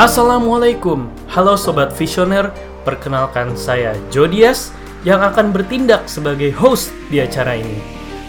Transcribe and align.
Assalamualaikum, 0.00 1.12
halo 1.28 1.60
Sobat 1.60 1.92
Visioner, 1.92 2.48
perkenalkan 2.88 3.52
saya 3.52 3.92
Jodias 4.08 4.72
yang 5.04 5.20
akan 5.20 5.52
bertindak 5.52 6.08
sebagai 6.08 6.56
host 6.56 6.88
di 7.12 7.20
acara 7.20 7.60
ini. 7.60 7.76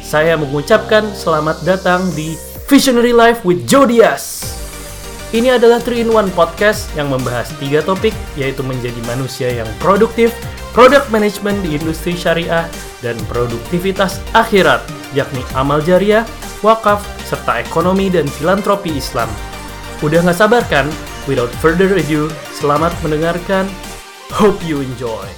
Saya 0.04 0.36
mengucapkan 0.36 1.08
selamat 1.16 1.64
datang 1.64 2.12
di 2.12 2.36
Visionary 2.68 3.16
Life 3.16 3.48
with 3.48 3.64
Jodias. 3.72 4.44
Ini 5.32 5.56
adalah 5.56 5.80
3-in-1 5.80 6.36
podcast 6.36 6.92
yang 7.00 7.08
membahas 7.08 7.48
tiga 7.56 7.80
topik, 7.80 8.12
yaitu 8.36 8.68
menjadi 8.68 9.00
manusia 9.08 9.48
yang 9.64 9.70
produktif, 9.80 10.36
product 10.76 11.08
management 11.08 11.56
di 11.64 11.80
industri 11.80 12.20
syariah, 12.20 12.68
dan 13.00 13.16
produktivitas 13.32 14.20
akhirat, 14.36 14.84
yakni 15.16 15.40
amal 15.56 15.80
jariah, 15.80 16.28
wakaf, 16.68 17.00
serta 17.24 17.64
ekonomi 17.64 18.12
dan 18.12 18.28
filantropi 18.28 18.92
Islam. 18.92 19.32
Udah 20.04 20.20
nggak 20.20 20.36
sabar 20.36 20.68
kan? 20.68 20.92
Without 21.30 21.54
further 21.62 21.86
ado, 21.94 22.34
selamat 22.58 22.98
mendengarkan. 23.06 23.70
Hope 24.34 24.58
you 24.66 24.82
enjoy. 24.82 25.30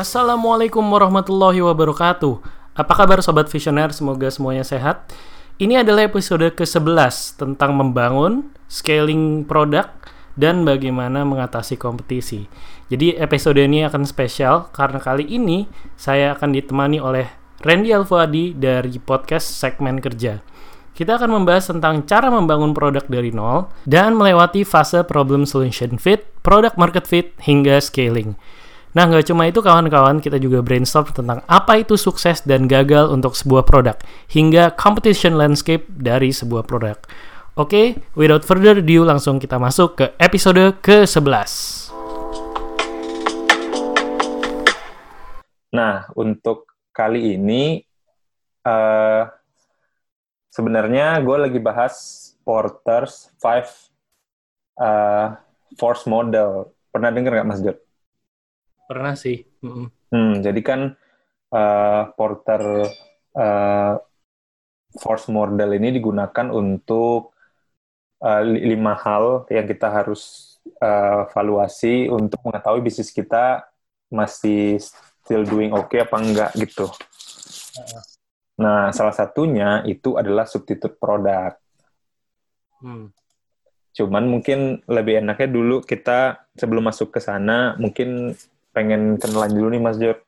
Assalamualaikum 0.00 0.80
warahmatullahi 0.80 1.60
wabarakatuh. 1.60 2.40
Apa 2.72 2.92
kabar 2.96 3.20
Sobat 3.20 3.52
Visioner? 3.52 3.92
Semoga 3.92 4.32
semuanya 4.32 4.64
sehat. 4.64 5.12
Ini 5.60 5.84
adalah 5.84 6.08
episode 6.08 6.48
ke-11 6.56 7.36
tentang 7.36 7.76
membangun, 7.76 8.48
scaling 8.64 9.44
produk, 9.44 9.92
dan 10.40 10.64
bagaimana 10.64 11.20
mengatasi 11.28 11.76
kompetisi. 11.76 12.48
Jadi 12.88 13.20
episode 13.20 13.60
ini 13.60 13.84
akan 13.84 14.08
spesial 14.08 14.72
karena 14.72 15.04
kali 15.04 15.28
ini 15.28 15.68
saya 16.00 16.32
akan 16.32 16.56
ditemani 16.56 16.96
oleh 16.96 17.28
Randy 17.60 17.92
Alfuadi 17.92 18.56
dari 18.56 18.96
podcast 18.96 19.52
Segmen 19.52 20.00
Kerja. 20.00 20.40
Kita 20.94 21.18
akan 21.18 21.42
membahas 21.42 21.74
tentang 21.74 22.06
cara 22.06 22.30
membangun 22.30 22.70
produk 22.70 23.02
dari 23.10 23.34
nol 23.34 23.66
dan 23.82 24.14
melewati 24.14 24.62
fase 24.62 25.02
problem 25.02 25.42
solution 25.42 25.98
fit, 25.98 26.22
product 26.46 26.78
market 26.78 27.02
fit, 27.10 27.34
hingga 27.42 27.82
scaling. 27.82 28.38
Nah, 28.94 29.10
nggak 29.10 29.26
cuma 29.26 29.50
itu 29.50 29.58
kawan-kawan, 29.58 30.22
kita 30.22 30.38
juga 30.38 30.62
brainstorm 30.62 31.10
tentang 31.10 31.42
apa 31.50 31.82
itu 31.82 31.98
sukses 31.98 32.46
dan 32.46 32.70
gagal 32.70 33.10
untuk 33.10 33.34
sebuah 33.34 33.66
produk, 33.66 33.98
hingga 34.30 34.70
competition 34.78 35.34
landscape 35.34 35.82
dari 35.90 36.30
sebuah 36.30 36.62
produk. 36.62 36.94
Oke, 37.58 37.98
without 38.14 38.46
further 38.46 38.78
ado, 38.78 39.02
langsung 39.02 39.42
kita 39.42 39.58
masuk 39.58 39.98
ke 39.98 40.06
episode 40.22 40.78
ke-11. 40.78 41.90
Nah, 45.74 46.06
untuk 46.14 46.70
kali 46.94 47.34
ini, 47.34 47.82
uh, 48.62 49.26
sebenarnya 50.54 51.18
gue 51.18 51.34
lagi 51.34 51.58
bahas 51.58 51.94
Porter's 52.46 53.34
Five 53.42 53.66
uh, 54.78 55.34
Force 55.74 56.06
Model. 56.06 56.70
Pernah 56.94 57.10
denger 57.10 57.42
nggak 57.42 57.48
Mas 57.50 57.58
Jod? 57.58 57.78
Pernah 58.86 59.18
sih. 59.18 59.42
Mm-mm. 59.66 59.90
Hmm, 60.14 60.38
jadi 60.38 60.60
kan 60.62 60.80
uh, 61.50 62.02
Porter 62.14 62.86
uh, 63.34 63.94
Force 64.94 65.26
Model 65.26 65.74
ini 65.74 65.90
digunakan 65.98 66.46
untuk 66.54 67.34
uh, 68.22 68.42
lima 68.46 68.94
hal 68.94 69.50
yang 69.50 69.66
kita 69.66 69.90
harus 69.90 70.54
uh, 70.78 71.26
evaluasi 71.26 72.06
untuk 72.06 72.38
mengetahui 72.46 72.86
bisnis 72.86 73.10
kita 73.10 73.66
masih 74.06 74.78
still 74.78 75.42
doing 75.42 75.74
oke 75.74 75.90
okay 75.90 76.06
apa 76.06 76.16
enggak 76.22 76.50
gitu. 76.54 76.86
Nah, 78.54 78.94
salah 78.94 79.14
satunya 79.14 79.82
itu 79.82 80.14
adalah 80.14 80.46
substitute 80.46 80.94
produk. 80.94 81.58
Hmm. 82.78 83.10
Cuman 83.94 84.26
mungkin 84.26 84.82
lebih 84.90 85.22
enaknya 85.22 85.48
dulu 85.50 85.82
kita 85.82 86.50
sebelum 86.58 86.90
masuk 86.90 87.14
ke 87.14 87.22
sana 87.22 87.78
mungkin 87.78 88.34
pengen 88.74 89.18
kenalan 89.22 89.54
dulu 89.54 89.68
nih 89.70 89.82
Mas 89.82 89.98
Jod. 89.98 90.18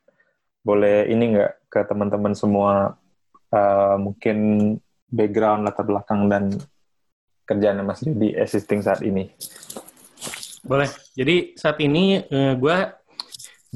Boleh 0.62 1.06
ini 1.10 1.34
nggak 1.34 1.70
ke 1.70 1.80
teman-teman 1.86 2.34
semua 2.34 2.94
uh, 3.50 3.96
mungkin 3.98 4.38
background 5.10 5.66
latar 5.66 5.86
belakang 5.86 6.30
dan 6.30 6.54
kerjaan 7.46 7.82
Mas 7.82 8.02
Jod 8.02 8.18
di 8.18 8.34
existing 8.34 8.82
saat 8.82 9.02
ini. 9.02 9.30
Boleh. 10.66 10.90
Jadi 11.14 11.54
saat 11.54 11.78
ini 11.82 12.22
uh, 12.22 12.54
gue 12.58 12.78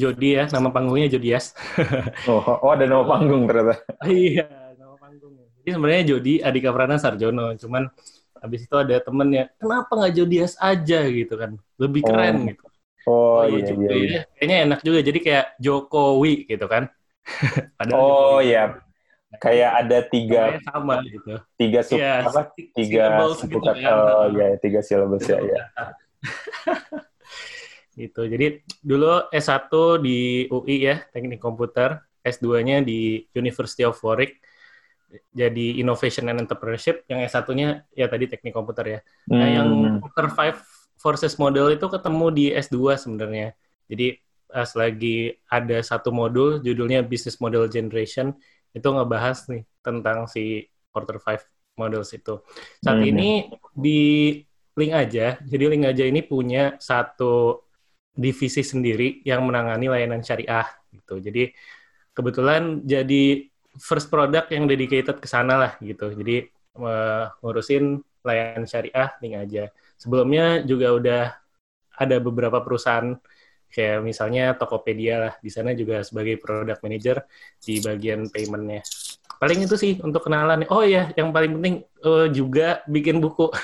Jody 0.00 0.28
ya, 0.34 0.44
nama 0.48 0.72
panggungnya 0.72 1.12
Jodias. 1.12 1.52
oh, 2.30 2.40
oh, 2.40 2.70
ada 2.72 2.88
nama 2.88 3.04
panggung 3.04 3.44
ternyata. 3.44 3.76
iya, 4.08 4.48
nama 4.74 4.96
panggung. 4.96 5.36
Jadi 5.60 5.70
sebenarnya 5.76 6.04
Jody 6.08 6.34
Adika 6.40 6.72
Prana 6.72 6.96
Sarjono, 6.96 7.52
cuman 7.54 7.92
habis 8.40 8.64
itu 8.64 8.72
ada 8.72 8.96
temennya, 8.98 9.52
kenapa 9.60 9.92
nggak 9.92 10.14
Jodias 10.16 10.56
aja 10.56 11.04
gitu 11.04 11.36
kan? 11.36 11.60
Lebih 11.76 12.00
keren 12.08 12.36
Oh. 12.40 12.48
gitu. 12.48 12.64
Oh, 13.08 13.42
iya, 13.44 13.64
iya, 13.64 13.74
iya, 13.76 13.92
iya. 13.96 14.08
ya. 14.08 14.22
Kayaknya 14.36 14.56
enak 14.64 14.80
juga. 14.80 14.98
Jadi 15.04 15.18
kayak 15.20 15.46
Jokowi 15.60 16.34
gitu 16.48 16.66
kan. 16.68 16.88
Padahal 17.76 18.00
Oh 18.00 18.40
Jokowi. 18.40 18.48
iya, 18.48 18.62
kayak 19.38 19.70
ada 19.84 19.98
tiga 20.04 20.40
sama 20.66 20.94
gitu. 21.06 21.32
tiga 21.54 21.80
sub 21.86 21.96
Iya, 21.96 22.12
apa 22.26 22.40
tiga 22.74 23.04
syllables 23.06 23.36
suku 23.40 23.48
gitu 23.56 23.70
kan. 23.78 23.94
oh 23.94 24.24
iya 24.34 24.46
tiga 24.58 24.80
syllabus 24.82 25.24
ya 25.28 25.38
ya. 25.38 25.60
Gitu. 28.08 28.24
Jadi 28.24 28.64
dulu 28.80 29.28
S1 29.28 29.68
di 30.00 30.48
UI 30.48 30.76
ya, 30.88 30.96
Teknik 31.12 31.40
Komputer, 31.40 32.00
S2-nya 32.24 32.80
di 32.84 33.24
University 33.36 33.84
of 33.84 33.96
Warwick 34.00 34.40
jadi 35.34 35.82
Innovation 35.82 36.30
and 36.30 36.38
Entrepreneurship, 36.38 37.02
yang 37.10 37.18
S1-nya 37.26 37.82
ya 37.90 38.06
tadi 38.06 38.30
Teknik 38.30 38.54
Komputer 38.54 38.86
ya. 38.86 39.00
Nah, 39.26 39.48
yang 39.50 39.68
Hmm. 39.68 39.98
Porter 39.98 40.30
Five 40.30 40.58
Forces 40.94 41.34
Model 41.40 41.74
itu 41.74 41.86
ketemu 41.90 42.26
di 42.30 42.46
S2 42.54 42.94
sebenarnya. 42.94 43.56
Jadi 43.90 44.20
pas 44.50 44.70
lagi 44.74 45.34
ada 45.46 45.78
satu 45.82 46.10
modul 46.10 46.58
judulnya 46.62 47.06
Business 47.06 47.38
Model 47.38 47.70
Generation 47.70 48.34
itu 48.70 48.86
ngebahas 48.86 49.46
nih 49.50 49.62
tentang 49.82 50.30
si 50.30 50.66
Porter 50.94 51.18
Five 51.18 51.42
Models 51.78 52.10
itu. 52.14 52.38
Saat 52.82 53.02
Hmm. 53.02 53.10
ini 53.10 53.30
di 53.74 54.00
Link 54.78 54.94
aja, 54.94 55.36
jadi 55.42 55.64
Link 55.66 55.84
aja 55.90 56.04
ini 56.06 56.22
punya 56.22 56.78
satu 56.78 57.66
divisi 58.14 58.60
sendiri 58.60 59.22
yang 59.24 59.46
menangani 59.46 59.86
layanan 59.88 60.20
syariah 60.20 60.66
gitu. 60.92 61.22
Jadi 61.22 61.50
kebetulan 62.12 62.82
jadi 62.84 63.46
first 63.78 64.10
product 64.10 64.50
yang 64.50 64.66
dedicated 64.66 65.16
ke 65.22 65.28
sana 65.30 65.54
lah 65.56 65.72
gitu. 65.80 66.10
Jadi 66.12 66.46
eh, 66.78 67.24
ngurusin 67.40 68.02
layanan 68.26 68.66
syariah 68.68 69.10
Link 69.22 69.34
aja. 69.38 69.64
Sebelumnya 69.96 70.64
juga 70.64 70.88
udah 70.96 71.22
ada 72.00 72.16
beberapa 72.20 72.60
perusahaan 72.64 73.16
kayak 73.70 74.02
misalnya 74.02 74.58
Tokopedia 74.58 75.14
lah 75.20 75.34
di 75.38 75.50
sana 75.52 75.70
juga 75.78 76.02
sebagai 76.02 76.42
product 76.42 76.82
manager 76.82 77.22
di 77.62 77.78
bagian 77.78 78.26
paymentnya. 78.26 78.82
Paling 79.40 79.64
itu 79.64 79.76
sih 79.78 79.92
untuk 80.04 80.26
kenalan. 80.26 80.66
Oh 80.68 80.84
ya, 80.84 81.14
yang 81.16 81.32
paling 81.32 81.56
penting 81.56 81.74
eh, 82.04 82.26
juga 82.34 82.82
bikin 82.90 83.22
buku. 83.22 83.48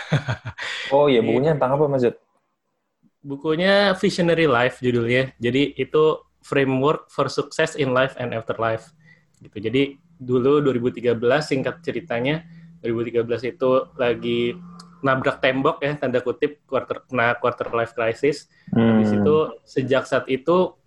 Oh 0.86 1.10
iya 1.10 1.18
bukunya 1.18 1.58
tentang 1.58 1.74
apa 1.74 1.90
Mas 1.90 2.06
Jod? 2.06 2.14
Bukunya 3.26 3.90
Visionary 3.98 4.46
Life 4.46 4.78
judulnya. 4.78 5.34
Jadi 5.42 5.74
itu 5.74 6.22
framework 6.46 7.10
for 7.10 7.26
success 7.26 7.74
in 7.74 7.90
life 7.90 8.14
and 8.22 8.30
afterlife. 8.30 8.94
Gitu. 9.42 9.58
Jadi 9.66 9.82
dulu 10.22 10.62
2013 10.62 11.18
singkat 11.42 11.82
ceritanya 11.82 12.46
2013 12.86 13.26
itu 13.58 13.70
lagi 13.98 14.54
nabrak 15.02 15.42
tembok 15.42 15.82
ya 15.84 15.98
tanda 15.98 16.22
kutip 16.22 16.62
quarter 16.70 17.02
kena 17.10 17.34
quarter 17.42 17.66
life 17.74 17.92
crisis. 17.98 18.46
Habis 18.70 19.10
Hmm. 19.10 19.18
itu 19.20 19.36
sejak 19.66 20.06
saat 20.06 20.30
itu 20.30 20.78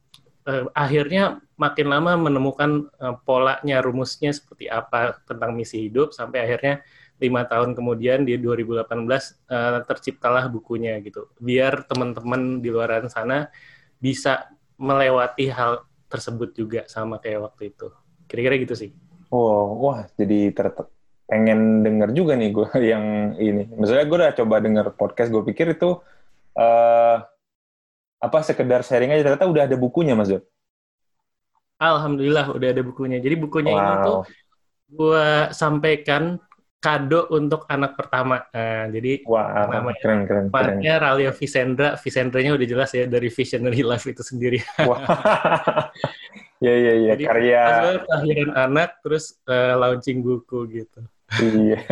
eh, 0.48 0.66
akhirnya 0.72 1.44
makin 1.60 1.92
lama 1.92 2.16
menemukan 2.16 2.88
eh, 2.88 3.16
polanya 3.28 3.84
rumusnya 3.84 4.32
seperti 4.32 4.72
apa 4.72 5.20
tentang 5.28 5.54
misi 5.54 5.92
hidup 5.92 6.16
sampai 6.16 6.48
akhirnya 6.48 6.82
lima 7.20 7.44
tahun 7.48 7.76
kemudian 7.78 8.24
di 8.28 8.40
2018 8.40 9.44
eh, 9.52 9.80
terciptalah 9.90 10.46
bukunya 10.52 10.98
gitu 11.04 11.28
biar 11.40 11.84
teman-teman 11.90 12.64
di 12.64 12.70
luar 12.72 13.06
sana 13.12 13.48
bisa 14.00 14.48
melewati 14.80 15.52
hal 15.52 15.84
tersebut 16.12 16.50
juga 16.56 16.82
sama 16.88 17.20
kayak 17.24 17.40
waktu 17.52 17.64
itu 17.76 17.88
kira-kira 18.30 18.56
gitu 18.64 18.76
sih 18.76 18.92
Oh, 19.30 19.78
wah 19.86 20.10
jadi 20.18 20.50
ter 20.58 20.68
pengen 21.30 21.86
denger 21.86 22.10
juga 22.18 22.34
nih 22.40 22.50
gue 22.56 22.68
yang 22.92 23.06
ini. 23.38 23.62
Misalnya 23.80 24.06
gue 24.10 24.18
udah 24.22 24.34
coba 24.40 24.56
denger 24.66 24.86
podcast, 25.00 25.30
gue 25.34 25.44
pikir 25.50 25.66
itu 25.78 25.90
eh 26.58 27.16
apa 28.26 28.38
sekedar 28.48 28.82
sharing 28.88 29.12
aja 29.16 29.24
ternyata 29.26 29.48
udah 29.54 29.64
ada 29.68 29.78
bukunya 29.80 30.14
Mas 30.18 30.30
Jod. 30.32 30.44
alhamdulillah 31.80 32.52
udah 32.52 32.68
ada 32.76 32.82
bukunya 32.84 33.18
jadi 33.24 33.36
bukunya 33.40 33.72
ini 33.80 33.94
tuh 34.04 34.18
Wow. 34.20 34.28
gua 34.90 35.54
sampaikan 35.54 36.42
kado 36.80 37.28
untuk 37.36 37.68
anak 37.68 38.00
pertama 38.00 38.48
nah, 38.56 38.88
jadi 38.88 39.28
Wah, 39.28 39.68
namanya? 39.68 40.00
keren 40.00 40.24
keren 40.24 40.46
keren. 40.48 40.80
Ralia 40.80 41.32
Visendra, 41.36 42.00
Visendranya 42.00 42.56
udah 42.56 42.68
jelas 42.68 42.90
ya 42.96 43.04
dari 43.04 43.28
Visionary 43.28 43.84
Life 43.84 44.08
itu 44.08 44.24
sendiri. 44.24 44.64
Wah. 44.88 45.04
ya 46.66 46.74
ya 46.76 46.94
ya 46.96 47.12
Jadi 47.20 47.24
karya 47.28 47.64
kelahiran 48.08 48.52
anak, 48.56 48.90
terus 49.04 49.36
eh, 49.44 49.76
launching 49.76 50.24
buku 50.24 50.60
gitu. 50.72 51.00
iya. 51.44 51.84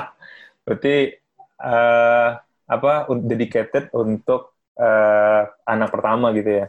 Berarti 0.64 0.96
eh 1.62 2.30
apa 2.72 2.92
dedicated 3.20 3.92
untuk 3.92 4.56
uh, 4.80 5.42
anak 5.68 5.92
pertama 5.92 6.32
gitu 6.32 6.64
ya. 6.64 6.66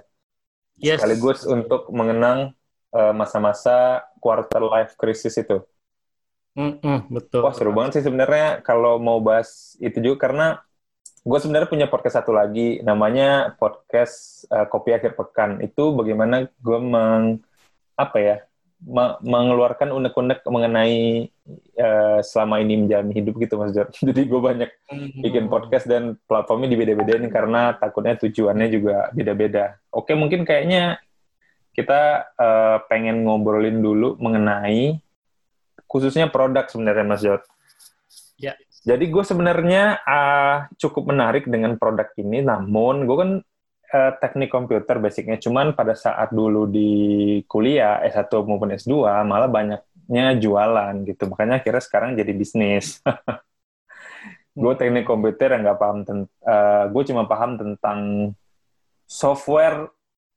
Yes. 0.76 1.00
Sekaligus 1.00 1.48
untuk 1.48 1.88
mengenang 1.94 2.52
uh, 2.92 3.14
masa-masa 3.16 4.04
quarter 4.20 4.60
life 4.60 5.00
crisis 5.00 5.40
itu. 5.40 5.64
Mm 6.54 6.78
-mm, 6.78 6.98
betul. 7.10 7.42
Wah 7.42 7.54
seru 7.54 7.74
banget 7.74 8.00
sih 8.00 8.06
sebenarnya 8.06 8.62
kalau 8.62 9.02
mau 9.02 9.18
bahas 9.18 9.74
itu 9.82 9.98
juga 9.98 10.30
karena 10.30 10.62
gue 11.24 11.40
sebenarnya 11.40 11.72
punya 11.72 11.88
podcast 11.88 12.20
satu 12.20 12.36
lagi 12.36 12.84
namanya 12.84 13.56
podcast 13.56 14.46
uh, 14.52 14.68
kopi 14.68 14.92
akhir 14.92 15.16
pekan 15.16 15.64
itu 15.64 15.96
bagaimana 15.96 16.52
gue 16.60 16.80
meng 16.84 17.40
apa 17.96 18.18
ya 18.20 18.38
mengeluarkan 19.24 19.96
unek-unek 19.96 20.44
mengenai 20.44 21.32
uh, 21.80 22.20
selama 22.20 22.60
ini 22.60 22.84
menjalani 22.84 23.14
hidup 23.16 23.40
gitu 23.40 23.56
Mas 23.56 23.72
Jor. 23.72 23.88
Jadi 24.12 24.28
gue 24.28 24.42
banyak 24.44 24.70
bikin 25.24 25.48
podcast 25.48 25.88
dan 25.88 26.20
platformnya 26.28 26.68
di 26.68 26.76
beda 26.76 27.16
ini 27.16 27.32
karena 27.32 27.80
takutnya 27.80 28.20
tujuannya 28.20 28.68
juga 28.68 29.08
beda-beda. 29.16 29.80
Oke 29.88 30.20
mungkin 30.20 30.44
kayaknya 30.44 31.00
kita 31.74 32.28
uh, 32.36 32.78
pengen 32.92 33.24
ngobrolin 33.24 33.80
dulu 33.80 34.20
mengenai 34.20 35.00
khususnya 35.94 36.34
produk 36.34 36.66
sebenarnya 36.66 37.06
Mas 37.06 37.22
Jor. 37.22 37.46
Ya. 38.42 38.58
Jadi 38.84 39.14
gue 39.14 39.24
sebenarnya 39.24 40.02
uh, 40.04 40.68
cukup 40.76 41.14
menarik 41.14 41.48
dengan 41.48 41.78
produk 41.80 42.10
ini, 42.20 42.44
namun 42.44 43.06
gue 43.06 43.16
kan 43.16 43.32
uh, 43.94 44.12
teknik 44.18 44.50
komputer 44.50 44.98
basicnya 44.98 45.38
cuman 45.38 45.78
pada 45.78 45.94
saat 45.94 46.34
dulu 46.34 46.66
di 46.66 46.90
kuliah 47.46 48.02
S1 48.10 48.34
maupun 48.44 48.74
S2 48.74 49.06
malah 49.24 49.48
banyaknya 49.48 50.36
jualan 50.42 51.06
gitu 51.06 51.30
makanya 51.30 51.62
akhirnya 51.62 51.84
sekarang 51.86 52.18
jadi 52.18 52.34
bisnis 52.34 53.00
gue 54.62 54.74
teknik 54.78 55.06
komputer 55.06 55.54
yang 55.54 55.66
nggak 55.66 55.80
paham 55.80 55.98
uh, 56.06 56.26
eh, 56.26 56.84
gue 56.90 57.04
cuma 57.10 57.24
paham 57.30 57.58
tentang 57.58 58.00
software 59.06 59.90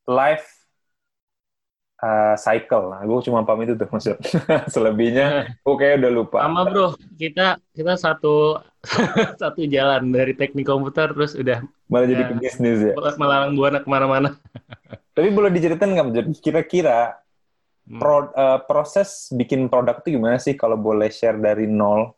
life 0.05 0.66
uh, 2.03 2.35
cycle. 2.37 2.93
Nah, 2.93 3.01
gue 3.05 3.19
cuma 3.25 3.45
paham 3.47 3.65
itu 3.65 3.75
tuh 3.79 3.89
maksud. 3.95 4.17
Selebihnya 4.69 5.49
gue 5.65 5.75
kayak 5.77 6.05
udah 6.05 6.13
lupa. 6.13 6.39
Sama 6.45 6.63
bro, 6.69 6.87
kita 7.17 7.61
kita 7.73 7.93
satu 7.97 8.61
satu 9.43 9.61
jalan 9.67 10.13
dari 10.13 10.37
teknik 10.37 10.67
komputer 10.67 11.11
terus 11.13 11.35
udah 11.35 11.65
malah 11.91 12.07
jadi 12.07 12.25
ya, 12.27 12.29
ke 12.31 12.35
bisnis 12.39 12.79
ya. 12.83 12.95
Malah 13.17 13.51
buana 13.53 13.79
ke 13.83 13.89
mana-mana. 13.89 14.31
Tapi 15.17 15.29
boleh 15.33 15.51
diceritain 15.51 15.93
nggak? 15.97 16.39
Kira-kira 16.45 17.17
hmm. 17.89 17.99
pro, 17.99 18.31
uh, 18.37 18.61
proses 18.69 19.33
bikin 19.33 19.67
produk 19.73 20.03
itu 20.05 20.21
gimana 20.21 20.37
sih 20.37 20.55
kalau 20.55 20.77
boleh 20.77 21.09
share 21.09 21.41
dari 21.41 21.65
nol? 21.65 22.13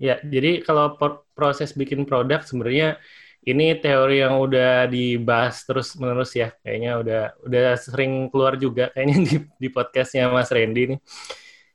Ya, 0.00 0.16
jadi 0.24 0.64
kalau 0.64 0.96
proses 1.36 1.76
bikin 1.76 2.08
produk 2.08 2.40
sebenarnya 2.40 2.96
ini 3.40 3.72
teori 3.80 4.20
yang 4.20 4.36
udah 4.36 4.84
dibahas 4.84 5.64
terus 5.64 5.96
menerus 5.96 6.36
ya. 6.36 6.52
Kayaknya 6.60 6.92
udah 7.00 7.22
udah 7.48 7.66
sering 7.80 8.28
keluar 8.28 8.60
juga 8.60 8.92
kayaknya 8.92 9.16
di 9.24 9.36
di 9.56 9.68
podcastnya 9.72 10.28
Mas 10.28 10.52
Randy 10.52 10.96
nih. 10.96 11.00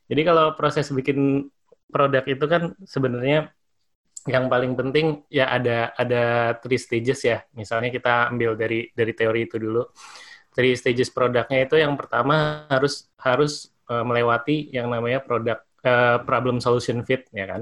Jadi 0.06 0.22
kalau 0.22 0.54
proses 0.54 0.86
bikin 0.94 1.50
produk 1.90 2.22
itu 2.30 2.46
kan 2.46 2.78
sebenarnya 2.86 3.50
yang 4.26 4.50
paling 4.50 4.74
penting 4.74 5.22
ya 5.30 5.50
ada 5.50 5.94
ada 5.98 6.54
three 6.62 6.78
stages 6.78 7.26
ya. 7.26 7.42
Misalnya 7.58 7.90
kita 7.90 8.30
ambil 8.30 8.54
dari 8.54 8.90
dari 8.94 9.14
teori 9.18 9.50
itu 9.50 9.58
dulu. 9.58 9.90
Three 10.54 10.78
stages 10.78 11.12
produknya 11.12 11.68
itu 11.68 11.76
yang 11.82 11.98
pertama 11.98 12.64
harus 12.70 13.10
harus 13.20 13.74
uh, 13.90 14.06
melewati 14.06 14.70
yang 14.72 14.88
namanya 14.88 15.20
produk 15.20 15.60
uh, 15.84 16.22
problem 16.24 16.62
solution 16.62 17.02
fit 17.02 17.26
ya 17.34 17.50
kan. 17.50 17.62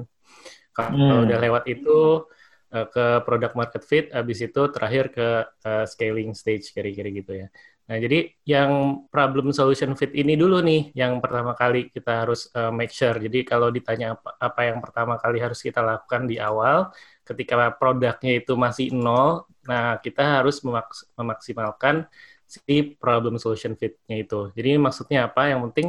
Kalau 0.73 1.23
hmm. 1.23 1.25
udah 1.29 1.37
lewat 1.39 1.63
itu 1.69 2.25
uh, 2.73 2.87
ke 2.89 3.05
product 3.23 3.53
market 3.53 3.83
fit, 3.85 4.05
habis 4.09 4.41
itu 4.41 4.61
terakhir 4.73 5.13
ke 5.13 5.27
uh, 5.63 5.85
scaling 5.85 6.33
stage 6.33 6.73
kira-kira 6.73 7.09
gitu 7.13 7.33
ya. 7.45 7.47
Nah, 7.83 7.99
jadi 7.99 8.31
yang 8.47 9.03
problem 9.11 9.51
solution 9.51 9.91
fit 9.99 10.15
ini 10.15 10.39
dulu 10.39 10.63
nih 10.63 10.95
yang 10.95 11.19
pertama 11.19 11.51
kali 11.51 11.91
kita 11.91 12.23
harus 12.23 12.47
uh, 12.55 12.71
make 12.71 12.95
sure. 12.95 13.15
Jadi 13.19 13.43
kalau 13.43 13.67
ditanya 13.75 14.15
apa, 14.15 14.39
apa 14.39 14.61
yang 14.71 14.79
pertama 14.79 15.19
kali 15.19 15.37
harus 15.43 15.59
kita 15.59 15.83
lakukan 15.83 16.23
di 16.25 16.39
awal 16.39 16.95
ketika 17.27 17.75
produknya 17.75 18.39
itu 18.39 18.55
masih 18.55 18.95
nol, 18.95 19.47
nah 19.67 19.99
kita 19.99 20.39
harus 20.39 20.63
memaks 20.63 21.07
memaksimalkan 21.19 22.07
si 22.47 22.95
problem 22.95 23.35
solution 23.35 23.75
fit-nya 23.75 24.15
itu. 24.23 24.51
Jadi 24.55 24.79
maksudnya 24.79 25.27
apa? 25.27 25.51
Yang 25.51 25.61
penting 25.71 25.87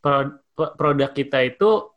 pro 0.00 0.40
produk 0.56 1.12
kita 1.12 1.44
itu 1.44 1.92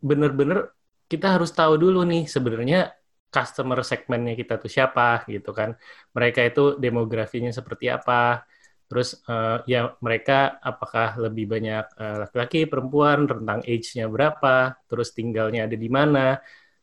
benar-benar 0.00 0.72
kita 1.12 1.36
harus 1.36 1.52
tahu 1.52 1.76
dulu 1.76 2.08
nih 2.08 2.24
sebenarnya 2.24 2.96
customer 3.32 3.80
segmennya 3.80 4.36
kita 4.36 4.60
tuh 4.60 4.68
siapa 4.68 5.24
gitu 5.24 5.56
kan. 5.56 5.72
Mereka 6.12 6.52
itu 6.52 6.76
demografinya 6.76 7.48
seperti 7.48 7.88
apa. 7.88 8.44
Terus 8.92 9.24
uh, 9.24 9.64
ya 9.64 9.96
mereka 10.04 10.60
apakah 10.60 11.16
lebih 11.16 11.48
banyak 11.48 11.84
uh, 11.96 12.28
laki-laki 12.28 12.68
perempuan 12.68 13.24
rentang 13.24 13.64
age-nya 13.64 14.04
berapa 14.04 14.76
terus 14.84 15.16
tinggalnya 15.16 15.64
ada 15.64 15.72
di 15.80 15.88
mana. 15.88 16.36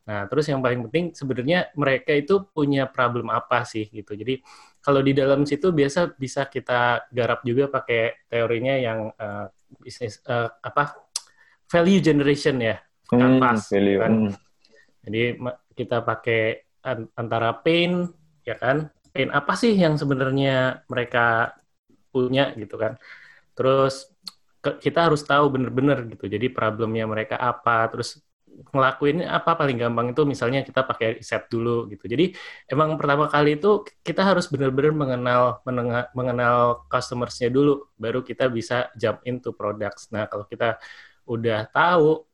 Nah 0.10 0.26
terus 0.26 0.50
yang 0.50 0.58
paling 0.66 0.90
penting 0.90 1.14
sebenarnya 1.14 1.70
mereka 1.78 2.18
itu 2.18 2.50
punya 2.50 2.90
problem 2.90 3.30
apa 3.30 3.62
sih 3.62 3.86
gitu. 3.94 4.18
Jadi 4.18 4.42
kalau 4.82 5.06
di 5.06 5.14
dalam 5.14 5.46
situ 5.46 5.70
biasa 5.70 6.18
bisa 6.18 6.50
kita 6.50 7.06
garap 7.14 7.46
juga 7.46 7.70
pakai 7.70 8.26
teorinya 8.26 8.74
yang 8.74 9.14
uh, 9.14 9.46
bisnis 9.78 10.18
uh, 10.26 10.50
apa? 10.66 10.98
Value 11.70 12.02
generation 12.02 12.58
ya. 12.58 12.82
Hmm, 13.14 13.38
value. 13.42 14.02
kan. 14.02 14.12
hmm. 14.14 14.34
jadi 15.06 15.22
kita 15.80 16.04
pakai 16.04 16.68
antara 17.16 17.56
pain 17.64 18.12
ya 18.44 18.60
kan? 18.60 18.92
Pain 19.16 19.32
apa 19.32 19.56
sih 19.56 19.72
yang 19.72 19.96
sebenarnya 19.96 20.84
mereka 20.92 21.56
punya 22.12 22.52
gitu 22.60 22.76
kan? 22.76 23.00
Terus 23.56 24.12
kita 24.60 25.08
harus 25.08 25.24
tahu 25.24 25.46
bener-bener 25.56 26.04
gitu. 26.12 26.28
Jadi 26.28 26.52
problemnya 26.52 27.08
mereka 27.08 27.40
apa 27.40 27.88
terus 27.88 28.20
ngelakuin 28.76 29.24
apa 29.24 29.56
paling 29.56 29.80
gampang 29.80 30.12
itu 30.12 30.22
misalnya 30.28 30.68
kita 30.68 30.84
pakai 30.84 31.24
riset 31.24 31.48
dulu 31.48 31.88
gitu. 31.88 32.06
Jadi 32.12 32.36
emang 32.68 33.00
pertama 33.00 33.32
kali 33.32 33.56
itu 33.56 33.88
kita 34.04 34.22
harus 34.28 34.52
benar-benar 34.52 34.92
mengenal 34.92 35.42
menenga, 35.64 36.12
mengenal 36.12 36.84
customersnya 36.92 37.48
dulu 37.48 37.88
baru 37.96 38.20
kita 38.20 38.52
bisa 38.52 38.92
jump 39.00 39.24
into 39.24 39.56
products. 39.56 40.12
Nah 40.12 40.28
kalau 40.28 40.44
kita 40.44 40.76
udah 41.30 41.70
tahu 41.72 42.29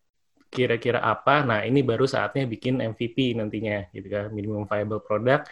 kira-kira 0.56 1.00
apa. 1.04 1.44
Nah, 1.50 1.60
ini 1.68 1.80
baru 1.84 2.06
saatnya 2.08 2.44
bikin 2.54 2.80
MVP 2.80 3.36
nantinya 3.40 3.92
gitu 3.96 4.08
kan, 4.08 4.26
minimum 4.32 4.64
viable 4.72 5.04
product. 5.04 5.52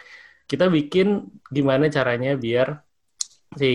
Kita 0.50 0.64
bikin 0.72 1.06
gimana 1.56 1.84
caranya 1.92 2.30
biar 2.44 2.68
si 3.60 3.70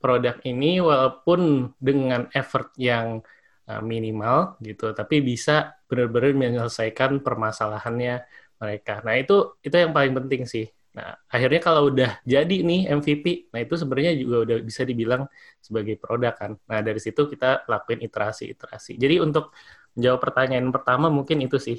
produk 0.00 0.36
ini 0.44 0.80
walaupun 0.80 1.72
dengan 1.80 2.28
effort 2.32 2.72
yang 2.80 3.20
uh, 3.68 3.82
minimal 3.84 4.56
gitu, 4.64 4.92
tapi 4.96 5.20
bisa 5.24 5.76
benar-benar 5.88 6.32
menyelesaikan 6.36 7.20
permasalahannya 7.24 8.24
mereka. 8.60 9.00
Nah, 9.06 9.14
itu 9.20 9.60
itu 9.64 9.74
yang 9.76 9.92
paling 9.96 10.12
penting 10.18 10.44
sih. 10.48 10.66
Nah, 10.98 11.14
akhirnya 11.30 11.60
kalau 11.62 11.94
udah 11.94 12.10
jadi 12.26 12.56
nih 12.64 12.90
MVP, 12.90 13.54
nah 13.54 13.62
itu 13.62 13.74
sebenarnya 13.78 14.12
juga 14.18 14.36
udah 14.48 14.56
bisa 14.66 14.82
dibilang 14.82 15.22
sebagai 15.62 15.94
produk 15.94 16.34
kan. 16.34 16.52
Nah, 16.66 16.80
dari 16.82 16.98
situ 16.98 17.30
kita 17.30 17.68
lakuin 17.70 18.02
iterasi-iterasi. 18.02 18.98
Jadi 18.98 19.22
untuk 19.22 19.54
jawab 19.94 20.20
pertanyaan 20.20 20.68
pertama 20.74 21.08
mungkin 21.08 21.40
itu 21.44 21.56
sih. 21.56 21.78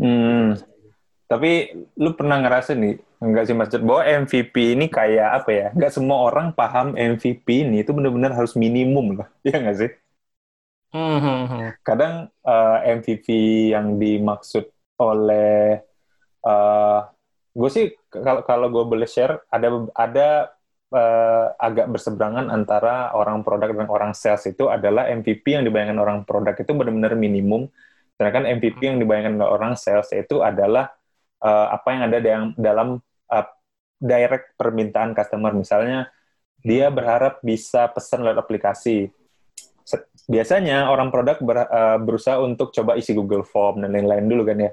Hmm. 0.00 0.56
Tapi 1.30 1.70
lu 1.94 2.10
pernah 2.18 2.42
ngerasa 2.42 2.74
nih, 2.74 2.98
enggak 3.22 3.44
sih 3.46 3.54
Mas 3.54 3.70
bahwa 3.70 4.02
MVP 4.02 4.74
ini 4.74 4.90
kayak 4.90 5.44
apa 5.44 5.50
ya? 5.54 5.66
Enggak 5.70 5.94
semua 5.94 6.26
orang 6.26 6.50
paham 6.50 6.98
MVP 6.98 7.68
ini 7.68 7.86
itu 7.86 7.94
benar-benar 7.94 8.34
harus 8.34 8.58
minimum 8.58 9.20
loh. 9.20 9.28
Iya 9.46 9.56
nggak 9.62 9.78
sih? 9.78 9.90
Hmm, 10.90 11.18
hmm, 11.22 11.42
hmm. 11.46 11.68
Kadang 11.86 12.14
uh, 12.42 12.78
eh, 12.82 12.98
MVP 12.98 13.26
yang 13.70 13.94
dimaksud 13.94 14.66
oleh 14.98 15.78
uh, 16.42 16.50
eh, 16.50 17.00
gue 17.50 17.70
sih 17.70 17.86
kalau 18.10 18.42
kalau 18.42 18.66
gue 18.70 18.84
boleh 18.86 19.06
share 19.06 19.42
ada 19.50 19.86
ada 19.94 20.28
uh, 20.90 21.54
agak 21.56 21.86
berseberangan 21.90 22.50
antara 22.50 23.14
orang 23.14 23.46
produk 23.46 23.70
dan 23.72 23.88
orang 23.88 24.12
sales 24.12 24.44
itu 24.46 24.66
adalah 24.66 25.06
MVP 25.08 25.46
yang 25.54 25.64
dibayangkan 25.66 25.98
orang 25.98 26.18
produk 26.26 26.54
itu 26.58 26.70
benar-benar 26.74 27.14
minimum, 27.14 27.70
sedangkan 28.18 28.46
MVP 28.60 28.78
yang 28.82 28.98
dibayangkan 28.98 29.38
orang 29.42 29.78
sales 29.78 30.10
itu 30.12 30.42
adalah 30.42 30.90
uh, 31.40 31.66
apa 31.74 31.88
yang 31.94 32.02
ada 32.10 32.18
yang 32.18 32.44
dalam 32.58 32.98
uh, 33.30 33.46
direct 34.02 34.58
permintaan 34.58 35.14
customer. 35.14 35.54
Misalnya 35.54 36.10
dia 36.60 36.92
berharap 36.92 37.40
bisa 37.40 37.88
pesan 37.88 38.26
lewat 38.26 38.44
aplikasi. 38.44 39.08
Biasanya 40.30 40.86
orang 40.92 41.10
produk 41.10 41.40
ber, 41.42 41.66
uh, 41.66 41.98
berusaha 41.98 42.38
untuk 42.38 42.70
coba 42.70 42.94
isi 42.94 43.16
Google 43.16 43.42
Form 43.42 43.82
dan 43.82 43.90
lain-lain 43.90 44.26
dulu 44.30 44.42
kan 44.46 44.58
ya. 44.60 44.72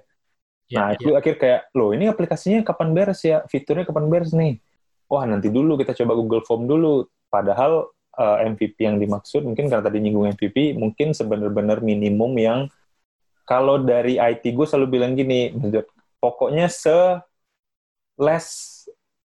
ya 0.68 0.78
nah, 0.78 0.90
itu 0.94 1.10
ya. 1.16 1.18
akhir 1.18 1.36
kayak, 1.42 1.62
loh 1.74 1.96
ini 1.96 2.12
aplikasinya 2.12 2.62
kapan 2.62 2.94
beres 2.94 3.24
ya? 3.26 3.42
Fiturnya 3.50 3.88
kapan 3.88 4.06
beres 4.12 4.36
nih? 4.36 4.62
Wah 5.08 5.24
nanti 5.24 5.48
dulu 5.52 5.80
kita 5.80 5.96
coba 6.04 6.14
Google 6.16 6.44
Form 6.44 6.68
dulu. 6.68 7.08
Padahal 7.28 7.92
uh, 8.16 8.38
eh, 8.44 8.52
MVP 8.52 8.84
yang 8.84 8.98
dimaksud 9.00 9.44
mungkin 9.44 9.68
karena 9.68 9.84
tadi 9.84 10.00
nyinggung 10.00 10.28
MVP 10.36 10.76
mungkin 10.76 11.12
sebenarnya 11.12 11.84
minimum 11.84 12.32
yang 12.40 12.60
kalau 13.48 13.80
dari 13.80 14.20
IT 14.20 14.44
gue 14.44 14.68
selalu 14.68 15.00
bilang 15.00 15.16
gini, 15.16 15.56
pokoknya 16.20 16.68
se 16.68 17.24
less 18.20 18.48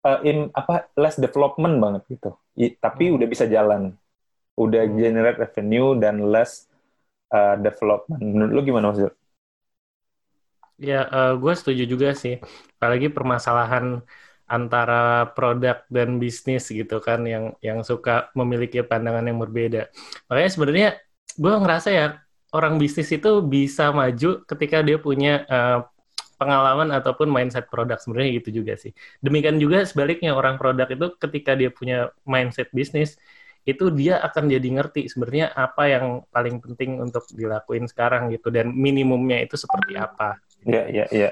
uh, 0.06 0.22
in 0.22 0.46
apa 0.54 0.86
less 0.94 1.18
development 1.18 1.82
banget 1.82 2.02
gitu. 2.06 2.30
I, 2.54 2.78
tapi 2.78 3.10
hmm. 3.10 3.18
udah 3.18 3.26
bisa 3.26 3.50
jalan, 3.50 3.98
udah 4.54 4.82
hmm. 4.86 4.94
generate 4.94 5.38
revenue 5.42 5.98
dan 5.98 6.22
less 6.30 6.70
uh, 7.34 7.58
development. 7.58 8.22
Menurut 8.22 8.52
lu 8.54 8.62
gimana 8.62 8.94
maksud? 8.94 9.10
Ya, 10.78 11.06
uh, 11.10 11.34
gue 11.34 11.52
setuju 11.58 11.82
juga 11.90 12.14
sih. 12.14 12.38
Apalagi 12.78 13.10
permasalahan 13.10 14.06
antara 14.46 15.32
produk 15.32 15.82
dan 15.88 16.20
bisnis 16.20 16.68
gitu 16.68 17.00
kan 17.00 17.24
yang 17.24 17.56
yang 17.64 17.80
suka 17.86 18.28
memiliki 18.36 18.82
pandangan 18.84 19.24
yang 19.24 19.38
berbeda. 19.40 19.88
Makanya 20.28 20.50
sebenarnya 20.50 20.88
gue 21.38 21.54
ngerasa 21.56 21.88
ya 21.90 22.06
orang 22.52 22.76
bisnis 22.76 23.08
itu 23.08 23.40
bisa 23.40 23.90
maju 23.90 24.44
ketika 24.44 24.84
dia 24.84 25.00
punya 25.00 25.48
uh, 25.48 25.80
pengalaman 26.36 26.90
ataupun 26.90 27.30
mindset 27.30 27.70
produk 27.70 27.96
sebenarnya 27.96 28.42
gitu 28.42 28.62
juga 28.62 28.74
sih. 28.74 28.90
Demikian 29.22 29.56
juga 29.62 29.86
sebaliknya 29.86 30.34
orang 30.34 30.58
produk 30.58 30.90
itu 30.90 31.14
ketika 31.16 31.54
dia 31.54 31.70
punya 31.70 32.10
mindset 32.26 32.68
bisnis 32.74 33.16
itu 33.62 33.94
dia 33.94 34.18
akan 34.18 34.50
jadi 34.50 34.68
ngerti 34.74 35.06
sebenarnya 35.06 35.54
apa 35.54 35.86
yang 35.86 36.26
paling 36.34 36.58
penting 36.58 36.98
untuk 36.98 37.22
dilakuin 37.30 37.86
sekarang 37.86 38.34
gitu 38.34 38.50
dan 38.50 38.74
minimumnya 38.74 39.38
itu 39.38 39.54
seperti 39.54 39.94
apa. 39.94 40.42
Iya 40.66 40.82
iya 40.90 41.06
iya. 41.14 41.30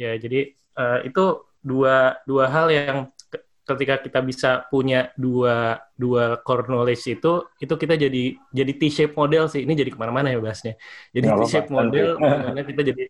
Ya 0.00 0.16
jadi 0.16 0.56
uh, 0.80 1.04
itu 1.04 1.49
dua 1.60 2.16
dua 2.24 2.44
hal 2.48 2.66
yang 2.72 2.98
ketika 3.70 4.02
kita 4.02 4.20
bisa 4.24 4.50
punya 4.66 5.14
dua 5.14 5.78
dua 5.94 6.42
core 6.42 6.66
knowledge 6.66 7.06
itu 7.06 7.46
itu 7.62 7.74
kita 7.78 7.94
jadi 7.94 8.34
jadi 8.50 8.72
T-shape 8.74 9.14
model 9.14 9.46
sih. 9.46 9.62
Ini 9.62 9.72
jadi 9.78 9.90
ke 9.94 9.98
mana-mana 10.00 10.34
ya 10.34 10.42
bahasnya. 10.42 10.74
Jadi 11.14 11.26
T-shape 11.30 11.70
model 11.70 12.18
di 12.18 12.26
mana 12.50 12.60
kita 12.66 12.82
jadi 12.82 13.04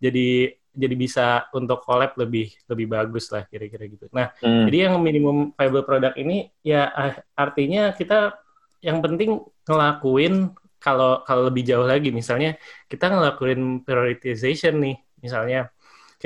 jadi 0.00 0.28
jadi 0.76 0.94
bisa 0.94 1.48
untuk 1.56 1.80
collab 1.84 2.16
lebih 2.20 2.52
lebih 2.68 2.86
bagus 2.88 3.32
lah 3.32 3.48
kira-kira 3.48 3.88
gitu. 3.88 4.12
Nah, 4.12 4.32
hmm. 4.44 4.68
jadi 4.68 4.76
yang 4.88 5.00
minimum 5.00 5.56
viable 5.56 5.84
product 5.84 6.16
ini 6.20 6.52
ya 6.60 6.92
ah, 6.92 7.16
artinya 7.32 7.96
kita 7.96 8.36
yang 8.84 9.00
penting 9.00 9.40
ngelakuin 9.64 10.52
kalau 10.76 11.24
kalau 11.24 11.48
lebih 11.48 11.64
jauh 11.64 11.88
lagi. 11.88 12.12
Misalnya 12.12 12.60
kita 12.88 13.08
ngelakuin 13.08 13.82
prioritization 13.82 14.80
nih. 14.80 14.96
Misalnya 15.20 15.72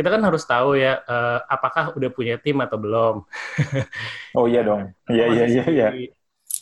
kita 0.01 0.17
kan 0.17 0.25
harus 0.25 0.49
tahu 0.49 0.81
ya 0.81 1.05
uh, 1.05 1.45
apakah 1.45 1.93
udah 1.93 2.09
punya 2.09 2.41
tim 2.41 2.57
atau 2.65 2.81
belum. 2.81 3.21
oh 4.41 4.49
iya 4.49 4.65
dong. 4.65 4.97
Iya 5.13 5.25
iya 5.29 5.45
iya 5.45 5.65
iya. 5.69 5.89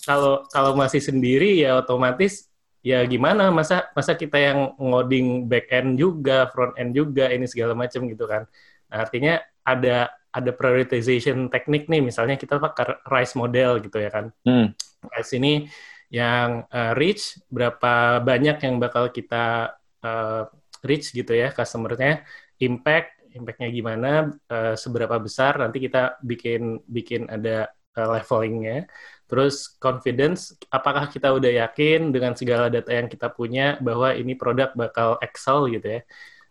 Kalau 0.03 0.43
kalau 0.51 0.75
masih 0.75 0.99
sendiri 0.99 1.55
ya 1.63 1.79
otomatis 1.79 2.51
ya 2.83 3.03
gimana 3.07 3.51
masa 3.51 3.91
masa 3.95 4.15
kita 4.15 4.39
yang 4.39 4.75
ngoding 4.79 5.51
back 5.51 5.71
end 5.71 5.99
juga 5.99 6.47
front 6.51 6.79
end 6.79 6.95
juga 6.95 7.27
ini 7.29 7.45
segala 7.51 7.75
macam 7.75 8.07
gitu 8.07 8.25
kan 8.25 8.47
nah, 8.89 8.99
artinya 9.03 9.43
ada 9.67 10.15
ada 10.31 10.51
prioritization 10.55 11.51
teknik 11.51 11.91
nih 11.91 12.01
misalnya 12.01 12.39
kita 12.39 12.63
pakai 12.63 13.03
rice 13.11 13.35
model 13.35 13.83
gitu 13.83 13.99
ya 13.99 14.11
kan 14.15 14.31
hmm. 14.47 14.73
rice 15.11 15.33
ini 15.35 15.67
yang 16.09 16.65
uh, 16.71 16.95
reach 16.97 17.37
berapa 17.51 18.23
banyak 18.23 18.57
yang 18.63 18.81
bakal 18.81 19.11
kita 19.11 19.77
uh, 20.01 20.49
reach 20.87 21.11
gitu 21.13 21.35
ya 21.35 21.51
customernya 21.53 22.23
impact 22.63 23.18
impactnya 23.35 23.69
gimana 23.73 24.33
uh, 24.49 24.75
seberapa 24.79 25.17
besar 25.21 25.59
nanti 25.61 25.83
kita 25.83 26.21
bikin 26.21 26.81
bikin 26.87 27.29
ada 27.29 27.69
uh, 27.97 28.09
levelingnya 28.17 28.89
Terus 29.29 29.77
confidence, 29.77 30.57
apakah 30.73 31.05
kita 31.13 31.29
udah 31.37 31.53
yakin 31.69 32.09
dengan 32.09 32.33
segala 32.33 32.73
data 32.73 32.89
yang 32.97 33.13
kita 33.13 33.29
punya 33.29 33.77
bahwa 33.77 34.17
ini 34.17 34.33
produk 34.33 34.73
bakal 34.73 35.21
excel 35.21 35.69
gitu 35.69 36.01
ya. 36.01 36.03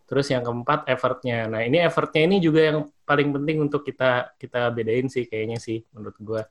Terus 0.05 0.29
yang 0.29 0.45
keempat 0.45 0.85
effortnya. 0.85 1.49
Nah 1.49 1.65
ini 1.65 1.81
effortnya 1.81 2.29
ini 2.29 2.37
juga 2.37 2.61
yang 2.69 2.77
paling 3.01 3.33
penting 3.33 3.57
untuk 3.65 3.81
kita 3.81 4.37
kita 4.37 4.69
bedain 4.69 5.09
sih 5.09 5.25
kayaknya 5.25 5.57
sih 5.57 5.81
menurut 5.89 6.17
gue. 6.21 6.41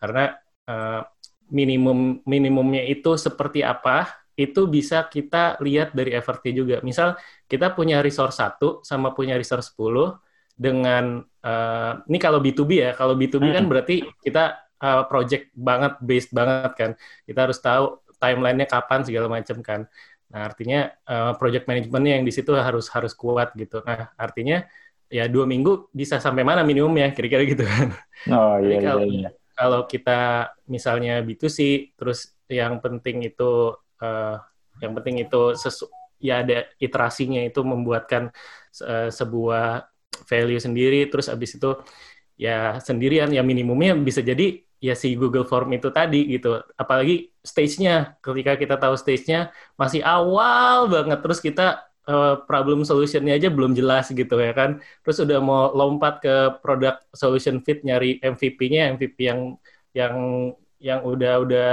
Karena 0.00 0.32
uh, 0.72 1.04
minimum 1.52 2.24
minimumnya 2.24 2.82
itu 2.88 3.20
seperti 3.20 3.60
apa 3.60 4.23
itu 4.34 4.66
bisa 4.66 5.06
kita 5.06 5.58
lihat 5.62 5.94
dari 5.94 6.14
effortnya 6.14 6.52
juga. 6.52 6.76
Misal 6.82 7.14
kita 7.46 7.70
punya 7.72 8.02
resource 8.02 8.42
satu 8.42 8.82
sama 8.82 9.14
punya 9.14 9.38
resource 9.38 9.70
10 9.74 10.18
dengan 10.54 11.22
uh, 11.22 11.92
ini 12.06 12.18
kalau 12.18 12.42
B2B 12.42 12.70
ya. 12.82 12.90
Kalau 12.94 13.14
B2B 13.14 13.54
kan 13.54 13.64
berarti 13.66 14.02
kita 14.22 14.58
uh, 14.82 15.06
project 15.06 15.54
banget, 15.54 15.92
based 16.02 16.30
banget 16.34 16.72
kan. 16.74 16.90
Kita 17.22 17.38
harus 17.46 17.58
tahu 17.62 18.02
timelinenya 18.18 18.66
kapan 18.66 19.06
segala 19.06 19.26
macam 19.30 19.62
kan. 19.62 19.86
Nah 20.34 20.40
artinya 20.50 20.90
uh, 21.06 21.32
project 21.38 21.70
manajemennya 21.70 22.18
yang 22.18 22.24
di 22.26 22.32
situ 22.34 22.50
harus 22.54 22.90
harus 22.90 23.14
kuat 23.14 23.54
gitu. 23.54 23.82
Nah 23.86 24.10
artinya 24.18 24.66
ya 25.06 25.30
dua 25.30 25.46
minggu 25.46 25.94
bisa 25.94 26.18
sampai 26.18 26.42
mana 26.42 26.66
minimumnya 26.66 27.14
kira-kira 27.14 27.46
gitu 27.46 27.62
kan. 27.62 27.94
Oh 28.34 28.58
iya, 28.58 28.78
iya, 28.78 28.78
kalau, 28.82 29.04
iya. 29.06 29.30
Kalau 29.54 29.80
kita 29.86 30.50
misalnya 30.66 31.22
B2C, 31.22 31.92
terus 31.94 32.34
yang 32.50 32.82
penting 32.82 33.22
itu 33.22 33.78
uh, 34.04 34.36
yang 34.84 34.92
penting 35.00 35.24
itu 35.24 35.56
sesu 35.56 35.88
ya 36.20 36.44
ada 36.44 36.68
iterasinya 36.76 37.40
itu 37.44 37.60
membuatkan 37.64 38.32
uh, 38.84 39.08
sebuah 39.08 39.88
value 40.28 40.60
sendiri, 40.62 41.08
terus 41.10 41.26
abis 41.32 41.56
itu 41.56 41.70
ya 42.36 42.78
sendirian. 42.80 43.32
Ya 43.32 43.40
minimumnya 43.40 43.96
bisa 43.98 44.20
jadi 44.20 44.62
ya 44.80 44.92
si 44.92 45.16
Google 45.16 45.48
Form 45.48 45.72
itu 45.72 45.88
tadi 45.88 46.28
gitu. 46.28 46.60
Apalagi 46.76 47.32
stage-nya. 47.40 48.20
Ketika 48.20 48.52
kita 48.60 48.74
tahu 48.76 48.94
stage-nya 48.96 49.50
masih 49.80 50.04
awal 50.04 50.86
banget. 50.92 51.18
Terus 51.24 51.40
kita 51.40 51.66
uh, 52.08 52.44
problem 52.44 52.84
solution-nya 52.84 53.36
aja 53.36 53.48
belum 53.52 53.72
jelas 53.76 54.12
gitu 54.12 54.36
ya 54.38 54.52
kan. 54.52 54.80
Terus 55.04 55.24
udah 55.24 55.38
mau 55.40 55.72
lompat 55.72 56.20
ke 56.24 56.34
product 56.60 57.04
solution 57.16 57.60
fit 57.64 57.80
nyari 57.84 58.20
MVP-nya 58.20 58.94
MVP 58.96 59.18
yang 59.28 59.40
yang 59.94 60.16
yang 60.82 61.00
udah 61.06 61.34
udah 61.44 61.70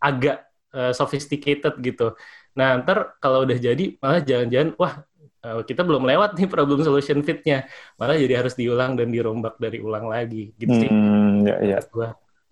agak 0.00 0.45
uh, 0.74 0.92
sophisticated 0.96 1.76
gitu 1.84 2.16
nah 2.56 2.80
ntar 2.80 3.20
kalau 3.20 3.44
udah 3.44 3.58
jadi 3.60 4.00
malah 4.00 4.24
jangan-jangan 4.24 4.74
wah 4.80 5.04
uh, 5.44 5.60
kita 5.62 5.84
belum 5.84 6.08
lewat 6.08 6.40
nih 6.40 6.48
problem 6.48 6.80
solution 6.80 7.20
fitnya 7.20 7.68
malah 8.00 8.16
jadi 8.16 8.40
harus 8.40 8.56
diulang 8.56 8.96
dan 8.96 9.12
dirombak 9.12 9.60
dari 9.60 9.78
ulang 9.78 10.08
lagi 10.08 10.56
gitu 10.56 10.72
sih 10.72 10.90
hmm, 10.90 11.44
ya, 11.44 11.78
ya. 11.78 11.78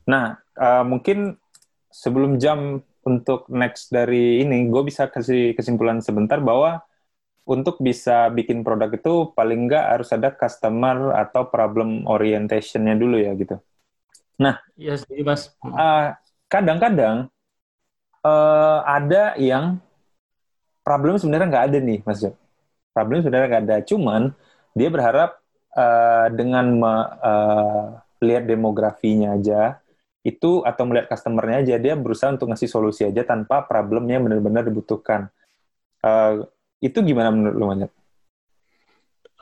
nah 0.04 0.36
uh, 0.60 0.84
mungkin 0.84 1.40
sebelum 1.88 2.36
jam 2.36 2.84
untuk 3.04 3.48
next 3.52 3.92
dari 3.92 4.42
ini 4.44 4.68
gue 4.68 4.82
bisa 4.84 5.08
kasih 5.08 5.52
kesimpulan 5.56 6.00
sebentar 6.00 6.40
bahwa 6.40 6.84
untuk 7.44 7.76
bisa 7.84 8.32
bikin 8.32 8.64
produk 8.64 8.88
itu 8.88 9.36
paling 9.36 9.68
nggak 9.68 9.84
harus 9.96 10.08
ada 10.16 10.32
customer 10.32 11.12
atau 11.12 11.52
problem 11.52 12.08
orientationnya 12.08 12.96
dulu 12.96 13.20
ya 13.20 13.36
gitu. 13.36 13.60
Nah, 14.40 14.58
yes, 14.74 15.04
iya 15.12 15.22
mas. 15.22 15.52
Uh, 15.60 16.16
kadang-kadang 16.48 17.28
uh, 18.24 18.80
ada 18.88 19.36
yang 19.36 19.78
problem 20.80 21.20
sebenarnya 21.20 21.48
nggak 21.52 21.66
ada 21.70 21.78
nih, 21.78 22.00
Mas 22.02 22.24
Jo 22.24 22.34
problem 22.94 23.18
sebenarnya 23.20 23.48
nggak 23.50 23.64
ada. 23.66 23.76
Cuman 23.82 24.22
dia 24.78 24.88
berharap 24.88 25.42
uh, 25.74 26.30
dengan 26.30 26.78
melihat 28.22 28.44
uh, 28.46 28.48
demografinya 28.48 29.34
aja 29.34 29.82
itu 30.24 30.64
atau 30.64 30.88
melihat 30.88 31.12
customernya 31.12 31.68
aja 31.68 31.74
dia 31.76 31.92
berusaha 31.98 32.32
untuk 32.32 32.48
ngasih 32.48 32.70
solusi 32.70 33.04
aja 33.04 33.26
tanpa 33.26 33.66
problemnya 33.66 34.22
benar-benar 34.22 34.64
dibutuhkan. 34.64 35.28
Uh, 36.00 36.46
itu 36.80 37.02
gimana 37.02 37.34
menurut 37.34 37.56
lu 37.58 37.66
Manjat? 37.68 37.92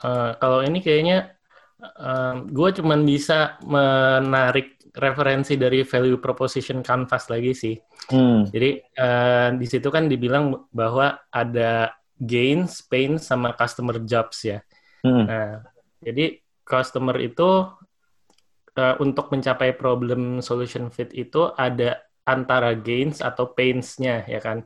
Uh, 0.02 0.34
kalau 0.42 0.66
ini 0.66 0.82
kayaknya 0.82 1.38
uh, 1.78 2.42
gue 2.42 2.68
cuman 2.82 3.06
bisa 3.06 3.62
menarik 3.62 4.71
referensi 4.92 5.56
dari 5.56 5.84
value 5.88 6.20
proposition 6.20 6.84
canvas 6.84 7.32
lagi 7.32 7.52
sih. 7.56 7.76
Hmm. 8.12 8.44
Jadi 8.44 8.76
uh, 9.00 9.48
di 9.56 9.66
situ 9.68 9.88
kan 9.88 10.04
dibilang 10.04 10.68
bahwa 10.68 11.16
ada 11.32 11.96
gains, 12.20 12.84
pain, 12.84 13.16
sama 13.16 13.56
customer 13.56 13.98
jobs 14.04 14.44
ya. 14.44 14.60
Hmm. 15.00 15.24
Nah, 15.26 15.64
jadi 16.04 16.38
customer 16.62 17.16
itu 17.18 17.72
uh, 18.76 18.94
untuk 19.00 19.32
mencapai 19.32 19.74
problem 19.74 20.44
solution 20.44 20.92
fit 20.92 21.10
itu 21.16 21.50
ada 21.56 22.04
antara 22.22 22.76
gains 22.78 23.18
atau 23.18 23.50
pains-nya 23.50 24.28
ya 24.28 24.38
kan. 24.38 24.62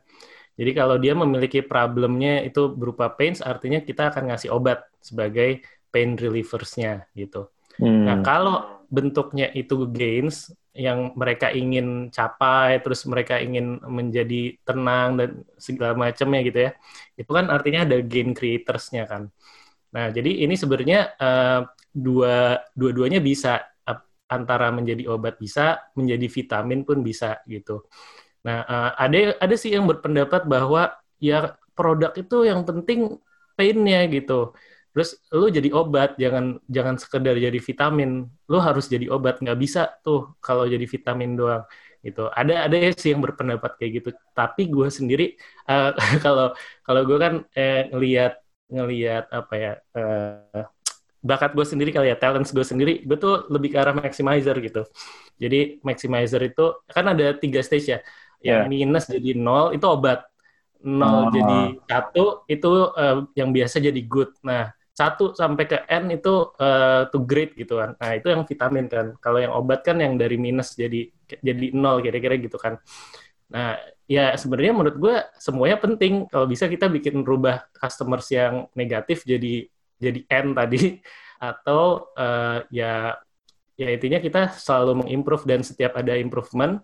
Jadi 0.56 0.70
kalau 0.72 0.96
dia 0.96 1.12
memiliki 1.12 1.60
problemnya 1.60 2.40
itu 2.40 2.72
berupa 2.72 3.12
pains, 3.12 3.44
artinya 3.44 3.84
kita 3.84 4.08
akan 4.08 4.32
ngasih 4.32 4.48
obat 4.52 4.88
sebagai 5.04 5.60
pain 5.92 6.16
relievers-nya 6.16 7.08
gitu. 7.12 7.52
Hmm. 7.76 8.08
Nah 8.08 8.24
kalau 8.24 8.75
bentuknya 8.88 9.50
itu 9.52 9.86
gains, 9.90 10.50
yang 10.76 11.16
mereka 11.16 11.48
ingin 11.50 12.12
capai, 12.12 12.84
terus 12.84 13.08
mereka 13.08 13.40
ingin 13.40 13.80
menjadi 13.80 14.60
tenang 14.62 15.16
dan 15.16 15.30
segala 15.56 15.96
macamnya 15.96 16.40
gitu 16.44 16.58
ya. 16.68 16.70
Itu 17.16 17.30
kan 17.32 17.48
artinya 17.48 17.88
ada 17.88 17.96
gain 18.04 18.36
creatorsnya 18.36 19.08
kan. 19.08 19.32
Nah, 19.96 20.12
jadi 20.12 20.44
ini 20.44 20.54
sebenarnya 20.54 21.16
uh, 21.16 21.60
dua 21.96 22.60
dua-duanya 22.76 23.24
bisa 23.24 23.64
antara 24.26 24.74
menjadi 24.74 25.06
obat 25.08 25.38
bisa, 25.38 25.80
menjadi 25.96 26.26
vitamin 26.26 26.82
pun 26.82 27.00
bisa 27.00 27.40
gitu. 27.48 27.86
Nah, 28.44 28.62
uh, 28.66 28.90
ada 28.98 29.38
ada 29.40 29.54
sih 29.56 29.72
yang 29.74 29.86
berpendapat 29.88 30.44
bahwa 30.44 30.92
ya 31.22 31.56
produk 31.72 32.12
itu 32.14 32.44
yang 32.44 32.62
penting 32.66 33.16
painnya 33.56 34.04
gitu. 34.12 34.52
Terus 34.96 35.20
lu 35.28 35.52
jadi 35.52 35.68
obat 35.76 36.16
jangan 36.16 36.56
jangan 36.72 36.96
sekedar 36.96 37.36
jadi 37.36 37.60
vitamin. 37.60 38.32
Lu 38.48 38.56
harus 38.64 38.88
jadi 38.88 39.12
obat 39.12 39.44
nggak 39.44 39.60
bisa 39.60 39.92
tuh 40.00 40.32
kalau 40.40 40.64
jadi 40.64 40.88
vitamin 40.88 41.36
doang 41.36 41.68
gitu. 42.00 42.32
Ada 42.32 42.64
ada 42.64 42.76
sih 42.96 43.12
yang 43.12 43.20
berpendapat 43.20 43.76
kayak 43.76 43.92
gitu. 44.00 44.16
Tapi 44.32 44.72
gue 44.72 44.88
sendiri 44.88 45.36
uh, 45.68 45.92
kalau 46.24 46.56
kalau 46.80 47.04
gue 47.04 47.18
kan 47.20 47.44
eh, 47.52 47.92
ngelihat 47.92 48.40
ngelihat 48.72 49.28
apa 49.36 49.54
ya 49.60 49.72
uh, 50.00 50.64
bakat 51.20 51.52
gue 51.52 51.66
sendiri 51.68 51.92
kali 51.92 52.08
ya 52.08 52.16
talent 52.16 52.48
gue 52.48 52.64
sendiri 52.64 53.04
gue 53.04 53.18
tuh 53.20 53.52
lebih 53.52 53.76
ke 53.76 53.78
arah 53.82 53.92
maximizer 53.92 54.56
gitu. 54.64 54.88
Jadi 55.36 55.84
maximizer 55.84 56.40
itu 56.40 56.72
kan 56.88 57.12
ada 57.12 57.36
tiga 57.36 57.60
stage 57.60 57.92
ya. 57.92 58.00
Yang 58.40 58.64
yeah. 58.64 58.64
minus 58.64 59.04
jadi 59.12 59.36
nol 59.36 59.76
itu 59.76 59.84
obat. 59.84 60.24
Nol 60.80 61.28
oh. 61.28 61.30
jadi 61.36 61.58
satu 61.84 62.48
itu 62.48 62.72
uh, 62.96 63.28
yang 63.36 63.52
biasa 63.52 63.76
jadi 63.76 64.00
good. 64.08 64.32
Nah 64.40 64.75
satu 64.96 65.36
sampai 65.36 65.68
ke 65.68 65.78
N 65.92 66.08
itu 66.08 66.56
uh, 66.56 67.04
to 67.12 67.20
grade 67.28 67.52
gitu 67.52 67.76
kan. 67.76 67.92
Nah, 68.00 68.16
itu 68.16 68.32
yang 68.32 68.48
vitamin 68.48 68.88
kan. 68.88 69.12
Kalau 69.20 69.36
yang 69.36 69.52
obat 69.52 69.84
kan 69.84 70.00
yang 70.00 70.16
dari 70.16 70.40
minus 70.40 70.72
jadi 70.72 71.12
jadi 71.28 71.76
nol 71.76 72.00
kira-kira 72.00 72.40
gitu 72.40 72.56
kan. 72.56 72.80
Nah, 73.52 73.76
ya 74.08 74.32
sebenarnya 74.40 74.72
menurut 74.72 74.96
gue 74.96 75.16
semuanya 75.36 75.76
penting. 75.76 76.24
Kalau 76.32 76.48
bisa 76.48 76.64
kita 76.64 76.88
bikin 76.88 77.20
rubah 77.28 77.68
customers 77.76 78.24
yang 78.32 78.72
negatif 78.72 79.28
jadi 79.28 79.68
jadi 80.00 80.20
N 80.32 80.56
tadi 80.56 81.04
atau 81.52 82.08
uh, 82.16 82.64
ya 82.72 83.20
ya 83.76 83.92
intinya 83.92 84.16
kita 84.16 84.56
selalu 84.56 85.04
mengimprove 85.04 85.44
dan 85.44 85.60
setiap 85.60 86.00
ada 86.00 86.16
improvement 86.16 86.80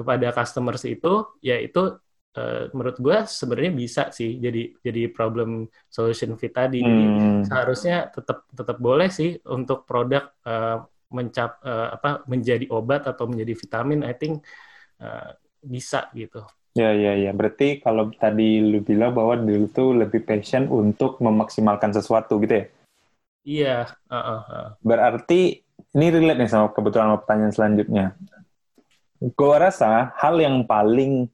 kepada 0.00 0.32
customers 0.32 0.80
itu 0.88 1.28
ya 1.44 1.60
itu 1.60 2.00
uh, 2.36 2.70
menurut 2.70 2.98
gue 3.00 3.16
sebenarnya 3.26 3.72
bisa 3.74 4.02
sih 4.14 4.38
jadi 4.38 4.70
jadi 4.84 5.10
problem 5.10 5.66
solution 5.90 6.36
fit 6.38 6.54
tadi. 6.54 6.82
Hmm. 6.82 7.42
seharusnya 7.42 8.10
tetap 8.12 8.46
tetap 8.52 8.76
boleh 8.78 9.08
sih 9.10 9.38
untuk 9.48 9.88
produk 9.88 10.30
uh, 10.46 10.84
mencap 11.10 11.58
uh, 11.66 11.94
apa 11.98 12.22
menjadi 12.30 12.70
obat 12.70 13.06
atau 13.10 13.26
menjadi 13.26 13.54
vitamin. 13.58 14.06
I 14.06 14.14
think 14.14 14.46
uh, 15.02 15.34
bisa 15.60 16.06
gitu. 16.14 16.46
Ya 16.78 16.94
ya 16.94 17.18
ya. 17.18 17.34
Berarti 17.34 17.82
kalau 17.82 18.14
tadi 18.14 18.62
lu 18.62 18.78
bilang 18.86 19.10
bahwa 19.10 19.34
dulu 19.34 19.66
tuh 19.74 19.90
lebih 19.90 20.22
passion 20.22 20.70
untuk 20.70 21.18
memaksimalkan 21.18 21.90
sesuatu 21.90 22.38
gitu 22.38 22.62
ya? 22.62 22.66
Iya. 23.42 23.78
Uh, 24.06 24.14
uh, 24.14 24.40
uh. 24.46 24.66
Berarti 24.78 25.66
ini 25.90 26.06
relate 26.14 26.46
nih 26.46 26.50
sama 26.50 26.70
kebetulan 26.70 27.10
sama 27.10 27.18
pertanyaan 27.26 27.54
selanjutnya. 27.54 28.06
Gue 29.20 29.56
rasa 29.58 30.14
hal 30.16 30.38
yang 30.38 30.62
paling 30.64 31.26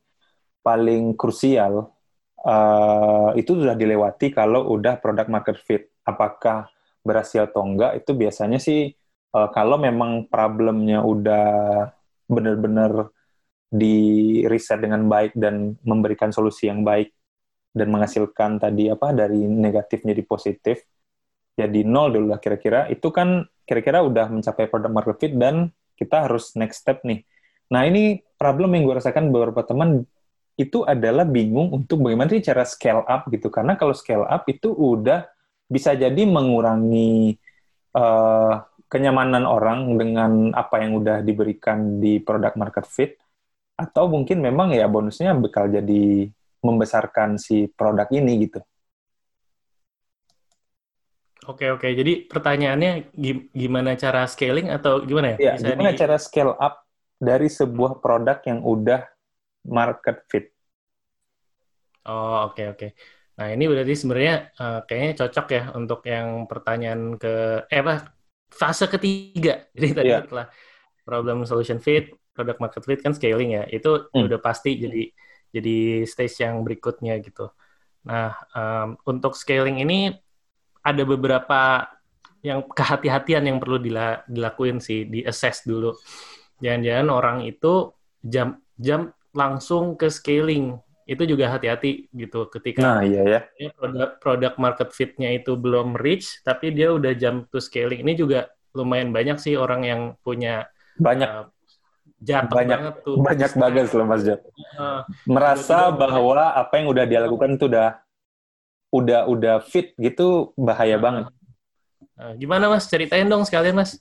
paling 0.66 1.14
krusial 1.14 1.94
uh, 2.42 3.30
itu 3.38 3.54
sudah 3.54 3.78
dilewati 3.78 4.34
kalau 4.34 4.74
udah 4.74 4.98
produk 4.98 5.30
market 5.30 5.62
fit. 5.62 5.94
Apakah 6.02 6.66
berhasil 7.06 7.46
atau 7.46 7.62
enggak 7.62 8.02
itu 8.02 8.10
biasanya 8.18 8.58
sih 8.58 8.90
uh, 9.30 9.48
kalau 9.54 9.78
memang 9.78 10.26
problemnya 10.26 11.06
udah 11.06 11.46
benar-benar 12.26 13.14
di 13.70 14.42
riset 14.50 14.82
dengan 14.82 15.06
baik 15.06 15.38
dan 15.38 15.78
memberikan 15.86 16.34
solusi 16.34 16.66
yang 16.66 16.82
baik 16.82 17.14
dan 17.70 17.92
menghasilkan 17.94 18.58
tadi 18.58 18.90
apa 18.90 19.14
dari 19.14 19.46
negatif 19.46 20.02
jadi 20.02 20.22
positif 20.26 20.82
jadi 21.54 21.86
nol 21.86 22.14
dulu 22.14 22.26
lah 22.34 22.40
kira-kira 22.42 22.90
itu 22.90 23.08
kan 23.14 23.46
kira-kira 23.62 24.02
udah 24.02 24.30
mencapai 24.30 24.66
produk 24.66 24.90
market 24.90 25.16
fit 25.18 25.34
dan 25.34 25.70
kita 25.94 26.26
harus 26.26 26.54
next 26.58 26.82
step 26.82 27.02
nih 27.06 27.22
nah 27.70 27.82
ini 27.82 28.22
problem 28.38 28.74
yang 28.74 28.86
gue 28.86 28.96
rasakan 29.02 29.34
beberapa 29.34 29.66
teman 29.66 30.06
itu 30.56 30.82
adalah 30.88 31.28
bingung 31.28 31.68
untuk 31.76 32.00
bagaimana 32.00 32.32
sih 32.32 32.40
cara 32.40 32.64
scale 32.64 33.04
up 33.04 33.28
gitu 33.28 33.52
karena 33.52 33.76
kalau 33.76 33.92
scale 33.92 34.24
up 34.24 34.48
itu 34.48 34.72
udah 34.72 35.28
bisa 35.68 35.92
jadi 35.92 36.24
mengurangi 36.24 37.36
uh, 37.92 38.64
kenyamanan 38.88 39.44
orang 39.44 40.00
dengan 40.00 40.54
apa 40.56 40.80
yang 40.80 40.96
udah 40.96 41.20
diberikan 41.20 42.00
di 42.00 42.22
produk 42.24 42.56
market 42.56 42.88
fit 42.88 43.12
atau 43.76 44.08
mungkin 44.08 44.40
memang 44.40 44.72
ya 44.72 44.88
bonusnya 44.88 45.36
bakal 45.36 45.68
jadi 45.68 46.32
membesarkan 46.64 47.36
si 47.36 47.68
produk 47.68 48.08
ini 48.08 48.48
gitu. 48.48 48.60
Oke 51.46 51.70
oke, 51.70 51.86
jadi 51.86 52.26
pertanyaannya 52.26 53.14
gimana 53.54 53.94
cara 53.94 54.26
scaling 54.26 54.66
atau 54.66 54.98
gimana 55.06 55.38
ya? 55.38 55.54
ya 55.54 55.62
gimana 55.62 55.94
di... 55.94 55.98
cara 56.00 56.16
scale 56.18 56.58
up 56.58 56.82
dari 57.22 57.46
sebuah 57.46 58.02
produk 58.02 58.42
yang 58.42 58.66
udah 58.66 59.06
market 59.66 60.24
fit. 60.30 60.46
Oh, 62.06 62.50
oke 62.50 62.54
okay, 62.54 62.66
oke. 62.70 62.78
Okay. 62.78 62.90
Nah, 63.36 63.52
ini 63.52 63.64
berarti 63.68 63.92
sebenarnya 63.92 64.34
uh, 64.56 64.80
kayaknya 64.88 65.12
cocok 65.20 65.46
ya 65.52 65.62
untuk 65.76 66.00
yang 66.08 66.48
pertanyaan 66.48 67.20
ke 67.20 67.66
eh 67.68 67.80
apa 67.84 68.16
fase 68.48 68.88
ketiga. 68.88 69.66
Jadi 69.76 69.88
tadi 69.92 70.08
yeah. 70.08 70.24
setelah 70.24 70.46
problem 71.04 71.44
solution 71.44 71.76
fit, 71.76 72.16
product 72.32 72.58
market 72.62 72.82
fit 72.88 73.00
kan 73.04 73.12
scaling 73.12 73.60
ya. 73.60 73.68
Itu 73.68 74.08
hmm. 74.08 74.26
udah 74.26 74.40
pasti 74.40 74.80
jadi 74.80 75.12
jadi 75.52 76.04
stage 76.08 76.42
yang 76.42 76.64
berikutnya 76.64 77.20
gitu. 77.22 77.52
Nah, 78.08 78.34
um, 78.56 78.98
untuk 79.04 79.36
scaling 79.36 79.84
ini 79.84 80.10
ada 80.82 81.02
beberapa 81.02 81.90
yang 82.44 82.62
kehati-hatian 82.66 83.42
yang 83.50 83.58
perlu 83.58 83.82
dila 83.82 84.22
dilakuin 84.30 84.78
sih, 84.78 85.06
di 85.06 85.26
assess 85.26 85.66
dulu. 85.66 85.94
Jangan-jangan 86.62 87.08
orang 87.10 87.38
itu 87.44 87.90
jam 88.22 88.62
jam 88.78 89.10
langsung 89.36 89.94
ke 89.94 90.08
scaling 90.08 90.80
itu 91.06 91.22
juga 91.22 91.54
hati-hati 91.54 92.10
gitu 92.10 92.50
ketika 92.50 92.82
nah, 92.82 93.00
iya 93.06 93.22
ya. 93.22 93.40
produk 93.78 94.18
produk 94.18 94.52
market 94.58 94.90
fit-nya 94.90 95.38
itu 95.38 95.54
belum 95.54 95.94
reach 95.94 96.42
tapi 96.42 96.74
dia 96.74 96.90
udah 96.90 97.14
jump 97.14 97.46
to 97.54 97.62
scaling 97.62 98.02
ini 98.02 98.18
juga 98.18 98.50
lumayan 98.74 99.14
banyak 99.14 99.38
sih 99.38 99.54
orang 99.54 99.86
yang 99.86 100.00
punya 100.26 100.66
banyak 100.98 101.30
uh, 101.30 101.46
jatuh 102.20 102.56
banyak 102.58 102.78
banget 102.80 102.94
tuh 103.04 103.16
banyak 103.20 103.52
banget 103.54 103.86
loh 103.92 104.06
Mas 104.08 104.22
Jat. 104.24 104.40
Uh, 104.76 105.00
merasa 105.28 105.92
bahwa 105.92 106.52
apa 106.56 106.72
yang 106.80 106.88
udah 106.90 107.04
dia 107.04 107.20
lakukan 107.22 107.54
itu 107.54 107.68
udah 107.68 108.00
udah 108.92 109.20
udah 109.28 109.54
fit 109.62 109.92
gitu 110.00 110.56
bahaya 110.56 110.96
uh, 110.96 111.02
banget. 111.02 111.24
Uh, 112.16 112.32
gimana 112.40 112.72
Mas 112.72 112.88
ceritain 112.88 113.28
dong 113.28 113.44
sekalian 113.44 113.76
Mas. 113.76 114.00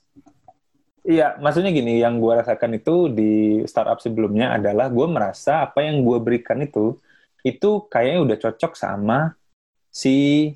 Iya, 1.06 1.38
maksudnya 1.38 1.70
gini, 1.70 2.02
yang 2.02 2.18
gue 2.18 2.34
rasakan 2.34 2.82
itu 2.82 3.06
di 3.06 3.62
startup 3.70 4.02
sebelumnya 4.02 4.58
adalah 4.58 4.90
gue 4.90 5.06
merasa 5.06 5.62
apa 5.62 5.86
yang 5.86 6.02
gue 6.02 6.18
berikan 6.18 6.58
itu, 6.58 6.98
itu 7.46 7.86
kayaknya 7.86 8.18
udah 8.26 8.36
cocok 8.42 8.72
sama 8.74 9.38
si 9.86 10.50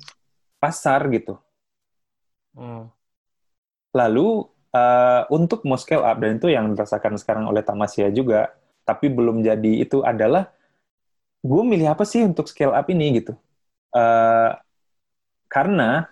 pasar 0.59 1.07
gitu. 1.07 1.39
Hmm. 2.51 2.91
Lalu 3.95 4.43
uh, 4.75 5.23
untuk 5.31 5.63
mau 5.63 5.79
scale 5.79 6.03
up, 6.03 6.19
dan 6.19 6.35
itu 6.35 6.51
yang 6.51 6.75
dirasakan 6.75 7.15
sekarang 7.15 7.47
oleh 7.47 7.63
Tamasya 7.63 8.11
juga, 8.11 8.51
tapi 8.83 9.07
belum 9.07 9.39
jadi 9.39 9.87
itu 9.87 10.03
adalah, 10.03 10.51
gue 11.39 11.63
milih 11.63 11.95
apa 11.95 12.03
sih 12.03 12.27
untuk 12.27 12.51
scale 12.51 12.75
up 12.75 12.91
ini 12.91 13.23
gitu. 13.23 13.39
Uh, 13.95 14.51
karena 15.47 16.11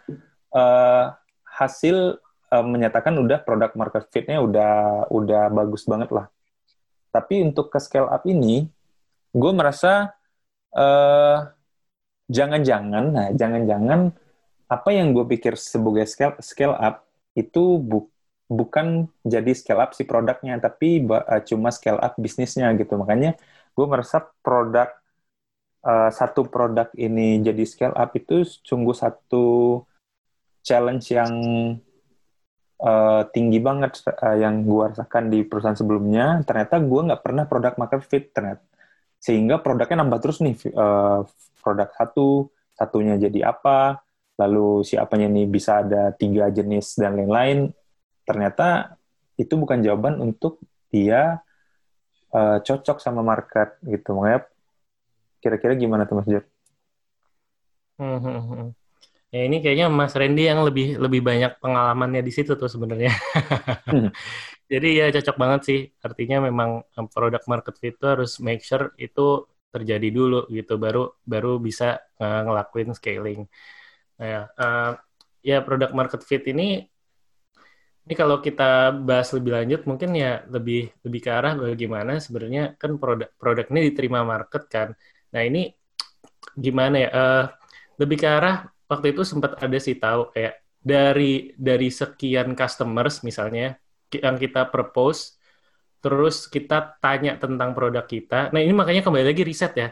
uh, 0.55 1.11
hasil 1.43 2.23
uh, 2.49 2.65
menyatakan 2.65 3.15
udah 3.17 3.41
produk 3.45 3.71
market 3.77 4.09
fit-nya 4.09 4.41
udah 4.41 5.05
udah 5.09 5.49
bagus 5.53 5.85
banget 5.85 6.09
lah. 6.13 6.27
Tapi 7.09 7.41
untuk 7.41 7.73
ke 7.73 7.81
scale 7.81 8.05
up 8.05 8.21
ini, 8.29 8.69
gue 9.33 9.51
merasa 9.53 10.13
uh, 10.77 11.49
jangan-jangan, 12.29 13.05
nah 13.09 13.27
jangan-jangan 13.33 14.13
apa 14.69 14.89
yang 14.93 15.17
gue 15.17 15.25
pikir 15.25 15.57
sebagai 15.57 16.05
scale 16.05 16.37
scale 16.45 16.77
up 16.77 17.09
itu 17.33 17.81
bu, 17.81 18.05
bukan 18.45 19.09
jadi 19.25 19.57
scale 19.57 19.81
up 19.81 19.97
si 19.97 20.05
produknya, 20.05 20.61
tapi 20.61 21.01
uh, 21.09 21.41
cuma 21.41 21.73
scale 21.73 21.97
up 21.97 22.13
bisnisnya 22.21 22.69
gitu. 22.77 22.93
Makanya 22.93 23.33
gue 23.73 23.85
merasa 23.89 24.29
produk 24.45 24.93
uh, 25.81 26.13
satu 26.13 26.45
produk 26.45 26.93
ini 26.93 27.41
jadi 27.41 27.63
scale 27.65 27.97
up 27.97 28.13
itu 28.13 28.45
sungguh 28.45 28.93
satu 28.93 29.81
challenge 30.61 31.09
yang 31.09 31.33
uh, 32.79 33.21
tinggi 33.29 33.59
banget 33.59 33.99
uh, 34.07 34.37
yang 34.39 34.63
gue 34.63 34.83
rasakan 34.95 35.31
di 35.31 35.43
perusahaan 35.43 35.77
sebelumnya, 35.77 36.41
ternyata 36.47 36.79
gue 36.79 37.01
nggak 37.11 37.21
pernah 37.21 37.43
produk 37.45 37.73
market 37.75 38.01
fit 38.07 38.31
ternyata. 38.31 38.63
Sehingga 39.19 39.59
produknya 39.59 40.03
nambah 40.03 40.19
terus 40.23 40.39
nih, 40.39 40.55
uh, 40.73 41.27
produk 41.59 41.91
satu, 41.95 42.47
satunya 42.79 43.19
jadi 43.19 43.51
apa, 43.51 43.99
lalu 44.39 44.87
siapanya 44.87 45.27
nih 45.27 45.45
bisa 45.51 45.83
ada 45.83 46.15
tiga 46.15 46.47
jenis 46.47 46.95
dan 46.95 47.19
lain-lain. 47.19 47.75
Ternyata 48.23 48.95
itu 49.35 49.53
bukan 49.59 49.83
jawaban 49.83 50.23
untuk 50.23 50.63
dia 50.87 51.43
uh, 52.31 52.57
cocok 52.63 53.03
sama 53.03 53.19
market 53.19 53.75
gitu. 53.83 54.15
Makanya 54.15 54.47
kira-kira 55.43 55.75
gimana 55.75 56.07
tuh 56.07 56.19
Mas 56.19 56.27
hmm. 57.99 58.71
Ya 59.29 59.45
ini 59.45 59.61
kayaknya 59.61 59.87
Mas 59.93 60.17
Randy 60.17 60.49
yang 60.49 60.65
lebih 60.65 60.97
lebih 60.97 61.21
banyak 61.21 61.61
pengalamannya 61.61 62.21
di 62.25 62.33
situ 62.33 62.57
tuh 62.57 62.65
sebenarnya. 62.65 63.13
hmm. 63.85 64.09
Jadi 64.71 64.87
ya 64.97 65.05
cocok 65.13 65.35
banget 65.37 65.61
sih. 65.69 65.79
Artinya 66.01 66.37
memang 66.49 66.81
um, 66.97 67.05
produk 67.09 67.41
market 67.45 67.75
fit 67.77 67.93
itu 67.97 68.05
harus 68.09 68.41
make 68.41 68.61
sure 68.65 68.93
itu 68.97 69.45
terjadi 69.69 70.09
dulu 70.09 70.49
gitu 70.49 70.81
baru 70.81 71.13
baru 71.29 71.61
bisa 71.61 72.01
uh, 72.17 72.41
ngelakuin 72.45 72.89
scaling. 72.97 73.45
Nah, 74.17 74.49
uh, 74.57 74.91
ya 75.45 75.61
produk 75.61 75.93
market 75.93 76.21
fit 76.25 76.43
ini 76.49 76.89
ini 78.09 78.13
kalau 78.17 78.41
kita 78.41 78.89
bahas 79.05 79.29
lebih 79.37 79.53
lanjut 79.53 79.81
mungkin 79.85 80.09
ya 80.17 80.41
lebih 80.49 80.89
lebih 81.05 81.21
ke 81.21 81.29
arah 81.29 81.53
bagaimana 81.53 82.17
sebenarnya 82.17 82.73
kan 82.81 82.97
produk 82.97 83.29
produk 83.37 83.65
ini 83.69 83.93
diterima 83.93 84.25
market 84.25 84.65
kan. 84.65 84.89
Nah 85.33 85.41
ini 85.45 85.69
gimana 86.57 86.95
ya? 86.97 87.09
Uh, 87.13 87.45
lebih 88.01 88.17
ke 88.17 88.25
arah 88.25 88.65
waktu 88.89 89.13
itu 89.13 89.21
sempat 89.21 89.61
ada 89.61 89.77
sih 89.77 89.95
tahu 89.95 90.33
kayak 90.33 90.65
dari 90.81 91.53
dari 91.53 91.93
sekian 91.93 92.57
customers 92.57 93.21
misalnya 93.21 93.77
yang 94.09 94.35
kita 94.41 94.65
propose 94.73 95.37
terus 95.99 96.47
kita 96.47 96.97
tanya 97.03 97.35
tentang 97.35 97.75
produk 97.75 98.07
kita. 98.07 98.49
Nah 98.55 98.63
ini 98.63 98.71
makanya 98.71 99.03
kembali 99.05 99.29
lagi 99.29 99.43
riset 99.43 99.73
ya. 99.75 99.89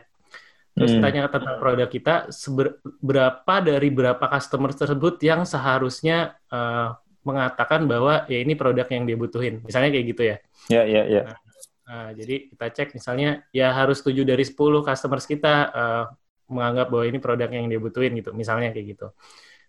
Terus 0.77 0.93
hmm. 0.93 1.03
tanya 1.03 1.21
tentang 1.27 1.57
produk 1.59 1.89
kita 1.89 2.31
seberapa 2.31 3.55
dari 3.59 3.89
berapa 3.91 4.25
customer 4.29 4.71
tersebut 4.71 5.19
yang 5.25 5.43
seharusnya 5.43 6.37
uh, 6.53 6.95
mengatakan 7.27 7.83
bahwa 7.89 8.23
ya 8.31 8.39
ini 8.39 8.55
produk 8.55 8.87
yang 8.87 9.03
dia 9.03 9.17
butuhin. 9.19 9.65
Misalnya 9.67 9.89
kayak 9.91 10.05
gitu 10.15 10.23
ya. 10.23 10.37
Ya, 10.71 10.83
ya, 10.87 11.03
ya. 11.09 11.21
Nah, 11.27 11.37
nah, 11.89 12.09
jadi 12.15 12.35
kita 12.55 12.65
cek 12.71 12.89
misalnya 12.95 13.43
ya 13.51 13.73
harus 13.75 13.99
7 13.99 14.23
dari 14.23 14.45
10 14.47 14.55
customers 14.85 15.25
kita 15.27 15.55
uh, 15.75 16.05
menganggap 16.47 16.87
bahwa 16.91 17.05
ini 17.07 17.19
produk 17.19 17.49
yang 17.51 17.67
dia 17.67 17.79
butuhin 17.79 18.11
gitu. 18.19 18.31
Misalnya 18.35 18.71
kayak 18.71 18.87
gitu. 18.97 19.07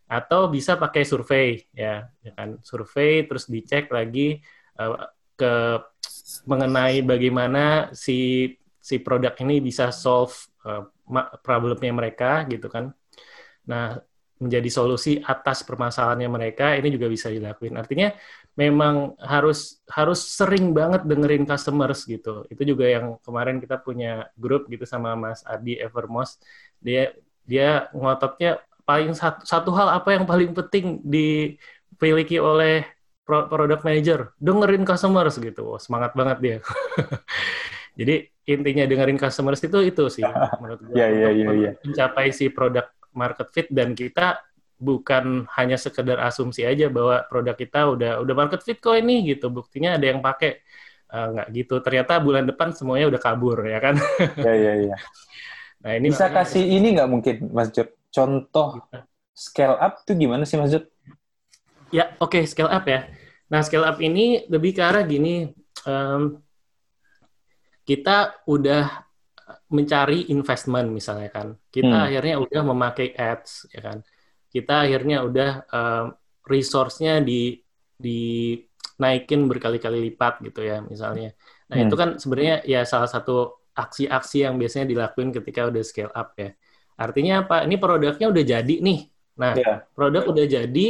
Atau 0.08 0.48
bisa 0.48 0.80
pakai 0.80 1.04
survei 1.04 1.68
ya, 1.74 2.08
ya 2.24 2.32
kan. 2.32 2.58
Survei 2.64 3.28
terus 3.28 3.46
dicek 3.46 3.92
lagi 3.92 4.40
uh, 4.80 5.06
ke 5.38 5.54
mengenai 6.48 7.04
bagaimana 7.04 7.92
si 7.92 8.50
si 8.78 8.96
produk 9.04 9.36
ini 9.44 9.60
bisa 9.60 9.92
solve 9.92 10.32
uh, 10.64 10.88
problemnya 11.44 11.92
mereka 11.92 12.48
gitu 12.48 12.72
kan. 12.72 12.94
Nah, 13.68 14.00
menjadi 14.38 14.70
solusi 14.70 15.18
atas 15.18 15.66
permasalahannya 15.66 16.30
mereka 16.30 16.78
ini 16.78 16.94
juga 16.94 17.10
bisa 17.10 17.26
dilakuin 17.26 17.74
artinya 17.74 18.14
memang 18.54 19.18
harus 19.18 19.82
harus 19.90 20.22
sering 20.22 20.70
banget 20.70 21.02
dengerin 21.02 21.42
customers 21.42 22.06
gitu 22.06 22.46
itu 22.46 22.62
juga 22.62 22.86
yang 22.86 23.18
kemarin 23.26 23.58
kita 23.58 23.82
punya 23.82 24.30
grup 24.38 24.70
gitu 24.70 24.86
sama 24.86 25.18
Mas 25.18 25.42
Adi 25.42 25.74
Evermos 25.82 26.38
dia 26.78 27.14
dia 27.48 27.88
ngototnya 27.96 28.60
paling 28.88 29.12
satu, 29.12 29.44
satu 29.44 29.70
hal 29.76 29.88
apa 30.00 30.16
yang 30.16 30.24
paling 30.24 30.56
penting 30.56 31.00
dimiliki 31.04 32.40
oleh 32.40 32.88
product 33.28 33.84
manager? 33.84 34.32
Dengerin 34.40 34.88
customers 34.88 35.36
gitu. 35.36 35.76
Wah, 35.76 35.80
semangat 35.80 36.16
banget 36.16 36.38
dia. 36.40 36.56
Jadi 37.98 38.24
intinya 38.48 38.84
dengerin 38.88 39.20
customers 39.20 39.60
itu 39.60 39.76
itu 39.84 40.04
sih 40.08 40.24
menurut 40.56 40.80
gue 40.80 40.96
yeah, 41.04 41.12
yeah, 41.12 41.28
yeah, 41.36 41.52
yeah. 41.52 41.74
mencapai 41.84 42.32
si 42.32 42.48
produk 42.48 42.88
market 43.12 43.52
fit 43.52 43.68
dan 43.68 43.92
kita 43.92 44.40
bukan 44.80 45.44
hanya 45.52 45.76
sekedar 45.76 46.16
asumsi 46.24 46.64
aja 46.64 46.88
bahwa 46.88 47.26
produk 47.28 47.52
kita 47.52 47.92
udah 47.92 48.12
udah 48.24 48.34
market 48.38 48.64
fit 48.64 48.80
kok 48.80 48.96
ini 48.96 49.36
gitu. 49.36 49.52
Buktinya 49.52 50.00
ada 50.00 50.06
yang 50.08 50.24
pakai. 50.24 50.64
Uh, 51.08 51.32
nggak 51.32 51.48
gitu. 51.56 51.80
Ternyata 51.80 52.20
bulan 52.20 52.44
depan 52.44 52.68
semuanya 52.76 53.08
udah 53.08 53.16
kabur 53.16 53.64
ya 53.64 53.80
kan? 53.80 53.96
Ya 54.36 54.52
ya 54.52 54.92
ya 54.92 54.96
nah 55.78 55.92
ini 55.94 56.10
bisa 56.10 56.26
makanya, 56.26 56.38
kasih 56.42 56.64
ini 56.66 56.88
nggak 56.98 57.10
mungkin 57.10 57.36
Mas 57.54 57.70
Jod 57.70 57.90
contoh 58.10 58.82
scale 59.30 59.78
up 59.78 60.02
tuh 60.02 60.14
gimana 60.18 60.42
sih 60.42 60.58
Mas 60.58 60.74
Jod 60.74 60.90
ya 61.94 62.14
oke 62.18 62.34
okay, 62.38 62.42
scale 62.46 62.70
up 62.70 62.84
ya 62.84 63.06
nah 63.48 63.62
scale 63.62 63.86
up 63.86 64.02
ini 64.02 64.44
lebih 64.50 64.76
ke 64.76 64.82
arah 64.82 65.06
gini 65.06 65.48
um, 65.86 66.42
kita 67.88 68.44
udah 68.44 69.08
mencari 69.72 70.28
investment 70.32 70.92
misalnya 70.92 71.28
kan. 71.32 71.56
Kita 71.68 72.04
hmm. 72.04 72.06
akhirnya 72.08 72.34
udah 72.40 72.62
memakai 72.64 73.16
ads 73.16 73.68
ya 73.72 73.80
kan. 73.84 73.98
Kita 74.48 74.84
akhirnya 74.84 75.24
udah 75.24 75.50
uh, 75.68 76.04
resource-nya 76.48 77.20
di 77.20 77.56
di 77.98 78.56
naikin 78.98 79.46
berkali-kali 79.46 80.10
lipat 80.10 80.44
gitu 80.44 80.64
ya 80.64 80.80
misalnya. 80.82 81.36
Nah, 81.68 81.76
hmm. 81.80 81.84
itu 81.88 81.94
kan 81.94 82.08
sebenarnya 82.16 82.64
ya 82.64 82.82
salah 82.88 83.08
satu 83.08 83.57
aksi-aksi 83.78 84.42
yang 84.42 84.58
biasanya 84.58 84.90
dilakuin 84.90 85.30
ketika 85.30 85.70
udah 85.70 85.82
scale 85.86 86.10
up 86.10 86.34
ya. 86.34 86.50
Artinya 86.98 87.46
apa? 87.46 87.62
Ini 87.62 87.78
produknya 87.78 88.26
udah 88.26 88.42
jadi 88.42 88.74
nih. 88.82 89.00
Nah, 89.38 89.54
yeah. 89.54 89.86
produk 89.94 90.26
udah 90.34 90.46
jadi, 90.50 90.86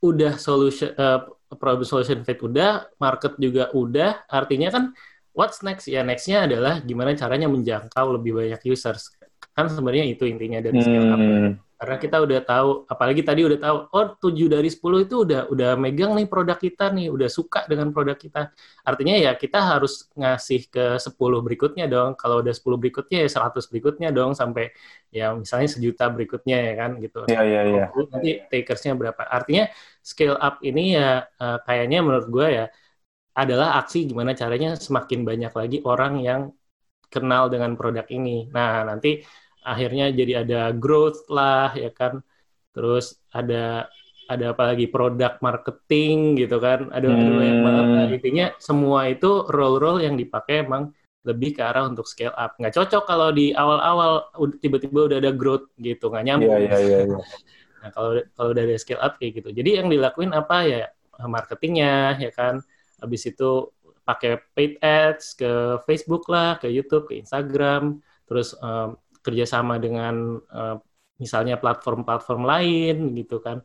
udah 0.00 0.40
solution 0.40 0.96
uh, 0.96 1.28
problem 1.60 1.84
solution 1.84 2.24
fit 2.24 2.40
udah, 2.40 2.88
market 2.96 3.36
juga 3.36 3.68
udah. 3.76 4.24
Artinya 4.32 4.72
kan 4.72 4.96
what's 5.36 5.60
next 5.62 5.86
ya 5.86 6.02
nextnya 6.02 6.48
adalah 6.48 6.82
gimana 6.82 7.14
caranya 7.14 7.46
menjangkau 7.46 8.18
lebih 8.18 8.36
banyak 8.36 8.60
users 8.66 9.14
kan 9.54 9.66
sebenarnya 9.66 10.06
itu 10.10 10.26
intinya 10.26 10.58
dari 10.62 10.78
scale 10.82 11.08
up 11.10 11.20
hmm. 11.20 11.52
Karena 11.80 11.96
kita 11.96 12.20
udah 12.20 12.40
tahu 12.44 12.70
apalagi 12.92 13.24
tadi 13.24 13.40
udah 13.40 13.56
tahu 13.56 13.76
oh 13.88 14.06
7 14.20 14.52
dari 14.52 14.68
10 14.68 15.08
itu 15.08 15.24
udah 15.24 15.48
udah 15.48 15.80
megang 15.80 16.12
nih 16.12 16.28
produk 16.28 16.60
kita 16.60 16.92
nih 16.92 17.08
udah 17.08 17.24
suka 17.32 17.64
dengan 17.64 17.88
produk 17.88 18.20
kita. 18.20 18.52
Artinya 18.84 19.16
ya 19.16 19.32
kita 19.32 19.64
harus 19.64 20.04
ngasih 20.12 20.68
ke 20.68 21.00
10 21.00 21.40
berikutnya 21.40 21.88
dong. 21.88 22.20
Kalau 22.20 22.44
udah 22.44 22.52
10 22.52 22.76
berikutnya 22.76 23.24
ya 23.24 23.28
100 23.32 23.64
berikutnya 23.72 24.12
dong 24.12 24.36
sampai 24.36 24.76
ya 25.08 25.32
misalnya 25.32 25.72
sejuta 25.72 26.12
berikutnya 26.12 26.56
ya 26.68 26.72
kan 26.76 26.90
gitu. 27.00 27.24
Iya 27.32 27.40
iya 27.48 27.60
iya. 27.64 27.84
Nanti 28.12 28.30
takersnya 28.52 28.92
berapa. 29.00 29.22
Artinya 29.24 29.72
scale 30.04 30.36
up 30.36 30.60
ini 30.60 31.00
ya 31.00 31.24
uh, 31.40 31.64
kayaknya 31.64 32.04
menurut 32.04 32.28
gue 32.28 32.46
ya 32.60 32.64
adalah 33.32 33.80
aksi 33.80 34.04
gimana 34.04 34.36
caranya 34.36 34.76
semakin 34.76 35.24
banyak 35.24 35.52
lagi 35.56 35.78
orang 35.88 36.20
yang 36.20 36.52
kenal 37.08 37.48
dengan 37.48 37.72
produk 37.74 38.06
ini. 38.12 38.52
Nah, 38.52 38.86
nanti 38.86 39.24
akhirnya 39.64 40.12
jadi 40.12 40.44
ada 40.46 40.60
growth 40.74 41.28
lah 41.32 41.72
ya 41.76 41.90
kan. 41.92 42.24
Terus 42.70 43.18
ada 43.34 43.90
ada 44.30 44.54
apa 44.54 44.62
lagi 44.74 44.86
produk 44.86 45.42
marketing 45.42 46.38
gitu 46.38 46.62
kan. 46.62 46.86
Ada, 46.94 47.06
hmm. 47.10 47.18
ada 47.18 47.30
banyak 47.34 47.58
banget. 47.66 47.84
Nah, 47.90 48.06
intinya 48.14 48.46
semua 48.62 49.10
itu 49.10 49.44
role-role 49.50 50.06
yang 50.06 50.14
dipakai 50.14 50.62
emang 50.62 50.94
lebih 51.26 51.58
ke 51.58 51.62
arah 51.66 51.84
untuk 51.84 52.08
scale 52.08 52.32
up. 52.32 52.56
Nggak 52.56 52.78
cocok 52.78 53.04
kalau 53.04 53.28
di 53.34 53.52
awal-awal 53.52 54.32
tiba-tiba 54.62 55.10
udah 55.10 55.18
ada 55.20 55.32
growth 55.34 55.68
gitu, 55.76 56.08
nggak 56.08 56.24
nyambung. 56.24 56.62
Yeah, 56.62 56.78
yeah, 56.78 56.80
yeah, 56.80 57.02
yeah. 57.10 57.24
Nah, 57.80 57.90
kalau 57.92 58.10
kalau 58.36 58.50
dari 58.54 58.76
scale 58.78 59.02
up 59.02 59.18
kayak 59.18 59.42
gitu. 59.42 59.50
Jadi 59.52 59.70
yang 59.82 59.88
dilakuin 59.90 60.32
apa 60.32 60.64
ya 60.64 60.88
marketingnya 61.20 62.16
ya 62.16 62.32
kan 62.32 62.64
habis 63.00 63.28
itu 63.28 63.68
pakai 64.04 64.40
paid 64.56 64.80
ads 64.80 65.36
ke 65.36 65.80
Facebook 65.84 66.28
lah, 66.32 66.56
ke 66.56 66.68
YouTube, 66.68 67.08
ke 67.08 67.20
Instagram, 67.20 68.00
terus 68.24 68.56
um, 68.58 68.96
kerjasama 69.20 69.76
dengan 69.80 70.40
uh, 70.50 70.76
misalnya 71.20 71.60
platform-platform 71.60 72.42
lain 72.48 72.96
gitu 73.14 73.44
kan. 73.44 73.60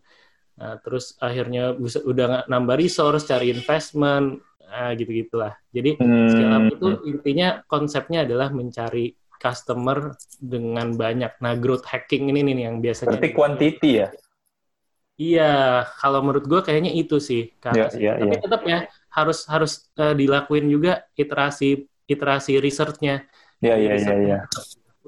Nah, 0.56 0.80
terus 0.80 1.16
akhirnya 1.20 1.76
bisa 1.76 2.00
udah 2.04 2.48
nambah 2.48 2.80
resource, 2.80 3.28
cari 3.28 3.52
investment, 3.52 4.40
nah, 4.68 4.92
gitu 4.96 5.12
gitulah. 5.12 5.56
Jadi 5.72 6.00
hmm. 6.00 6.28
scale 6.32 6.54
up 6.56 6.66
itu 6.72 6.88
intinya 7.12 7.48
konsepnya 7.68 8.24
adalah 8.24 8.52
mencari 8.52 9.16
customer 9.36 10.16
dengan 10.40 10.96
banyak. 10.96 11.40
Nah, 11.44 11.54
growth 11.60 11.88
hacking 11.88 12.32
ini 12.32 12.44
nih 12.44 12.72
yang 12.72 12.80
biasanya. 12.80 13.16
Berarti 13.16 13.32
quantity 13.36 13.92
ya? 14.04 14.08
Iya, 15.16 15.88
kalau 15.96 16.20
menurut 16.28 16.44
gue 16.44 16.60
kayaknya 16.60 16.92
itu 16.92 17.24
sih. 17.24 17.48
Yeah, 17.64 17.88
yeah, 17.96 18.16
Tapi 18.20 18.36
yeah. 18.36 18.44
tetap 18.44 18.62
ya, 18.68 18.80
harus 19.16 19.48
harus 19.48 19.88
uh, 19.96 20.12
dilakuin 20.12 20.68
juga 20.68 21.08
iterasi 21.16 21.88
iterasi 22.04 22.60
researchnya. 22.60 23.24
Iya 23.64 23.76
iya 23.80 23.92
iya 23.96 24.40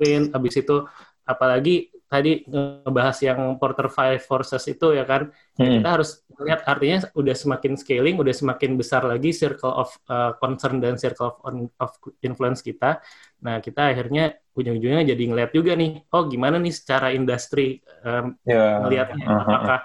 iya. 0.02 0.20
Habis 0.32 0.56
itu 0.62 0.86
apalagi 1.28 1.92
tadi 2.08 2.48
ngebahas 2.48 3.18
yang 3.20 3.40
Porter 3.60 3.92
Five 3.92 4.24
Forces 4.24 4.64
itu 4.72 4.96
ya 4.96 5.04
kan 5.04 5.28
hmm. 5.60 5.84
kita 5.84 5.90
harus 6.00 6.24
lihat 6.40 6.64
artinya 6.64 7.04
udah 7.12 7.36
semakin 7.36 7.76
scaling 7.76 8.16
udah 8.16 8.32
semakin 8.32 8.80
besar 8.80 9.04
lagi 9.04 9.36
circle 9.36 9.76
of 9.76 9.92
uh, 10.08 10.32
concern 10.40 10.80
dan 10.80 10.96
circle 10.96 11.36
of, 11.36 11.68
of 11.84 11.92
influence 12.24 12.64
kita 12.64 13.04
nah 13.44 13.60
kita 13.60 13.92
akhirnya 13.92 14.40
ujung-ujungnya 14.56 15.04
jadi 15.04 15.20
ngeliat 15.20 15.52
juga 15.52 15.76
nih 15.76 16.08
oh 16.16 16.32
gimana 16.32 16.56
nih 16.64 16.72
secara 16.72 17.12
industri 17.12 17.84
um, 18.08 18.40
yeah. 18.48 18.80
ngelihatnya 18.88 19.26
uh 19.28 19.32
-huh. 19.36 19.44
apakah 19.44 19.80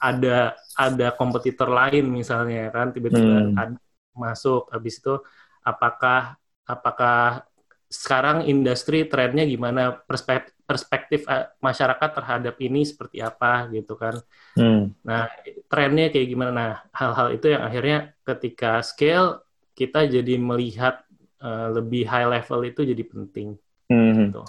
ada 0.00 0.38
ada 0.74 1.08
kompetitor 1.14 1.70
lain 1.70 2.08
misalnya 2.10 2.72
kan 2.72 2.90
tiba-tiba 2.90 3.52
hmm. 3.52 3.76
masuk 4.16 4.66
habis 4.74 4.98
itu 4.98 5.20
apakah 5.62 6.40
apakah 6.64 7.44
sekarang 7.90 8.46
industri 8.46 9.10
trennya 9.10 9.42
gimana 9.42 9.98
perspektif 10.06 10.54
perspektif 10.70 11.26
eh, 11.26 11.50
masyarakat 11.58 12.10
terhadap 12.14 12.54
ini 12.62 12.86
seperti 12.86 13.18
apa 13.18 13.66
gitu 13.74 13.98
kan. 13.98 14.22
Hmm. 14.54 14.94
Nah, 15.02 15.26
trennya 15.66 16.14
kayak 16.14 16.30
gimana? 16.30 16.54
Nah, 16.54 16.86
hal-hal 16.94 17.34
itu 17.34 17.50
yang 17.50 17.66
akhirnya 17.66 18.14
ketika 18.22 18.78
scale 18.86 19.42
kita 19.74 20.06
jadi 20.06 20.38
melihat 20.38 21.02
uh, 21.42 21.74
lebih 21.74 22.06
high 22.06 22.30
level 22.30 22.62
itu 22.62 22.86
jadi 22.86 23.02
penting. 23.02 23.58
Hmm. 23.90 24.30
Gitu. 24.30 24.46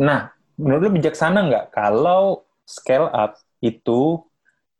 Nah, 0.00 0.32
menurut 0.56 0.88
lu 0.88 0.96
bijaksana 0.96 1.44
nggak 1.44 1.76
kalau 1.76 2.48
scale 2.64 3.12
up 3.12 3.36
itu 3.60 4.24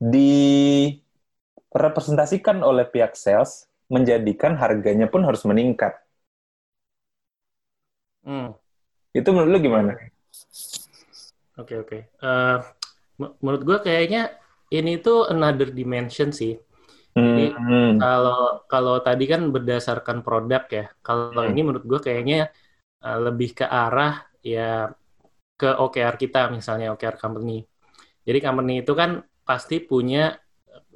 direpresentasikan 0.00 2.64
oleh 2.64 2.88
pihak 2.88 3.12
sales 3.12 3.68
menjadikan 3.92 4.56
harganya 4.56 5.12
pun 5.12 5.28
harus 5.28 5.44
meningkat. 5.44 5.92
Hmm. 8.24 8.54
Itu 9.11 9.28
menurut 9.35 9.50
lu 9.56 9.59
gimana? 9.61 9.92
Oke 11.59 11.76
okay, 11.76 11.76
oke. 11.76 11.88
Okay. 11.88 12.00
Uh, 12.22 12.59
eh, 13.20 13.30
menurut 13.42 13.62
gue 13.66 13.78
kayaknya 13.85 14.22
ini 14.70 15.02
tuh 15.02 15.28
another 15.28 15.68
dimension 15.74 16.30
sih. 16.30 16.56
Jadi 17.11 17.52
Hmm. 17.52 17.98
kalau 17.98 18.62
kalau 18.70 19.02
tadi 19.02 19.26
kan 19.26 19.50
berdasarkan 19.50 20.22
produk 20.22 20.62
ya. 20.70 20.87
Kalau 21.02 21.42
Hmm. 21.42 21.50
ini 21.50 21.61
menurut 21.66 21.85
gue 21.85 22.00
kayaknya 22.00 22.54
uh, 23.02 23.18
lebih 23.18 23.59
ke 23.59 23.66
arah 23.66 24.24
ya 24.40 24.94
ke 25.59 25.68
OKR 25.68 26.16
kita 26.16 26.48
misalnya 26.48 26.94
OKR 26.94 27.20
company. 27.20 27.66
Jadi 28.24 28.38
company 28.40 28.87
itu 28.87 28.92
kan 28.94 29.20
pasti 29.44 29.83
punya 29.83 30.38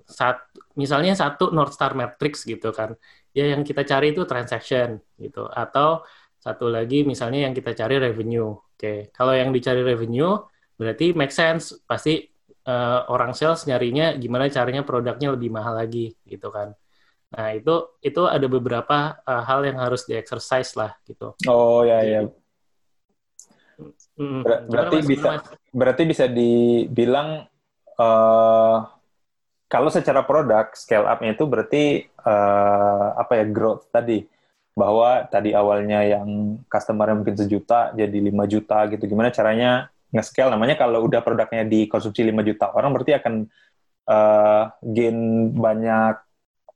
sat, 0.06 0.38
misalnya 0.78 1.12
satu 1.16 1.50
North 1.50 1.74
Star 1.76 1.92
Matrix 1.92 2.44
gitu 2.46 2.70
kan. 2.70 2.94
Ya 3.34 3.50
yang 3.52 3.66
kita 3.66 3.82
cari 3.82 4.14
itu 4.14 4.22
transaction 4.24 5.02
gitu 5.18 5.44
atau 5.50 6.06
satu 6.44 6.68
lagi 6.68 7.08
misalnya 7.08 7.48
yang 7.48 7.54
kita 7.56 7.72
cari 7.72 7.96
revenue. 7.96 8.52
Oke, 8.52 9.08
kalau 9.16 9.32
yang 9.32 9.48
dicari 9.48 9.80
revenue 9.80 10.36
berarti 10.76 11.16
make 11.16 11.32
sense 11.32 11.72
pasti 11.88 12.20
uh, 12.68 13.08
orang 13.08 13.32
sales 13.32 13.64
nyarinya 13.64 14.12
gimana 14.20 14.52
caranya 14.52 14.84
produknya 14.84 15.32
lebih 15.32 15.48
mahal 15.48 15.80
lagi 15.80 16.12
gitu 16.28 16.52
kan. 16.52 16.76
Nah 17.32 17.56
itu 17.56 17.96
itu 18.04 18.22
ada 18.28 18.44
beberapa 18.44 19.16
uh, 19.24 19.42
hal 19.48 19.64
yang 19.64 19.80
harus 19.80 20.04
di 20.04 20.12
exercise 20.20 20.76
lah 20.76 20.92
gitu. 21.08 21.32
Oh 21.48 21.80
ya 21.80 22.04
ya. 22.04 22.20
Mm, 24.20 24.44
Ber- 24.44 24.62
berarti 24.68 24.96
Mas? 25.00 25.08
bisa 25.08 25.28
Mas? 25.32 25.44
berarti 25.74 26.02
bisa 26.04 26.24
dibilang 26.28 27.48
eh 27.94 28.78
kalau 29.64 29.90
secara 29.90 30.22
produk 30.22 30.70
scale 30.78 31.08
up-nya 31.08 31.34
itu 31.34 31.44
berarti 31.50 31.82
eh, 32.06 33.06
apa 33.18 33.32
ya 33.42 33.44
growth 33.50 33.90
tadi 33.90 34.22
bahwa 34.74 35.22
tadi 35.30 35.54
awalnya 35.54 36.02
yang 36.02 36.58
customer 36.66 37.14
mungkin 37.14 37.38
sejuta 37.38 37.94
jadi 37.94 38.18
5 38.18 38.44
juta 38.50 38.90
gitu. 38.90 39.06
Gimana 39.06 39.30
caranya 39.30 39.88
nge-scale? 40.10 40.50
Namanya 40.50 40.74
kalau 40.74 41.06
udah 41.06 41.22
produknya 41.22 41.62
dikonsumsi 41.62 42.26
5 42.26 42.42
juta 42.42 42.74
orang 42.74 42.90
berarti 42.90 43.12
akan 43.14 43.34
eh, 44.10 44.62
gain 44.82 45.18
banyak 45.54 46.14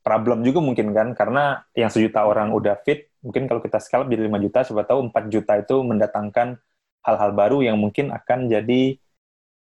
problem 0.06 0.46
juga 0.46 0.62
mungkin 0.62 0.94
kan? 0.94 1.08
Karena 1.18 1.58
yang 1.74 1.90
sejuta 1.90 2.22
orang 2.24 2.54
udah 2.54 2.78
fit 2.87 3.11
mungkin 3.18 3.50
kalau 3.50 3.58
kita 3.58 3.82
scale 3.82 4.06
jadi 4.06 4.30
5 4.30 4.38
juta 4.46 4.58
siapa 4.62 4.87
tahu 4.87 5.11
4 5.11 5.26
juta 5.26 5.52
itu 5.58 5.76
mendatangkan 5.82 6.54
hal-hal 7.02 7.30
baru 7.34 7.66
yang 7.66 7.76
mungkin 7.82 8.14
akan 8.14 8.46
jadi 8.46 8.94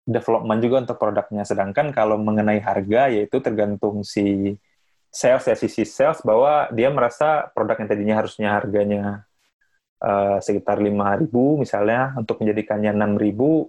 development 0.06 0.60
juga 0.62 0.76
untuk 0.82 0.96
produknya. 0.98 1.44
Sedangkan 1.46 1.94
kalau 1.94 2.18
mengenai 2.18 2.58
harga, 2.58 3.12
yaitu 3.12 3.38
tergantung 3.38 4.02
si 4.02 4.56
sales 5.12 5.44
ya 5.44 5.56
sisi 5.56 5.84
sales 5.84 6.24
bahwa 6.24 6.72
dia 6.72 6.88
merasa 6.88 7.52
produk 7.52 7.76
yang 7.84 7.90
tadinya 7.92 8.16
harusnya 8.24 8.48
harganya 8.56 9.28
eh, 10.00 10.38
sekitar 10.40 10.80
5.000 10.80 11.60
misalnya 11.60 12.16
untuk 12.16 12.40
menjadikannya 12.40 12.96
6.000 12.96 13.68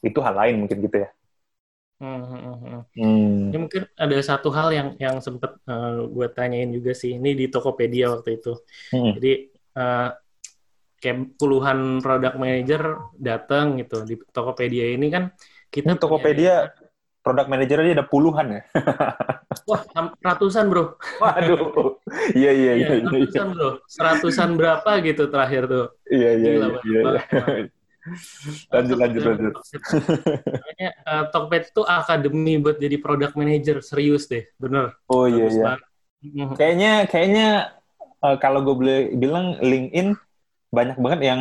itu 0.00 0.18
hal 0.24 0.34
lain 0.34 0.64
mungkin 0.64 0.78
gitu 0.80 0.96
ya. 1.04 1.10
Hmm, 1.96 2.20
hmm, 2.20 2.40
hmm, 2.40 2.56
hmm. 2.60 2.82
Hmm. 2.92 3.36
Ini 3.52 3.56
mungkin 3.56 3.82
ada 3.96 4.16
satu 4.20 4.52
hal 4.52 4.68
yang 4.68 4.88
yang 5.00 5.16
sempat 5.24 5.56
gue 6.12 6.28
tanyain 6.32 6.68
juga 6.68 6.92
sih. 6.92 7.16
Ini 7.16 7.32
di 7.32 7.46
Tokopedia 7.48 8.12
waktu 8.12 8.36
itu. 8.36 8.52
Hmm. 8.92 9.16
Jadi 9.16 9.32
eh, 9.52 10.08
kayak 11.00 11.36
puluhan 11.36 12.00
product 12.00 12.36
manager 12.40 12.82
datang 13.16 13.76
gitu 13.80 14.02
di 14.04 14.14
Tokopedia 14.32 14.92
ini 14.96 15.06
kan 15.12 15.28
kita 15.68 15.92
Ini 15.92 16.00
Tokopedia 16.00 16.54
produk 17.26 17.50
manager 17.50 17.82
aja 17.82 17.98
ada 17.98 18.06
puluhan 18.06 18.46
ya. 18.54 18.62
wah 19.68 19.82
ratusan 20.22 20.70
bro. 20.70 20.94
Waduh. 21.18 21.98
Iya 22.38 22.54
iya 22.54 22.72
iya 22.78 22.86
Iya, 22.86 22.94
iya. 23.02 23.10
ratusan 23.10 23.46
bro. 23.50 23.70
Seratusan 23.90 24.50
berapa 24.54 24.90
gitu 25.02 25.26
terakhir 25.26 25.66
tuh. 25.66 25.86
Iya 26.06 26.30
iya 26.38 26.50
iya. 26.62 26.68
iya. 26.86 27.02
Lanjut 28.70 28.96
lanjut 29.02 29.22
lanjut. 29.26 29.54
Makanya 30.46 30.90
eh, 30.94 31.24
Tokped 31.34 31.74
itu 31.74 31.82
akademi 31.82 32.54
buat 32.62 32.78
jadi 32.78 33.02
product 33.02 33.34
manager 33.34 33.82
serius 33.82 34.30
deh, 34.30 34.46
bener. 34.62 34.94
Oh 35.10 35.26
iya 35.26 35.50
iya. 35.50 35.74
Mhm. 36.22 36.54
Kayaknya 36.54 36.92
kayaknya 37.10 37.48
eh, 37.98 38.36
kalau 38.38 38.62
gue 38.62 38.74
boleh 38.78 39.00
bilang 39.18 39.58
LinkedIn 39.58 40.14
banyak 40.70 40.96
banget 41.02 41.20
yang 41.26 41.40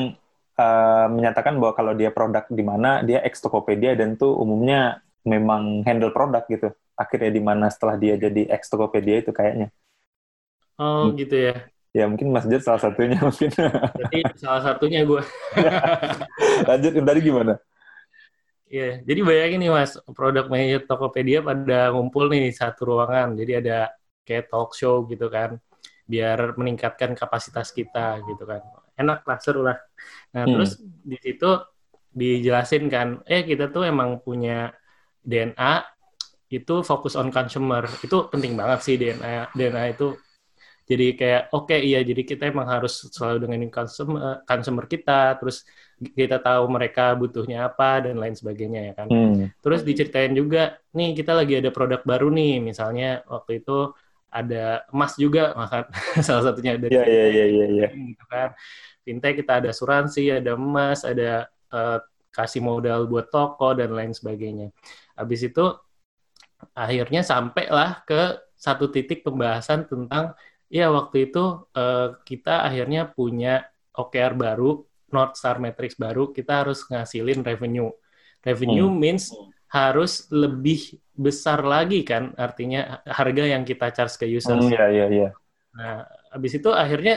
eh, 0.57 1.07
menyatakan 1.13 1.61
bahwa 1.61 1.77
kalau 1.77 1.93
dia 1.93 2.09
produk 2.09 2.49
di 2.49 2.63
mana 2.65 3.05
dia 3.05 3.21
ex 3.21 3.37
Tokopedia 3.45 3.93
dan 3.93 4.17
tuh 4.17 4.33
umumnya 4.33 5.05
memang 5.25 5.83
handle 5.87 6.13
produk 6.15 6.43
gitu. 6.47 6.69
Akhirnya 6.95 7.31
di 7.33 7.41
mana 7.43 7.67
setelah 7.73 7.95
dia 7.99 8.15
jadi 8.15 8.47
ex 8.55 8.71
Tokopedia 8.71 9.19
itu 9.25 9.31
kayaknya. 9.35 9.67
Oh 10.79 11.11
Hmm. 11.11 11.17
gitu 11.19 11.35
ya. 11.35 11.53
Ya 11.95 12.05
mungkin 12.11 12.27
Mas 12.35 12.43
Jod 12.47 12.59
salah 12.63 12.81
satunya 12.83 13.17
mungkin. 13.27 13.49
Berarti 13.95 14.19
salah 14.35 14.61
satunya 14.63 14.99
gue. 15.07 15.21
lanjut 16.69 16.91
tadi 16.99 17.19
gimana? 17.23 17.53
Iya, 18.65 19.05
jadi 19.07 19.21
bayangin 19.21 19.59
nih 19.61 19.71
mas, 19.77 19.91
produk 20.17 20.45
manager 20.49 20.81
Tokopedia 20.89 21.39
pada 21.45 21.93
ngumpul 21.93 22.25
nih 22.33 22.49
satu 22.51 22.81
ruangan. 22.89 23.37
Jadi 23.39 23.51
ada 23.61 23.93
kayak 24.25 24.49
talk 24.51 24.73
show 24.73 25.05
gitu 25.05 25.29
kan, 25.29 25.61
biar 26.09 26.57
meningkatkan 26.59 27.13
kapasitas 27.13 27.69
kita 27.71 28.19
gitu 28.25 28.43
kan. 28.43 28.61
Enak 28.97 29.21
lah, 29.23 29.37
seru 29.39 29.61
lah. 29.63 29.77
Nah 30.33 30.43
Hmm. 30.43 30.51
terus 30.51 30.71
di 30.81 31.17
situ 31.21 31.45
dijelasin 32.15 32.83
kan, 32.89 33.07
eh 33.29 33.45
kita 33.45 33.69
tuh 33.71 33.85
emang 33.87 34.17
punya 34.25 34.73
DNA 35.25 35.83
itu 36.53 36.75
fokus 36.85 37.13
on 37.19 37.29
consumer. 37.33 37.83
Itu 38.05 38.29
penting 38.31 38.53
banget 38.59 38.79
sih 38.85 38.95
DNA. 39.01 39.49
DNA 39.57 39.83
itu 39.93 40.15
jadi 40.85 41.05
kayak 41.17 41.41
oke 41.49 41.73
iya 41.75 41.99
jadi 42.05 42.21
kita 42.21 42.43
emang 42.53 42.69
harus 42.69 43.09
selalu 43.09 43.37
dengan 43.49 43.59
consumer 43.73 44.45
consumer 44.45 44.85
kita 44.85 45.33
terus 45.41 45.65
kita 45.97 46.37
tahu 46.37 46.63
mereka 46.69 47.17
butuhnya 47.17 47.65
apa 47.65 48.05
dan 48.05 48.21
lain 48.21 48.37
sebagainya 48.37 48.81
ya 48.91 48.93
kan 48.93 49.07
Hmm. 49.09 49.49
terus 49.65 49.81
diceritain 49.81 50.33
juga 50.37 50.77
nih 50.93 51.17
kita 51.17 51.33
lagi 51.33 51.57
ada 51.57 51.73
produk 51.73 52.01
baru 52.05 52.29
nih 52.29 52.61
misalnya 52.61 53.25
waktu 53.25 53.65
itu 53.65 53.97
ada 54.29 54.83
emas 54.93 55.15
juga 55.17 55.55
maka 55.57 55.89
salah 56.25 56.43
satunya 56.51 56.77
dari 56.77 56.93
Iya 56.93 57.03
iya 57.07 57.25
iya 57.33 57.45
iya. 57.49 57.65
iya. 57.65 57.87
gitu 58.13 58.23
kan 58.29 58.49
fintech 59.01 59.41
kita 59.41 59.51
ada 59.63 59.67
asuransi 59.73 60.21
ada 60.37 60.53
emas 60.53 61.01
ada 61.01 61.49
eh, 61.73 61.97
kasih 62.35 62.61
modal 62.61 63.07
buat 63.07 63.31
toko 63.31 63.71
dan 63.73 63.95
lain 63.95 64.11
sebagainya 64.11 64.69
habis 65.19 65.41
itu 65.49 65.61
akhirnya 66.75 67.21
sampailah 67.25 68.03
ke 68.07 68.21
satu 68.55 68.85
titik 68.93 69.21
pembahasan 69.27 69.85
tentang 69.91 70.33
ya 70.71 70.89
waktu 70.91 71.29
itu 71.31 71.39
eh, 71.77 72.07
kita 72.29 72.65
akhirnya 72.67 73.01
punya 73.15 73.67
OKR 73.95 74.33
baru 74.35 74.83
North 75.13 75.35
Star 75.39 75.57
Matrix 75.63 75.95
baru 75.95 76.31
kita 76.35 76.65
harus 76.65 76.83
ngasilin 76.89 77.39
revenue 77.45 77.89
revenue 78.47 78.87
Hmm. 78.87 78.99
means 79.03 79.23
harus 79.71 80.11
lebih 80.31 80.79
besar 81.15 81.59
lagi 81.65 82.03
kan 82.07 82.31
artinya 82.39 83.01
harga 83.07 83.43
yang 83.53 83.63
kita 83.67 83.91
charge 83.95 84.15
ke 84.21 84.25
users 84.29 84.63
Hmm, 84.63 84.71
Iya 84.71 84.83
iya 84.93 85.05
iya. 85.15 85.27
Nah, 85.75 86.07
habis 86.33 86.51
itu 86.59 86.69
akhirnya 86.71 87.13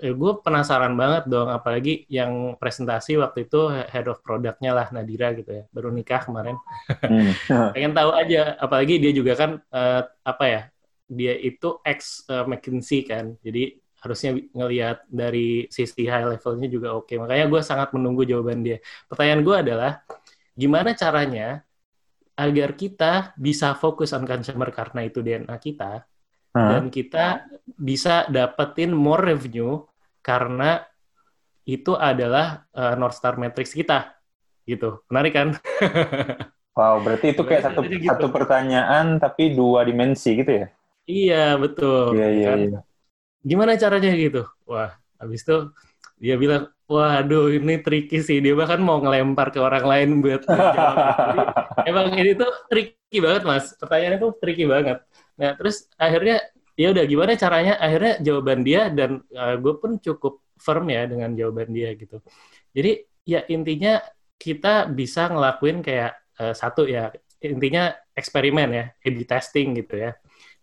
eh, 0.00 0.16
gue 0.16 0.32
penasaran 0.40 0.96
banget 0.96 1.28
dong, 1.28 1.52
apalagi 1.52 2.08
yang 2.08 2.56
presentasi 2.56 3.20
waktu 3.20 3.46
itu 3.46 3.68
head 3.68 4.08
of 4.08 4.18
produknya 4.24 4.72
lah 4.72 4.86
Nadira 4.90 5.36
gitu 5.36 5.52
ya, 5.52 5.64
baru 5.70 5.92
nikah 5.92 6.24
kemarin. 6.24 6.56
Hmm. 7.04 7.32
Pengen 7.76 7.92
tahu 7.92 8.10
aja, 8.16 8.56
apalagi 8.56 8.98
dia 8.98 9.12
juga 9.12 9.32
kan 9.36 9.50
eh, 9.60 10.02
apa 10.24 10.44
ya, 10.48 10.62
dia 11.06 11.34
itu 11.36 11.78
ex 11.84 12.24
eh, 12.26 12.44
McKinsey 12.48 13.04
kan, 13.04 13.36
jadi 13.44 13.76
harusnya 14.00 14.32
ngelihat 14.56 15.04
dari 15.12 15.68
sisi 15.68 16.08
high 16.08 16.24
levelnya 16.24 16.72
juga 16.72 16.96
oke. 16.96 17.12
Makanya 17.20 17.52
gue 17.52 17.60
sangat 17.60 17.92
menunggu 17.92 18.24
jawaban 18.24 18.64
dia. 18.64 18.80
Pertanyaan 19.04 19.44
gue 19.44 19.56
adalah, 19.60 19.92
gimana 20.56 20.96
caranya 20.96 21.60
agar 22.32 22.72
kita 22.72 23.36
bisa 23.36 23.76
fokus 23.76 24.16
on 24.16 24.24
consumer 24.24 24.72
karena 24.72 25.04
itu 25.04 25.20
DNA 25.20 25.52
kita, 25.60 26.08
dan 26.50 26.90
kita 26.90 27.46
bisa 27.78 28.26
dapetin 28.26 28.90
more 28.90 29.22
revenue 29.22 29.78
karena 30.20 30.84
itu 31.68 31.92
adalah 31.94 32.66
uh, 32.74 32.94
North 32.96 33.16
Star 33.16 33.36
Matrix 33.36 33.72
kita 33.72 34.16
gitu 34.64 35.02
menarik 35.10 35.32
kan 35.34 35.48
Wow, 36.70 37.02
berarti 37.02 37.34
itu 37.34 37.42
kayak 37.44 37.66
satu 37.66 37.82
gitu. 37.82 38.08
satu 38.08 38.30
pertanyaan 38.30 39.18
tapi 39.20 39.52
dua 39.52 39.82
dimensi 39.84 40.32
gitu 40.38 40.64
ya? 40.64 40.66
iya 41.04 41.58
betul 41.58 42.14
Iya 42.14 42.28
iya 42.30 42.46
kan? 42.46 42.58
iya. 42.62 42.80
gimana 43.42 43.74
caranya 43.76 44.12
gitu 44.14 44.46
wah 44.64 44.94
habis 45.18 45.42
itu 45.44 45.68
dia 46.22 46.38
bilang 46.38 46.70
waduh 46.86 47.50
ini 47.52 47.82
tricky 47.82 48.22
sih 48.22 48.38
dia 48.38 48.54
bahkan 48.54 48.78
mau 48.80 49.02
ngelempar 49.02 49.50
ke 49.50 49.58
orang 49.60 49.84
lain 49.84 50.08
buat 50.22 50.46
Jadi, 50.46 51.40
emang 51.90 52.06
ini 52.14 52.32
tuh 52.38 52.50
tricky 52.70 53.18
banget 53.18 53.42
mas 53.44 53.74
pertanyaannya 53.76 54.18
tuh 54.22 54.32
tricky 54.38 54.64
banget 54.64 54.98
nah 55.36 55.50
terus 55.58 55.90
akhirnya 55.98 56.38
ya 56.76 56.92
udah 56.94 57.04
gimana 57.06 57.32
caranya? 57.38 57.74
Akhirnya 57.78 58.12
jawaban 58.22 58.60
dia 58.66 58.90
dan 58.90 59.24
gue 59.62 59.74
pun 59.80 59.98
cukup 59.98 60.44
firm 60.60 60.86
ya 60.92 61.08
dengan 61.08 61.32
jawaban 61.32 61.72
dia 61.72 61.96
gitu. 61.96 62.20
Jadi 62.76 63.08
ya 63.24 63.40
intinya 63.48 64.00
kita 64.40 64.88
bisa 64.88 65.28
ngelakuin 65.32 65.80
kayak 65.84 66.12
eh, 66.40 66.54
satu 66.56 66.88
ya 66.88 67.12
intinya 67.40 67.92
eksperimen 68.12 68.68
ya 68.72 68.84
A/B 69.00 69.16
testing 69.24 69.76
gitu 69.80 69.94
ya. 69.96 70.12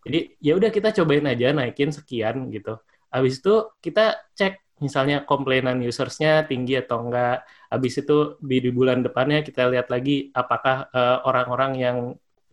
Jadi 0.06 0.20
ya 0.40 0.54
udah 0.56 0.70
kita 0.72 0.94
cobain 1.02 1.26
aja 1.26 1.52
naikin 1.52 1.92
sekian 1.94 2.54
gitu. 2.54 2.78
Habis 3.12 3.42
itu 3.42 3.54
kita 3.82 4.16
cek 4.38 4.78
misalnya 4.78 5.26
komplainan 5.26 5.82
usersnya 5.82 6.46
tinggi 6.46 6.78
atau 6.78 7.10
enggak. 7.10 7.44
Habis 7.74 7.94
itu 8.06 8.38
di, 8.40 8.58
di 8.62 8.70
bulan 8.70 9.02
depannya 9.02 9.42
kita 9.42 9.68
lihat 9.74 9.90
lagi 9.90 10.30
apakah 10.32 10.90
eh, 10.94 11.18
orang-orang 11.28 11.72
yang 11.78 11.98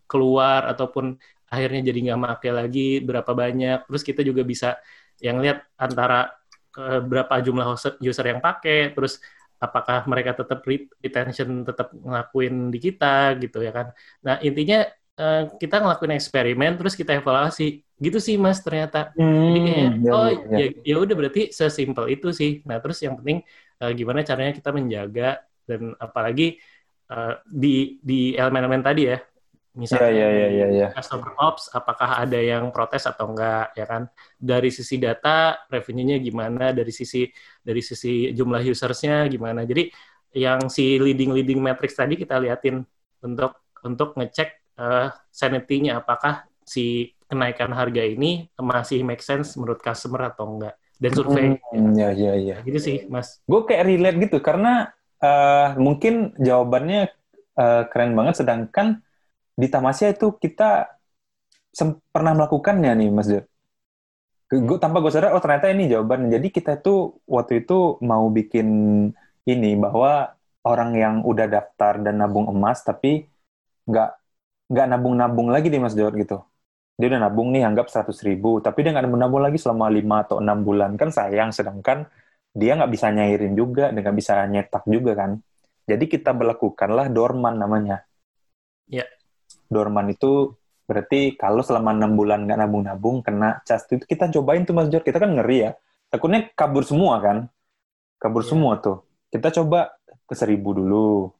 keluar 0.04 0.68
ataupun 0.68 1.16
akhirnya 1.54 1.80
jadi 1.94 1.98
nggak 2.10 2.20
make 2.20 2.50
lagi 2.50 2.88
berapa 3.00 3.30
banyak. 3.30 3.86
Terus 3.86 4.02
kita 4.02 4.20
juga 4.26 4.42
bisa 4.42 4.76
yang 5.22 5.38
lihat 5.38 5.62
antara 5.78 6.34
uh, 6.74 7.00
berapa 7.00 7.34
jumlah 7.38 7.78
user 8.02 8.26
yang 8.26 8.42
pakai 8.42 8.90
terus 8.92 9.22
apakah 9.62 10.04
mereka 10.04 10.36
tetap 10.36 10.60
retention 11.00 11.64
tetap 11.64 11.94
ngelakuin 11.94 12.68
di 12.68 12.78
kita 12.82 13.38
gitu 13.38 13.62
ya 13.62 13.72
kan. 13.72 13.86
Nah 14.26 14.36
intinya 14.42 14.84
uh, 15.16 15.54
kita 15.56 15.80
ngelakuin 15.80 16.12
eksperimen 16.18 16.76
terus 16.76 16.98
kita 16.98 17.16
evaluasi. 17.16 17.80
Gitu 17.94 18.18
sih 18.18 18.34
mas 18.34 18.58
ternyata. 18.60 19.14
Hmm, 19.14 19.54
jadi 19.54 19.60
kayak 19.62 19.90
ya, 20.02 20.10
oh 20.10 20.28
ya, 20.28 20.58
ya. 20.58 20.66
ya 20.82 20.96
udah 20.98 21.14
berarti 21.14 21.42
sesimpel 21.54 22.10
itu 22.10 22.34
sih. 22.34 22.60
Nah 22.66 22.82
terus 22.82 22.98
yang 23.00 23.16
penting 23.16 23.40
uh, 23.80 23.92
gimana 23.94 24.26
caranya 24.26 24.52
kita 24.52 24.74
menjaga 24.74 25.40
dan 25.64 25.96
apalagi 25.96 26.60
uh, 27.08 27.40
di 27.46 28.02
di 28.04 28.36
elemen-elemen 28.36 28.84
tadi 28.84 29.02
ya 29.08 29.18
misalnya 29.74 30.10
yeah, 30.14 30.30
yeah, 30.30 30.50
yeah, 30.50 30.70
yeah, 30.70 30.90
customer 30.94 31.34
ops 31.34 31.66
apakah 31.74 32.22
ada 32.22 32.38
yang 32.38 32.70
protes 32.70 33.10
atau 33.10 33.34
enggak 33.34 33.74
ya 33.74 33.84
kan? 33.84 34.06
Dari 34.38 34.70
sisi 34.70 35.02
data 35.02 35.66
revenue-nya 35.66 36.22
gimana? 36.22 36.70
Dari 36.70 36.94
sisi 36.94 37.26
dari 37.58 37.82
sisi 37.82 38.30
jumlah 38.30 38.62
usersnya 38.70 39.26
gimana? 39.26 39.66
Jadi 39.66 39.90
yang 40.34 40.70
si 40.70 40.98
leading 40.98 41.34
leading 41.34 41.58
metrics 41.58 41.98
tadi 41.98 42.14
kita 42.14 42.38
liatin 42.38 42.86
untuk 43.26 43.58
untuk 43.82 44.14
ngecek 44.14 44.78
uh, 44.78 45.10
sanity-nya. 45.30 46.02
Apakah 46.02 46.46
si 46.62 47.10
kenaikan 47.26 47.74
harga 47.74 48.02
ini 48.02 48.46
masih 48.56 49.02
make 49.02 49.22
sense 49.22 49.58
menurut 49.58 49.82
customer 49.82 50.30
atau 50.30 50.48
enggak? 50.54 50.74
Dan 50.94 51.10
survei. 51.10 51.58
Hmm, 51.74 51.92
ya 51.98 52.14
ya 52.14 52.38
ya 52.38 52.56
gitu 52.62 52.78
sih 52.78 52.96
mas. 53.10 53.42
Gue 53.44 53.66
kayak 53.66 53.90
relate 53.90 54.18
gitu 54.22 54.38
karena 54.38 54.94
uh, 55.18 55.74
mungkin 55.76 56.32
jawabannya 56.38 57.10
uh, 57.58 57.82
keren 57.90 58.14
banget 58.14 58.40
sedangkan 58.40 59.03
di 59.54 59.66
Tamasya 59.70 60.14
itu 60.14 60.34
kita 60.34 60.90
pernah 62.14 62.32
melakukannya 62.38 62.92
nih 62.98 63.08
Mas 63.10 63.28
Dir. 63.30 63.44
Gue 64.54 64.78
tanpa 64.78 65.02
gue 65.02 65.10
sadar, 65.10 65.34
oh 65.34 65.42
ternyata 65.42 65.66
ini 65.72 65.90
jawaban. 65.90 66.30
Jadi 66.30 66.46
kita 66.54 66.78
itu 66.78 67.18
waktu 67.26 67.66
itu 67.66 67.98
mau 68.04 68.30
bikin 68.30 68.68
ini 69.50 69.70
bahwa 69.74 70.30
orang 70.62 70.90
yang 70.94 71.14
udah 71.26 71.46
daftar 71.50 71.98
dan 72.00 72.22
nabung 72.22 72.46
emas 72.48 72.80
tapi 72.86 73.26
nggak 73.88 74.08
nggak 74.70 74.86
nabung-nabung 74.94 75.48
lagi 75.50 75.68
di 75.68 75.78
Mas 75.82 75.92
Jor 75.98 76.14
gitu. 76.16 76.38
Dia 76.94 77.10
udah 77.10 77.20
nabung 77.26 77.50
nih 77.50 77.66
anggap 77.66 77.90
100 77.90 78.22
ribu, 78.22 78.62
tapi 78.62 78.86
dia 78.86 78.94
nggak 78.94 79.04
nabung-nabung 79.10 79.42
lagi 79.42 79.58
selama 79.58 79.90
5 79.90 80.16
atau 80.24 80.36
6 80.38 80.58
bulan. 80.62 80.90
Kan 80.94 81.10
sayang, 81.10 81.50
sedangkan 81.50 82.06
dia 82.54 82.78
nggak 82.78 82.90
bisa 82.94 83.10
nyairin 83.10 83.58
juga, 83.58 83.90
dan 83.90 83.98
nggak 83.98 84.16
bisa 84.16 84.34
nyetak 84.46 84.84
juga 84.86 85.12
kan. 85.18 85.30
Jadi 85.90 86.04
kita 86.06 86.30
berlakukanlah 86.30 87.10
dorman 87.10 87.58
namanya. 87.58 88.06
Ya 88.86 89.04
dorman 89.70 90.12
itu 90.12 90.54
berarti 90.84 91.32
kalau 91.40 91.64
selama 91.64 91.96
enam 91.96 92.12
bulan 92.12 92.44
nggak 92.44 92.60
nabung-nabung 92.60 93.24
kena 93.24 93.64
cas 93.64 93.88
itu 93.88 94.04
kita 94.04 94.28
cobain 94.28 94.64
tuh 94.68 94.76
Mas 94.76 94.88
Jor. 94.92 95.02
Kita 95.04 95.16
kan 95.22 95.32
ngeri 95.32 95.68
ya. 95.68 95.70
Takutnya 96.12 96.50
kabur 96.52 96.84
semua 96.86 97.18
kan? 97.18 97.48
Kabur 98.20 98.44
yeah. 98.44 98.50
semua 98.52 98.72
tuh. 98.78 99.02
Kita 99.32 99.50
coba 99.50 99.94
ke 100.24 100.34
seribu 100.36 100.76
dulu. 100.76 101.32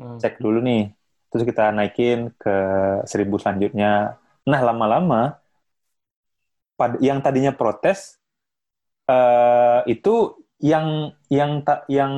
Hmm. 0.00 0.16
cek 0.16 0.40
dulu 0.40 0.64
nih. 0.64 0.96
Terus 1.30 1.44
kita 1.44 1.70
naikin 1.70 2.32
ke 2.34 2.56
seribu 3.04 3.36
selanjutnya. 3.36 4.16
Nah 4.48 4.60
lama-lama 4.64 5.36
yang 7.04 7.20
tadinya 7.20 7.52
protes 7.52 8.16
uh, 9.04 9.84
itu 9.84 10.40
yang 10.60 11.16
yang 11.32 11.64
tak 11.64 11.88
yang 11.88 12.12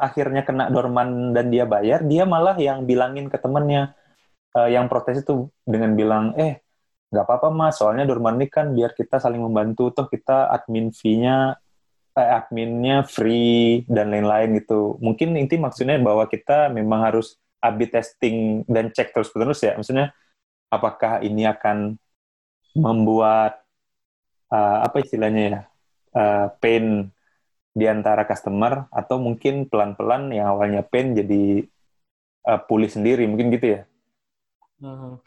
akhirnya 0.00 0.44
kena 0.44 0.72
dorman 0.72 1.36
dan 1.36 1.52
dia 1.52 1.68
bayar 1.68 2.04
dia 2.04 2.24
malah 2.24 2.56
yang 2.56 2.88
bilangin 2.88 3.28
ke 3.28 3.36
temennya 3.36 3.92
uh, 4.56 4.68
yang 4.68 4.86
protes 4.88 5.24
itu 5.24 5.48
dengan 5.64 5.92
bilang, 5.96 6.36
eh 6.38 6.62
nggak 7.12 7.24
apa-apa 7.28 7.48
mas, 7.52 7.76
soalnya 7.76 8.08
Dorman 8.08 8.40
ini 8.40 8.48
kan 8.48 8.72
biar 8.72 8.96
kita 8.96 9.20
saling 9.20 9.40
membantu, 9.44 9.92
toh 9.92 10.08
kita 10.08 10.48
admin 10.48 10.88
fee-nya, 10.96 11.60
eh, 12.16 12.30
adminnya 12.32 13.04
free 13.04 13.84
dan 13.88 14.08
lain-lain 14.12 14.56
gitu. 14.64 14.96
Mungkin 15.00 15.36
inti 15.36 15.60
maksudnya 15.60 16.00
bahwa 16.00 16.24
kita 16.28 16.72
memang 16.72 17.04
harus 17.04 17.36
A/B 17.60 17.92
testing 17.92 18.64
dan 18.66 18.90
cek 18.90 19.12
terus-menerus 19.12 19.60
ya. 19.60 19.76
Maksudnya 19.76 20.16
apakah 20.72 21.20
ini 21.20 21.44
akan 21.44 22.00
membuat 22.72 23.60
uh, 24.48 24.78
apa 24.84 25.04
istilahnya 25.04 25.42
ya 25.44 25.60
uh, 26.16 26.46
pain 26.56 27.12
di 27.72 27.84
antara 27.88 28.28
customer 28.28 28.88
atau 28.88 29.16
mungkin 29.16 29.68
pelan-pelan 29.68 30.32
yang 30.32 30.56
awalnya 30.56 30.84
pain 30.84 31.16
jadi 31.16 31.64
uh, 32.48 32.60
pulih 32.64 32.88
sendiri 32.88 33.24
mungkin 33.28 33.52
gitu 33.52 33.80
ya 33.80 33.80
Hmm. 34.82 35.22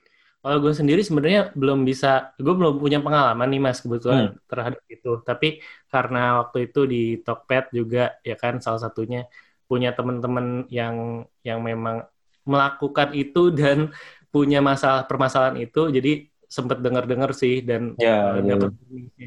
Kalau 0.46 0.62
gue 0.62 0.74
sendiri 0.78 1.02
sebenarnya 1.02 1.50
belum 1.58 1.90
bisa, 1.90 2.38
gue 2.38 2.54
belum 2.54 2.78
punya 2.78 3.02
pengalaman 3.02 3.50
nih 3.50 3.62
mas 3.66 3.82
kebetulan 3.82 4.30
hmm. 4.30 4.46
terhadap 4.46 4.84
itu. 4.86 5.12
Tapi 5.26 5.64
karena 5.90 6.46
waktu 6.46 6.70
itu 6.70 6.86
di 6.86 7.04
Tokped 7.26 7.74
juga 7.74 8.14
ya 8.22 8.38
kan 8.38 8.62
salah 8.62 8.78
satunya 8.78 9.26
punya 9.66 9.98
teman-teman 9.98 10.70
yang 10.70 11.26
yang 11.42 11.66
memang 11.66 12.06
melakukan 12.46 13.18
itu 13.18 13.50
dan 13.58 13.90
punya 14.30 14.62
masalah 14.62 15.08
permasalahan 15.08 15.64
itu, 15.64 15.90
jadi 15.90 16.28
sempet 16.46 16.84
dengar-dengar 16.84 17.32
sih 17.34 17.64
dan 17.64 17.96
uh, 17.98 18.38
ya. 18.38 18.54
dapat 18.54 18.76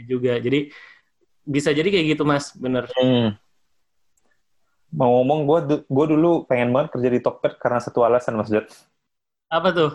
juga. 0.06 0.38
Jadi 0.38 0.70
bisa 1.48 1.72
jadi 1.72 1.88
kayak 1.88 2.14
gitu 2.14 2.22
mas, 2.28 2.54
bener. 2.54 2.86
Hmm. 2.94 3.34
Mau 4.94 5.18
ngomong, 5.18 5.48
gue 5.48 5.58
gue 5.82 6.06
dulu 6.14 6.46
pengen 6.46 6.70
banget 6.70 6.94
kerja 6.94 7.08
di 7.10 7.20
Tokped 7.24 7.58
karena 7.58 7.82
satu 7.82 8.06
alasan 8.06 8.38
mas 8.38 8.52
Jod. 8.52 8.70
Apa 9.48 9.68
tuh? 9.72 9.90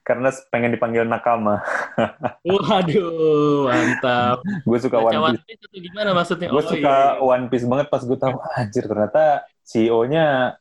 Karena 0.00 0.32
pengen 0.48 0.72
dipanggil 0.72 1.04
nakama. 1.04 1.60
Waduh, 2.48 3.68
mantap. 3.68 4.40
gue 4.44 4.78
suka 4.80 4.96
Baca 4.96 5.18
One 5.20 5.38
Piece. 5.44 5.60
One 5.60 5.68
Piece 5.68 5.84
gimana 5.92 6.10
maksudnya? 6.16 6.48
Gue 6.48 6.64
oh, 6.64 6.68
suka 6.68 6.92
iya. 6.94 7.20
iya. 7.20 7.20
One 7.20 7.46
Piece 7.52 7.66
banget 7.68 7.86
pas 7.92 8.00
gue 8.00 8.16
tahu 8.16 8.34
anjir 8.56 8.84
ternyata 8.88 9.44
CEO-nya 9.64 10.56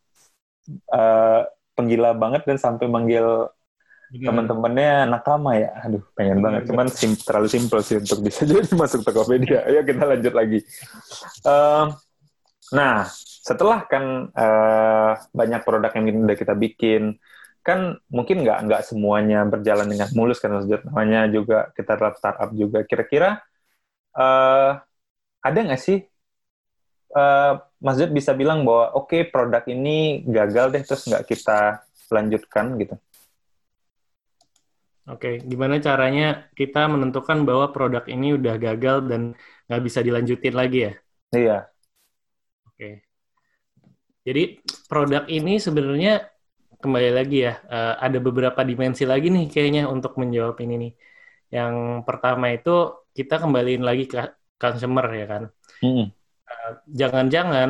uh, 0.92 1.42
penggila 1.74 2.12
banget 2.20 2.44
dan 2.44 2.58
sampai 2.60 2.92
manggil 2.92 3.48
teman-temannya 4.14 5.10
nakama 5.10 5.58
ya. 5.58 5.74
Aduh, 5.88 6.04
pengen 6.14 6.44
banget. 6.44 6.70
Cuman 6.70 6.86
sim 6.92 7.18
terlalu 7.18 7.48
simpel 7.50 7.80
sih 7.82 7.98
untuk 7.98 8.22
bisa 8.22 8.46
jadi 8.50 8.70
masuk 8.76 9.02
Tokopedia. 9.08 9.66
Ayo 9.66 9.82
kita 9.88 10.04
lanjut 10.04 10.34
lagi. 10.36 10.60
Uh, 11.48 11.96
nah, 12.76 13.08
setelah 13.42 13.88
kan 13.90 14.30
uh, 14.36 15.12
banyak 15.32 15.66
produk 15.66 15.96
yang 15.98 16.28
udah 16.28 16.38
kita 16.38 16.54
bikin, 16.54 17.18
kan 17.64 17.96
mungkin 18.12 18.44
nggak 18.44 18.60
nggak 18.68 18.82
semuanya 18.84 19.48
berjalan 19.48 19.88
dengan 19.88 20.12
mulus 20.12 20.44
kan 20.44 20.52
Mas 20.52 20.68
namanya 20.68 21.32
juga 21.32 21.72
kita 21.72 21.96
dalam 21.96 22.16
startup 22.20 22.52
juga 22.52 22.84
kira-kira 22.84 23.40
uh, 24.20 24.84
ada 25.40 25.60
nggak 25.64 25.80
sih 25.80 26.04
uh, 27.16 27.64
Mas 27.80 27.96
Jod 27.96 28.12
bisa 28.12 28.36
bilang 28.36 28.68
bahwa 28.68 28.92
oke 29.00 29.16
okay, 29.16 29.22
produk 29.24 29.64
ini 29.72 30.28
gagal 30.28 30.76
deh 30.76 30.84
terus 30.84 31.08
nggak 31.08 31.24
kita 31.24 31.88
lanjutkan 32.12 32.76
gitu 32.78 33.00
Oke, 35.04 35.36
okay. 35.36 35.44
gimana 35.44 35.84
caranya 35.84 36.48
kita 36.56 36.88
menentukan 36.88 37.44
bahwa 37.44 37.76
produk 37.76 38.08
ini 38.08 38.40
udah 38.40 38.56
gagal 38.56 39.04
dan 39.12 39.36
nggak 39.68 39.84
bisa 39.84 40.00
dilanjutin 40.00 40.56
lagi 40.56 40.80
ya? 40.88 40.94
Iya. 41.36 41.58
Oke. 42.64 42.80
Okay. 42.80 42.94
Jadi 44.24 44.44
produk 44.88 45.28
ini 45.28 45.60
sebenarnya 45.60 46.24
kembali 46.84 47.10
lagi 47.16 47.48
ya, 47.48 47.64
uh, 47.72 47.96
ada 47.96 48.20
beberapa 48.20 48.60
dimensi 48.68 49.08
lagi 49.08 49.32
nih 49.32 49.48
kayaknya 49.48 49.88
untuk 49.88 50.20
menjawab 50.20 50.60
ini 50.60 50.76
nih. 50.76 50.94
Yang 51.56 51.76
pertama 52.04 52.52
itu 52.52 52.92
kita 53.16 53.40
kembaliin 53.40 53.84
lagi 53.88 54.12
ke 54.12 54.20
consumer 54.60 55.08
ya 55.16 55.26
kan. 55.32 55.44
Mm. 55.80 56.12
Uh, 56.44 56.72
jangan-jangan 56.92 57.70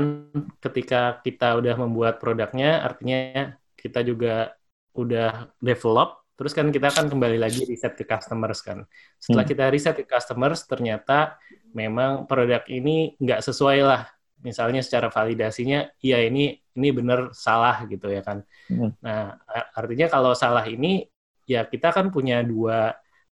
ketika 0.57 1.21
kita 1.21 1.53
udah 1.61 1.75
membuat 1.77 2.17
produknya, 2.17 2.81
artinya 2.81 3.53
kita 3.77 4.01
juga 4.01 4.57
udah 4.97 5.53
develop, 5.61 6.25
terus 6.33 6.57
kan 6.57 6.73
kita 6.73 6.89
akan 6.89 7.13
kembali 7.13 7.37
lagi 7.37 7.69
riset 7.69 7.93
ke 7.93 8.09
customers 8.09 8.65
kan. 8.65 8.89
Setelah 9.21 9.45
mm. 9.45 9.51
kita 9.53 9.63
riset 9.69 9.95
ke 10.01 10.05
customers, 10.09 10.65
ternyata 10.65 11.37
memang 11.77 12.25
produk 12.25 12.65
ini 12.65 13.13
nggak 13.21 13.45
sesuai 13.45 13.79
lah 13.85 14.09
misalnya 14.43 14.83
secara 14.83 15.07
validasinya 15.07 15.89
iya 16.03 16.21
ini 16.27 16.59
ini 16.75 16.87
benar 16.91 17.31
salah 17.31 17.87
gitu 17.87 18.11
ya 18.11 18.21
kan. 18.21 18.43
Hmm. 18.69 18.91
Nah, 18.99 19.39
artinya 19.73 20.07
kalau 20.11 20.35
salah 20.35 20.67
ini 20.67 21.07
ya 21.47 21.65
kita 21.67 21.95
kan 21.95 22.11
punya 22.11 22.43
dua 22.43 22.93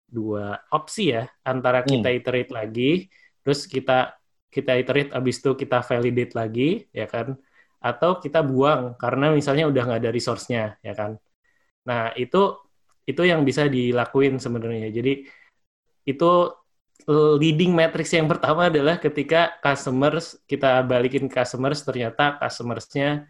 dua 0.09 0.57
opsi 0.73 1.13
ya 1.13 1.29
antara 1.45 1.85
kita 1.85 2.09
hmm. 2.09 2.17
iterate 2.17 2.51
lagi 2.53 2.91
terus 3.45 3.69
kita 3.69 4.17
kita 4.49 4.73
iterate 4.81 5.13
abis 5.13 5.37
itu 5.41 5.53
kita 5.53 5.85
validate 5.85 6.33
lagi 6.33 6.69
ya 6.89 7.05
kan 7.05 7.37
atau 7.79 8.19
kita 8.19 8.43
buang 8.43 8.97
karena 8.99 9.31
misalnya 9.31 9.69
udah 9.69 9.81
nggak 9.87 10.01
ada 10.03 10.11
resource-nya 10.11 10.77
ya 10.83 10.93
kan. 10.97 11.15
Nah, 11.87 12.11
itu 12.17 12.59
itu 13.07 13.21
yang 13.25 13.41
bisa 13.47 13.65
dilakuin 13.65 14.37
sebenarnya. 14.37 14.93
Jadi 14.93 15.25
itu 16.05 16.31
leading 17.39 17.71
matrix 17.71 18.11
yang 18.11 18.27
pertama 18.27 18.67
adalah 18.67 18.99
ketika 18.99 19.55
customers 19.63 20.35
kita 20.49 20.83
balikin 20.83 21.31
customers 21.31 21.85
ternyata 21.85 22.35
customersnya 22.41 23.29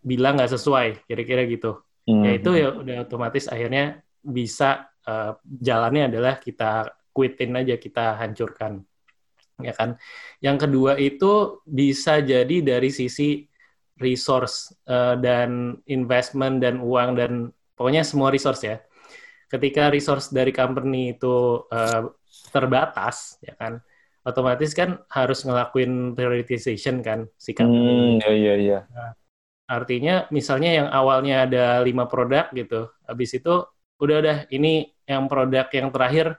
bilang 0.00 0.36
nggak 0.36 0.52
sesuai 0.56 1.04
kira-kira 1.08 1.44
gitu 1.48 1.84
hmm. 2.08 2.22
ya 2.24 2.30
itu 2.36 2.50
ya 2.56 2.68
udah 2.72 2.96
otomatis 3.04 3.48
akhirnya 3.50 4.04
bisa 4.24 4.88
uh, 5.04 5.36
jalannya 5.44 6.08
adalah 6.08 6.40
kita 6.40 6.88
quitin 7.14 7.54
aja, 7.54 7.78
kita 7.78 8.18
hancurkan. 8.18 8.82
Ya 9.62 9.70
kan. 9.70 10.00
Yang 10.42 10.66
kedua 10.66 10.98
itu 10.98 11.62
bisa 11.62 12.18
jadi 12.18 12.58
dari 12.58 12.90
sisi 12.90 13.46
resource 14.02 14.74
uh, 14.90 15.14
dan 15.14 15.78
investment 15.86 16.58
dan 16.58 16.82
uang 16.82 17.14
dan 17.14 17.32
pokoknya 17.78 18.02
semua 18.02 18.34
resource 18.34 18.66
ya. 18.66 18.82
Ketika 19.46 19.86
resource 19.94 20.34
dari 20.34 20.50
company 20.50 21.14
itu 21.14 21.62
uh, 21.70 22.10
terbatas, 22.48 23.40
ya 23.40 23.56
kan, 23.56 23.80
otomatis 24.24 24.72
kan 24.72 25.00
harus 25.12 25.44
ngelakuin 25.44 26.16
prioritization 26.16 27.04
kan 27.04 27.28
si 27.36 27.52
company. 27.52 28.18
Hmm, 28.18 28.24
iya 28.24 28.32
iya 28.32 28.54
iya. 28.56 28.78
Nah, 28.88 29.12
artinya 29.68 30.28
misalnya 30.32 30.70
yang 30.84 30.88
awalnya 30.88 31.44
ada 31.44 31.64
lima 31.84 32.08
produk 32.08 32.48
gitu, 32.56 32.88
habis 33.04 33.36
itu 33.36 33.64
udah 34.00 34.16
udah 34.20 34.38
ini 34.50 34.90
yang 35.04 35.28
produk 35.28 35.68
yang 35.70 35.88
terakhir 35.92 36.36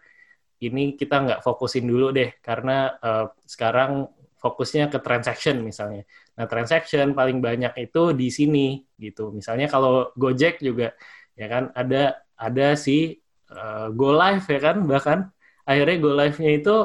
ini 0.62 0.98
kita 0.98 1.22
nggak 1.22 1.42
fokusin 1.46 1.86
dulu 1.86 2.10
deh 2.10 2.34
karena 2.42 2.98
uh, 3.00 3.30
sekarang 3.46 4.10
fokusnya 4.40 4.94
ke 4.94 5.02
transaction 5.02 5.62
misalnya. 5.62 6.06
Nah, 6.38 6.46
transaction 6.46 7.18
paling 7.18 7.42
banyak 7.42 7.74
itu 7.82 8.14
di 8.14 8.30
sini 8.30 8.78
gitu. 8.98 9.34
Misalnya 9.34 9.66
kalau 9.66 10.14
Gojek 10.14 10.62
juga 10.62 10.94
ya 11.34 11.48
kan 11.50 11.74
ada 11.74 12.22
ada 12.38 12.78
si 12.78 13.18
uh, 13.52 13.90
Go 13.94 14.14
Live 14.14 14.46
ya 14.46 14.60
kan 14.62 14.78
bahkan 14.86 15.20
akhirnya 15.66 15.96
Go 16.00 16.14
Live-nya 16.14 16.52
itu 16.56 16.76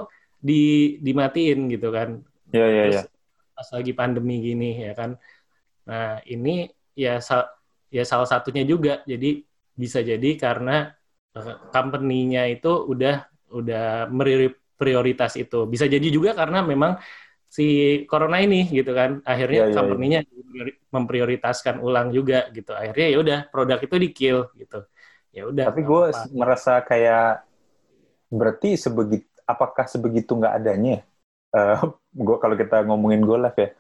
di 0.41 0.63
dimatiin 1.05 1.69
gitu 1.69 1.89
kan. 1.93 2.25
Iya 2.51 2.67
iya 2.67 2.85
iya. 2.91 3.03
Pas 3.53 3.69
lagi 3.77 3.93
pandemi 3.93 4.41
gini 4.41 4.81
ya 4.81 4.97
kan. 4.97 5.21
Nah, 5.85 6.19
ini 6.25 6.67
ya 6.97 7.21
sal 7.21 7.47
ya 7.93 8.03
salah 8.09 8.27
satunya 8.27 8.65
juga. 8.65 9.05
Jadi 9.05 9.45
bisa 9.77 10.01
jadi 10.01 10.31
karena 10.41 10.91
uh, 11.37 11.71
company-nya 11.71 12.49
itu 12.49 12.73
udah 12.89 13.29
udah 13.53 14.09
prioritas 14.81 15.37
itu. 15.37 15.69
Bisa 15.69 15.85
jadi 15.85 16.09
juga 16.09 16.33
karena 16.33 16.65
memang 16.65 16.97
si 17.51 17.67
corona 18.07 18.39
ini 18.39 18.71
gitu 18.71 18.95
kan 18.95 19.19
akhirnya 19.27 19.67
yeah, 19.67 19.69
yeah, 19.75 19.77
company-nya 19.77 20.21
yeah. 20.23 20.71
memprioritaskan 20.95 21.83
ulang 21.83 22.15
juga 22.15 22.47
gitu 22.55 22.71
akhirnya 22.71 23.07
ya 23.11 23.19
udah 23.19 23.39
produk 23.51 23.79
itu 23.83 23.97
di 23.99 24.09
kill 24.15 24.47
gitu 24.55 24.87
ya 25.35 25.51
udah 25.51 25.67
tapi 25.67 25.83
gue 25.83 26.15
merasa 26.31 26.79
kayak 26.87 27.43
berarti 28.31 28.79
sebegitu 28.79 29.27
apakah 29.45 29.85
sebegitu 29.91 30.39
nggak 30.39 30.55
adanya? 30.63 31.03
Uh, 31.51 31.93
gua 32.27 32.39
kalau 32.39 32.55
kita 32.55 32.87
ngomongin 32.87 33.27
gue 33.27 33.39
lah 33.39 33.53
ya 33.59 33.75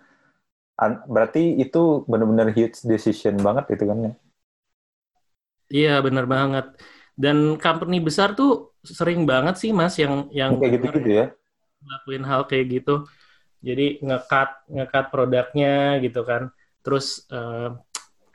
berarti 1.05 1.61
itu 1.61 2.09
benar-benar 2.09 2.57
huge 2.57 2.81
decision 2.89 3.37
banget 3.37 3.77
itu 3.77 3.85
kan 3.85 3.99
ya? 4.01 4.13
Iya 5.71 5.95
benar 6.01 6.25
banget. 6.25 6.67
Dan 7.13 7.61
company 7.61 8.01
besar 8.01 8.33
tuh 8.33 8.73
sering 8.81 9.29
banget 9.29 9.61
sih 9.61 9.77
mas 9.77 9.93
yang 10.01 10.33
yang 10.33 10.57
kayak 10.57 10.81
gitu-gitu 10.81 11.11
ya? 11.13 11.27
ngelakuin 11.85 12.25
hal 12.25 12.41
kayak 12.49 12.67
gitu. 12.81 13.05
Jadi 13.61 14.01
ngekat 14.01 14.49
ngekat 14.73 15.05
produknya 15.13 16.01
gitu 16.01 16.25
kan. 16.25 16.49
Terus 16.81 17.29
uh, 17.29 17.77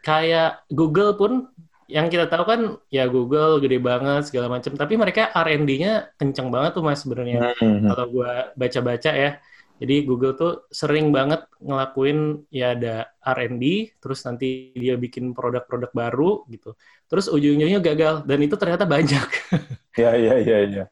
kayak 0.05 0.69
Google 0.69 1.17
pun 1.17 1.49
yang 1.85 2.09
kita 2.09 2.25
tahu 2.25 2.43
kan 2.49 2.61
ya 2.89 3.05
Google 3.05 3.61
gede 3.61 3.77
banget 3.77 4.33
segala 4.33 4.49
macam 4.49 4.73
tapi 4.73 4.97
mereka 4.97 5.29
R&D-nya 5.29 6.17
kenceng 6.17 6.49
banget 6.49 6.73
tuh 6.73 6.83
mas 6.85 7.05
sebenarnya. 7.05 7.53
Mm-hmm. 7.61 7.89
kalau 7.93 8.05
gue 8.09 8.31
baca-baca 8.57 9.11
ya. 9.13 9.31
Jadi 9.75 10.07
Google 10.07 10.39
tuh 10.39 10.71
sering 10.71 11.11
banget 11.11 11.43
ngelakuin 11.59 12.47
ya 12.47 12.79
ada 12.79 13.11
R&D 13.21 13.91
terus 13.99 14.23
nanti 14.23 14.71
dia 14.71 14.95
bikin 14.95 15.35
produk-produk 15.35 15.91
baru 15.91 16.31
gitu. 16.47 16.79
Terus 17.11 17.27
ujung-ujungnya 17.27 17.83
gagal 17.83 18.23
dan 18.23 18.39
itu 18.41 18.55
ternyata 18.57 18.85
banyak. 18.87 19.27
Ya 19.95 20.11
ya 20.11 20.35
ya 20.43 20.59
ya. 20.67 20.83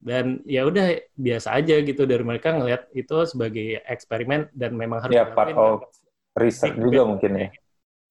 Dan 0.00 0.40
ya 0.48 0.64
udah 0.64 0.96
biasa 1.12 1.60
aja 1.60 1.76
gitu. 1.84 2.08
Dari 2.08 2.24
mereka 2.24 2.56
ngelihat 2.56 2.88
itu 2.96 3.28
sebagai 3.28 3.84
eksperimen 3.84 4.48
dan 4.56 4.72
memang 4.72 5.04
harus 5.04 5.12
ya 5.12 5.28
part 5.28 5.52
of 5.52 5.84
research 6.32 6.80
juga 6.80 7.04
mungkin 7.04 7.36
ya. 7.36 7.48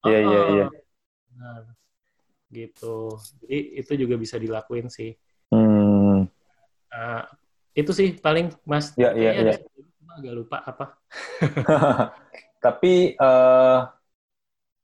iya 0.06 0.20
iya 0.22 0.42
iya 0.54 0.66
nah, 1.42 1.66
gitu. 2.54 3.18
Jadi 3.42 3.58
itu 3.82 3.92
juga 4.06 4.16
bisa 4.22 4.38
dilakuin 4.38 4.94
sih. 4.94 5.18
Hmm. 5.52 6.30
uh, 6.94 7.24
itu 7.76 7.92
sih 7.92 8.16
paling 8.16 8.54
mas. 8.64 8.94
Ya 8.96 9.12
iya 9.18 9.32
iya 9.36 9.56
agak 10.18 10.34
lupa 10.36 10.58
apa. 10.64 10.86
Tapi 12.66 13.16
uh, 13.18 13.80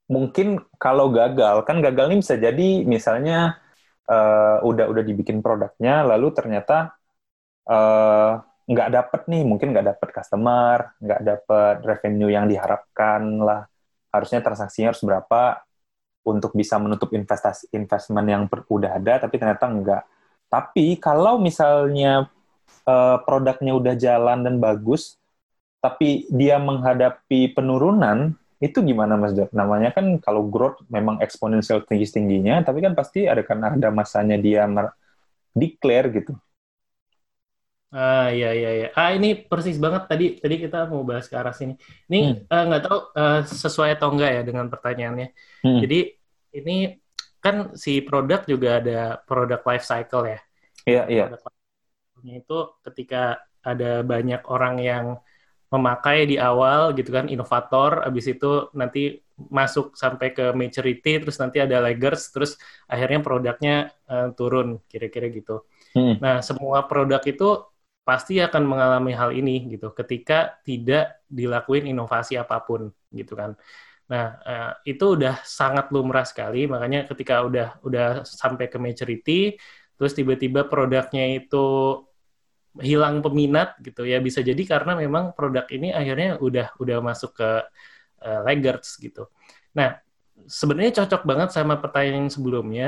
mungkin 0.08 0.64
kalau 0.80 1.12
gagal 1.12 1.68
kan 1.68 1.84
gagal 1.84 2.06
ini 2.10 2.18
bisa 2.24 2.40
jadi 2.40 2.70
misalnya 2.88 3.60
uh, 4.08 4.64
udah 4.64 4.88
udah 4.88 5.04
dibikin 5.04 5.44
produknya 5.44 6.08
lalu 6.08 6.32
ternyata 6.32 6.96
uh, 7.68 8.40
nggak 8.68 8.90
dapet 8.92 9.22
nih 9.32 9.44
mungkin 9.44 9.76
nggak 9.76 9.88
dapet 9.96 10.10
customer 10.16 10.96
nggak 11.00 11.22
dapet 11.24 11.76
revenue 11.84 12.32
yang 12.32 12.48
diharapkan 12.48 13.22
lah. 13.44 13.68
Harusnya 14.08 14.40
transaksinya 14.40 14.96
harus 14.96 15.04
berapa 15.04 15.67
untuk 16.28 16.52
bisa 16.52 16.76
menutup 16.76 17.16
investasi 17.16 17.72
investment 17.72 18.28
yang 18.28 18.44
udah 18.52 19.00
ada 19.00 19.24
tapi 19.24 19.40
ternyata 19.40 19.66
enggak 19.72 20.04
tapi 20.52 21.00
kalau 21.00 21.40
misalnya 21.40 22.28
uh, 22.84 23.18
produknya 23.24 23.74
udah 23.76 23.96
jalan 23.96 24.44
dan 24.44 24.60
bagus 24.60 25.16
tapi 25.80 26.28
dia 26.28 26.60
menghadapi 26.60 27.56
penurunan 27.56 28.36
itu 28.58 28.82
gimana 28.82 29.14
Mas 29.22 29.38
Dok? 29.38 29.54
Namanya 29.54 29.94
kan 29.94 30.18
kalau 30.18 30.50
growth 30.50 30.82
memang 30.90 31.22
eksponensial 31.22 31.86
tinggi-tingginya, 31.86 32.66
tapi 32.66 32.82
kan 32.82 32.98
pasti 32.98 33.30
ada 33.30 33.46
kan 33.46 33.62
ada 33.62 33.94
masanya 33.94 34.34
dia 34.34 34.66
declare 35.54 36.10
gitu. 36.10 36.34
Ah 37.94 38.34
iya 38.34 38.52
iya 38.52 38.70
iya. 38.74 38.88
Ah 38.98 39.16
ini 39.16 39.38
persis 39.38 39.80
banget 39.80 40.12
tadi 40.12 40.26
tadi 40.42 40.56
kita 40.60 40.90
mau 40.90 41.06
bahas 41.06 41.30
ke 41.30 41.38
arah 41.38 41.54
sini. 41.54 41.78
Ini 42.10 42.20
hmm. 42.20 42.52
Eh, 42.52 42.64
nggak 42.68 42.82
hmm. 42.82 42.90
uh, 42.90 42.90
tahu 42.90 43.00
uh, 43.16 43.40
sesuai 43.46 43.90
atau 43.96 44.10
enggak 44.12 44.32
ya 44.34 44.42
dengan 44.44 44.66
pertanyaannya. 44.68 45.28
Hmm. 45.64 45.80
Jadi 45.86 46.17
ini 46.58 46.98
kan 47.38 47.78
si 47.78 48.02
produk 48.02 48.44
juga 48.44 48.82
ada 48.82 49.22
produk 49.24 49.62
life 49.64 49.86
cycle 49.86 50.26
ya. 50.26 50.40
Iya 50.88 51.04
iya. 51.08 51.26
Itu 52.26 52.82
ketika 52.82 53.42
ada 53.62 54.02
banyak 54.02 54.42
orang 54.50 54.76
yang 54.82 55.06
memakai 55.68 56.24
di 56.24 56.40
awal 56.40 56.96
gitu 56.96 57.12
kan 57.12 57.28
inovator 57.28 58.08
habis 58.08 58.24
itu 58.32 58.72
nanti 58.72 59.20
masuk 59.36 59.94
sampai 60.00 60.32
ke 60.32 60.56
maturity 60.56 61.20
terus 61.20 61.38
nanti 61.38 61.60
ada 61.60 61.84
laggers 61.84 62.32
terus 62.32 62.56
akhirnya 62.88 63.20
produknya 63.20 63.76
uh, 64.08 64.32
turun 64.32 64.80
kira-kira 64.88 65.28
gitu. 65.28 65.68
Hmm. 65.92 66.18
Nah, 66.24 66.40
semua 66.40 66.88
produk 66.88 67.20
itu 67.28 67.68
pasti 68.08 68.40
akan 68.40 68.64
mengalami 68.64 69.12
hal 69.12 69.36
ini 69.36 69.68
gitu 69.68 69.92
ketika 69.92 70.56
tidak 70.64 71.20
dilakuin 71.28 71.92
inovasi 71.92 72.40
apa 72.40 72.64
pun 72.64 72.88
gitu 73.12 73.36
kan. 73.36 73.60
Nah, 74.08 74.40
uh, 74.40 74.72
itu 74.88 75.20
udah 75.20 75.44
sangat 75.44 75.92
lumrah 75.92 76.24
sekali 76.24 76.64
makanya 76.64 77.04
ketika 77.12 77.44
udah 77.44 77.84
udah 77.84 78.24
sampai 78.24 78.72
ke 78.72 78.80
maturity 78.80 79.60
terus 80.00 80.16
tiba-tiba 80.16 80.64
produknya 80.70 81.44
itu 81.44 81.68
hilang 82.78 83.26
peminat 83.26 83.76
gitu 83.82 84.06
ya 84.06 84.22
bisa 84.22 84.46
jadi 84.46 84.62
karena 84.64 84.94
memang 84.94 85.34
produk 85.34 85.66
ini 85.74 85.90
akhirnya 85.92 86.38
udah 86.38 86.78
udah 86.78 86.98
masuk 87.02 87.36
ke 87.36 87.50
uh, 88.24 88.42
laggards 88.46 88.96
gitu. 89.02 89.28
Nah 89.74 89.98
sebenarnya 90.46 91.04
cocok 91.04 91.22
banget 91.26 91.50
sama 91.52 91.82
pertanyaan 91.82 92.26
yang 92.26 92.32
sebelumnya. 92.32 92.88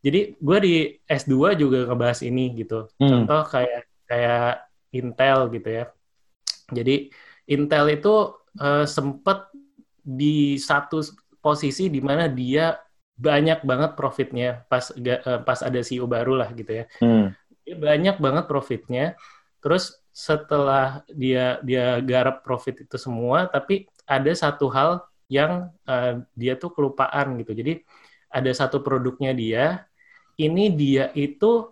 Jadi 0.00 0.40
gue 0.40 0.58
di 0.64 0.74
S2 1.04 1.54
juga 1.60 1.84
ngebahas 1.84 2.24
ini 2.24 2.56
gitu. 2.56 2.88
Hmm. 2.96 3.28
Contoh 3.28 3.44
kayak 3.52 3.84
kayak 4.08 4.66
Intel 4.96 5.38
gitu 5.52 5.68
ya. 5.68 5.84
Jadi 6.72 7.12
Intel 7.52 7.84
itu 7.92 8.40
uh, 8.58 8.86
sempet 8.88 9.49
di 10.02 10.56
satu 10.60 11.00
posisi 11.40 11.88
di 11.88 12.00
mana 12.04 12.28
dia 12.28 12.76
banyak 13.20 13.60
banget 13.68 13.90
profitnya 14.00 14.64
pas 14.64 14.88
uh, 14.96 15.40
pas 15.44 15.60
ada 15.60 15.80
CEO 15.84 16.08
baru 16.08 16.40
lah 16.40 16.48
gitu 16.56 16.72
ya. 16.72 16.84
Hmm. 17.04 17.36
Dia 17.64 17.76
banyak 17.76 18.16
banget 18.16 18.44
profitnya 18.48 19.04
terus 19.60 20.00
setelah 20.10 21.04
dia 21.12 21.60
dia 21.60 22.00
garap 22.00 22.40
profit 22.40 22.88
itu 22.88 22.96
semua 22.96 23.46
tapi 23.46 23.86
ada 24.08 24.32
satu 24.32 24.72
hal 24.72 25.04
yang 25.28 25.68
uh, 25.84 26.24
dia 26.32 26.56
tuh 26.56 26.72
kelupaan 26.72 27.36
gitu. 27.44 27.52
Jadi 27.52 27.84
ada 28.32 28.50
satu 28.56 28.80
produknya 28.80 29.36
dia 29.36 29.64
ini 30.40 30.72
dia 30.72 31.12
itu 31.12 31.68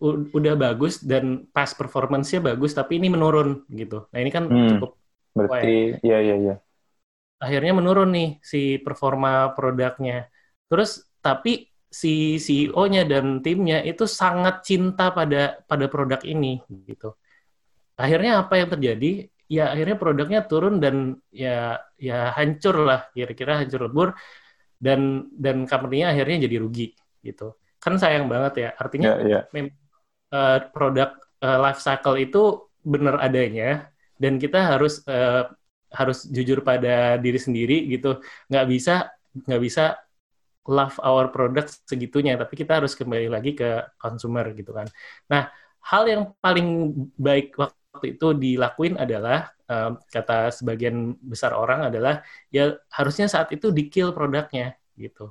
udah 0.00 0.54
bagus 0.60 1.00
dan 1.00 1.48
pas 1.52 1.72
performance-nya 1.72 2.40
bagus 2.40 2.72
tapi 2.76 3.00
ini 3.00 3.12
menurun 3.12 3.64
gitu. 3.68 4.08
Nah 4.12 4.18
ini 4.20 4.30
kan 4.32 4.48
hmm, 4.48 4.68
cukup 4.76 4.90
berarti 5.36 6.00
ya. 6.00 6.20
ya 6.24 6.36
ya 6.36 6.54
akhirnya 7.36 7.72
menurun 7.76 8.10
nih 8.12 8.28
si 8.40 8.80
performa 8.80 9.52
produknya 9.52 10.28
terus 10.66 11.04
tapi 11.20 11.68
si 11.96 12.36
CEO-nya 12.36 13.08
dan 13.08 13.40
timnya 13.40 13.80
itu 13.80 14.04
sangat 14.04 14.60
cinta 14.66 15.08
pada 15.14 15.64
pada 15.64 15.86
produk 15.88 16.20
ini 16.28 16.60
gitu. 16.84 17.16
Akhirnya 17.96 18.44
apa 18.44 18.60
yang 18.60 18.68
terjadi? 18.68 19.32
Ya 19.46 19.70
akhirnya 19.72 19.96
produknya 19.96 20.44
turun 20.44 20.82
dan 20.82 21.22
ya 21.30 21.80
ya 21.96 22.34
hancur 22.34 22.82
lah 22.82 23.08
kira-kira 23.14 23.62
hancur 23.62 23.88
lebur 23.88 24.08
dan 24.76 25.30
dan 25.32 25.64
company-nya 25.64 26.12
akhirnya 26.12 26.44
jadi 26.44 26.56
rugi 26.60 26.92
gitu. 27.24 27.56
kan 27.80 27.94
sayang 28.02 28.26
banget 28.26 28.66
ya. 28.66 28.70
Artinya 28.74 29.10
yeah, 29.22 29.46
yeah. 29.46 29.70
uh, 30.34 30.58
produk 30.74 31.14
uh, 31.38 31.58
life 31.62 31.78
cycle 31.78 32.18
itu 32.18 32.66
benar 32.82 33.22
adanya 33.22 33.94
dan 34.18 34.42
kita 34.42 34.74
harus 34.74 35.06
uh, 35.06 35.46
harus 35.92 36.26
jujur 36.28 36.62
pada 36.66 37.20
diri 37.20 37.38
sendiri 37.38 37.86
gitu. 37.90 38.20
Nggak 38.50 38.66
bisa 38.70 38.94
nggak 39.46 39.62
bisa 39.62 39.84
love 40.66 40.98
our 41.02 41.30
product 41.30 41.86
segitunya, 41.86 42.34
tapi 42.34 42.58
kita 42.58 42.82
harus 42.82 42.98
kembali 42.98 43.30
lagi 43.30 43.54
ke 43.54 43.96
consumer 43.96 44.50
gitu 44.52 44.74
kan. 44.74 44.90
Nah, 45.30 45.46
hal 45.86 46.02
yang 46.10 46.22
paling 46.42 46.92
baik 47.14 47.54
waktu 47.54 48.18
itu 48.18 48.34
dilakuin 48.34 48.98
adalah 48.98 49.54
um, 49.70 49.98
kata 50.10 50.50
sebagian 50.50 51.14
besar 51.22 51.54
orang 51.54 51.86
adalah 51.88 52.26
ya 52.50 52.74
harusnya 52.90 53.30
saat 53.30 53.54
itu 53.54 53.70
di 53.70 53.86
kill 53.86 54.10
produknya 54.10 54.74
gitu. 54.98 55.30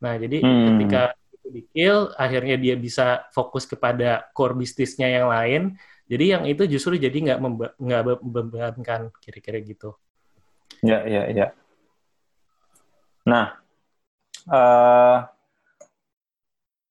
Nah, 0.00 0.16
jadi 0.16 0.40
hmm. 0.40 0.64
ketika 0.74 1.02
itu 1.34 1.48
di 1.50 1.62
kill, 1.74 2.14
akhirnya 2.16 2.56
dia 2.56 2.74
bisa 2.78 3.26
fokus 3.34 3.66
kepada 3.68 4.30
core 4.32 4.56
bisnisnya 4.56 5.08
yang 5.10 5.28
lain. 5.28 5.62
Jadi 6.10 6.24
yang 6.26 6.42
itu 6.50 6.66
justru 6.66 6.98
jadi 6.98 7.14
nggak 7.14 7.38
nggak 7.78 8.02
membebankan 8.18 9.14
kira-kira 9.22 9.62
gitu. 9.62 9.94
Ya, 10.82 11.06
ya, 11.06 11.30
ya. 11.30 11.46
Nah, 13.30 13.54
uh, 14.50 15.22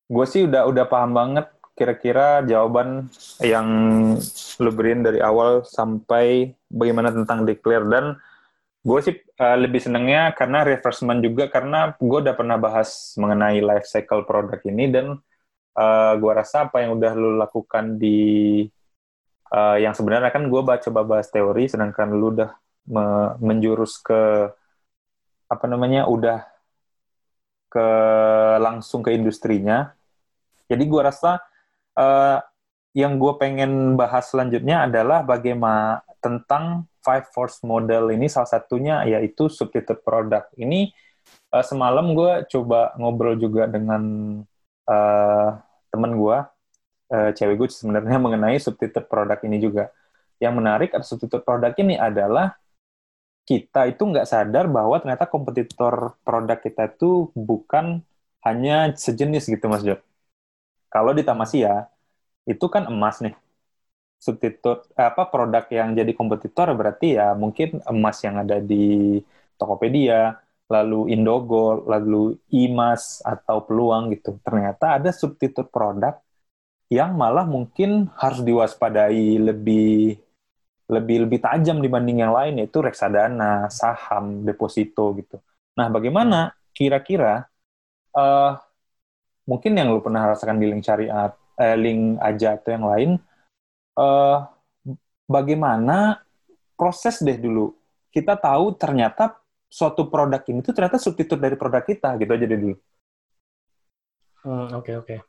gue 0.07 0.25
sih 0.25 0.47
udah 0.47 0.63
udah 0.71 0.85
paham 0.87 1.11
banget 1.11 1.51
kira-kira 1.75 2.43
jawaban 2.47 3.11
yang 3.43 3.67
lu 4.59 4.71
beriin 4.71 5.03
dari 5.03 5.19
awal 5.19 5.63
sampai 5.67 6.55
bagaimana 6.67 7.11
tentang 7.11 7.43
declare 7.47 7.87
dan 7.87 8.05
gue 8.83 8.99
sih 9.03 9.15
uh, 9.15 9.57
lebih 9.59 9.79
senengnya 9.83 10.31
karena 10.35 10.63
refreshment 10.63 11.19
juga 11.23 11.51
karena 11.51 11.95
gue 11.99 12.19
udah 12.23 12.35
pernah 12.35 12.55
bahas 12.55 13.15
mengenai 13.19 13.59
life 13.59 13.87
cycle 13.87 14.23
produk 14.23 14.59
ini 14.67 14.91
dan 14.91 15.19
uh, 15.75 16.13
gue 16.19 16.31
rasa 16.31 16.67
apa 16.67 16.83
yang 16.83 16.99
udah 16.99 17.11
lu 17.15 17.39
lakukan 17.39 17.95
di 17.99 18.63
uh, 19.53 19.77
yang 19.77 19.93
sebenarnya 19.97 20.31
kan 20.33 20.47
gue 20.47 20.61
coba 20.61 21.01
bahas 21.05 21.27
teori 21.29 21.69
sedangkan 21.69 22.09
lu 22.13 22.33
udah 22.37 22.51
me 22.89 23.37
menjurus 23.37 24.01
ke 24.01 24.49
apa 25.49 25.65
namanya 25.65 26.05
udah 26.09 26.45
ke 27.69 27.87
langsung 28.57 29.05
ke 29.05 29.13
industrinya. 29.13 29.93
Jadi 30.69 30.83
gue 30.85 31.01
rasa 31.01 31.41
uh, 31.97 32.41
yang 32.97 33.21
gue 33.21 33.33
pengen 33.37 33.93
bahas 33.93 34.29
selanjutnya 34.29 34.89
adalah 34.89 35.21
bagaimana 35.21 36.01
tentang 36.19 36.89
five 37.05 37.29
force 37.31 37.61
model 37.63 38.11
ini 38.11 38.27
salah 38.27 38.49
satunya 38.49 39.05
yaitu 39.05 39.47
substitute 39.49 40.01
product. 40.01 40.53
Ini 40.57 40.89
uh, 41.53 41.65
semalam 41.65 42.13
gue 42.17 42.45
coba 42.49 42.93
ngobrol 42.97 43.37
juga 43.37 43.69
dengan 43.69 44.01
uh, 44.89 45.49
temen 45.89 46.11
gue, 46.17 46.37
uh, 47.13 47.31
cewek 47.35 47.55
gue 47.59 47.67
sebenarnya 47.69 48.17
mengenai 48.25 48.57
substitute 48.61 49.05
product 49.05 49.41
ini 49.45 49.57
juga. 49.61 49.91
Yang 50.39 50.53
menarik 50.59 50.89
atau 50.95 51.05
substitute 51.05 51.43
product 51.43 51.75
ini 51.83 51.99
adalah 51.99 52.55
kita 53.49 53.89
itu 53.89 54.01
nggak 54.05 54.29
sadar 54.29 54.69
bahwa 54.69 55.01
ternyata 55.01 55.25
kompetitor 55.25 56.13
produk 56.21 56.57
kita 56.61 56.93
itu 56.93 57.33
bukan 57.33 58.05
hanya 58.45 58.93
sejenis 58.93 59.49
gitu 59.49 59.65
Mas 59.67 59.81
Jod. 59.81 59.99
Kalau 60.93 61.11
di 61.17 61.25
Tamasia 61.25 61.89
itu 62.45 62.65
kan 62.69 62.89
emas 62.89 63.21
nih. 63.25 63.35
Substitut 64.19 64.83
apa 64.99 65.31
produk 65.31 65.63
yang 65.71 65.95
jadi 65.95 66.11
kompetitor 66.11 66.67
berarti 66.75 67.15
ya 67.17 67.31
mungkin 67.33 67.79
emas 67.87 68.19
yang 68.25 68.35
ada 68.43 68.59
di 68.59 69.17
Tokopedia, 69.59 70.39
lalu 70.71 71.11
Indogold, 71.15 71.89
lalu 71.89 72.37
Imas 72.53 73.19
atau 73.25 73.65
Peluang 73.65 74.13
gitu. 74.13 74.37
Ternyata 74.45 75.01
ada 75.01 75.09
substitut 75.11 75.67
produk 75.73 76.15
yang 76.89 77.13
malah 77.13 77.45
mungkin 77.45 78.09
harus 78.17 78.41
diwaspadai 78.41 79.37
lebih 79.37 80.17
lebih 80.89 81.29
lebih 81.29 81.39
tajam 81.39 81.77
dibanding 81.85 82.25
yang 82.25 82.33
lain 82.33 82.57
yaitu 82.57 82.81
reksadana, 82.81 83.69
saham, 83.69 84.41
deposito 84.41 85.13
gitu. 85.21 85.37
Nah, 85.77 85.85
bagaimana 85.93 86.49
kira-kira 86.73 87.45
uh, 88.17 88.57
mungkin 89.45 89.77
yang 89.77 89.93
lu 89.93 90.01
pernah 90.01 90.33
rasakan 90.33 90.57
di 90.57 90.65
link 90.65 90.81
syariat, 90.81 91.37
eh, 91.61 91.77
link 91.77 92.17
aja 92.17 92.57
atau 92.57 92.69
yang 92.73 92.85
lain, 92.89 93.09
uh, 94.01 94.49
bagaimana 95.29 96.25
proses 96.73 97.21
deh 97.21 97.37
dulu 97.37 97.77
kita 98.09 98.33
tahu 98.33 98.73
ternyata 98.73 99.37
suatu 99.69 100.09
produk 100.09 100.41
ini 100.49 100.65
tuh 100.65 100.73
ternyata 100.73 100.97
substitut 100.97 101.37
dari 101.37 101.53
produk 101.53 101.85
kita 101.85 102.17
gitu 102.17 102.31
aja 102.33 102.45
deh 102.49 102.57
dulu. 102.57 102.75
Oke 104.41 104.49
hmm, 104.49 104.65
oke. 104.73 104.73
Okay, 104.81 104.95
okay. 104.97 105.19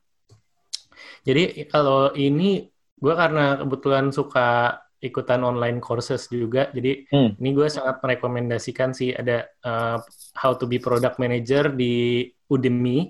Jadi 1.26 1.66
kalau 1.68 2.12
ini 2.16 2.68
gue 3.00 3.14
karena 3.16 3.56
kebetulan 3.61 4.12
suka 4.12 4.80
ikutan 5.00 5.40
online 5.40 5.80
courses 5.80 6.28
juga. 6.28 6.68
Jadi 6.70 7.08
hmm. 7.08 7.40
ini 7.40 7.50
gue 7.56 7.66
sangat 7.72 8.04
merekomendasikan 8.04 8.92
sih 8.92 9.16
ada 9.16 9.48
uh, 9.64 9.98
How 10.36 10.54
to 10.61 10.68
be 10.68 10.76
Product 10.76 11.16
Manager 11.16 11.72
di 11.72 12.28
Udemy. 12.52 13.08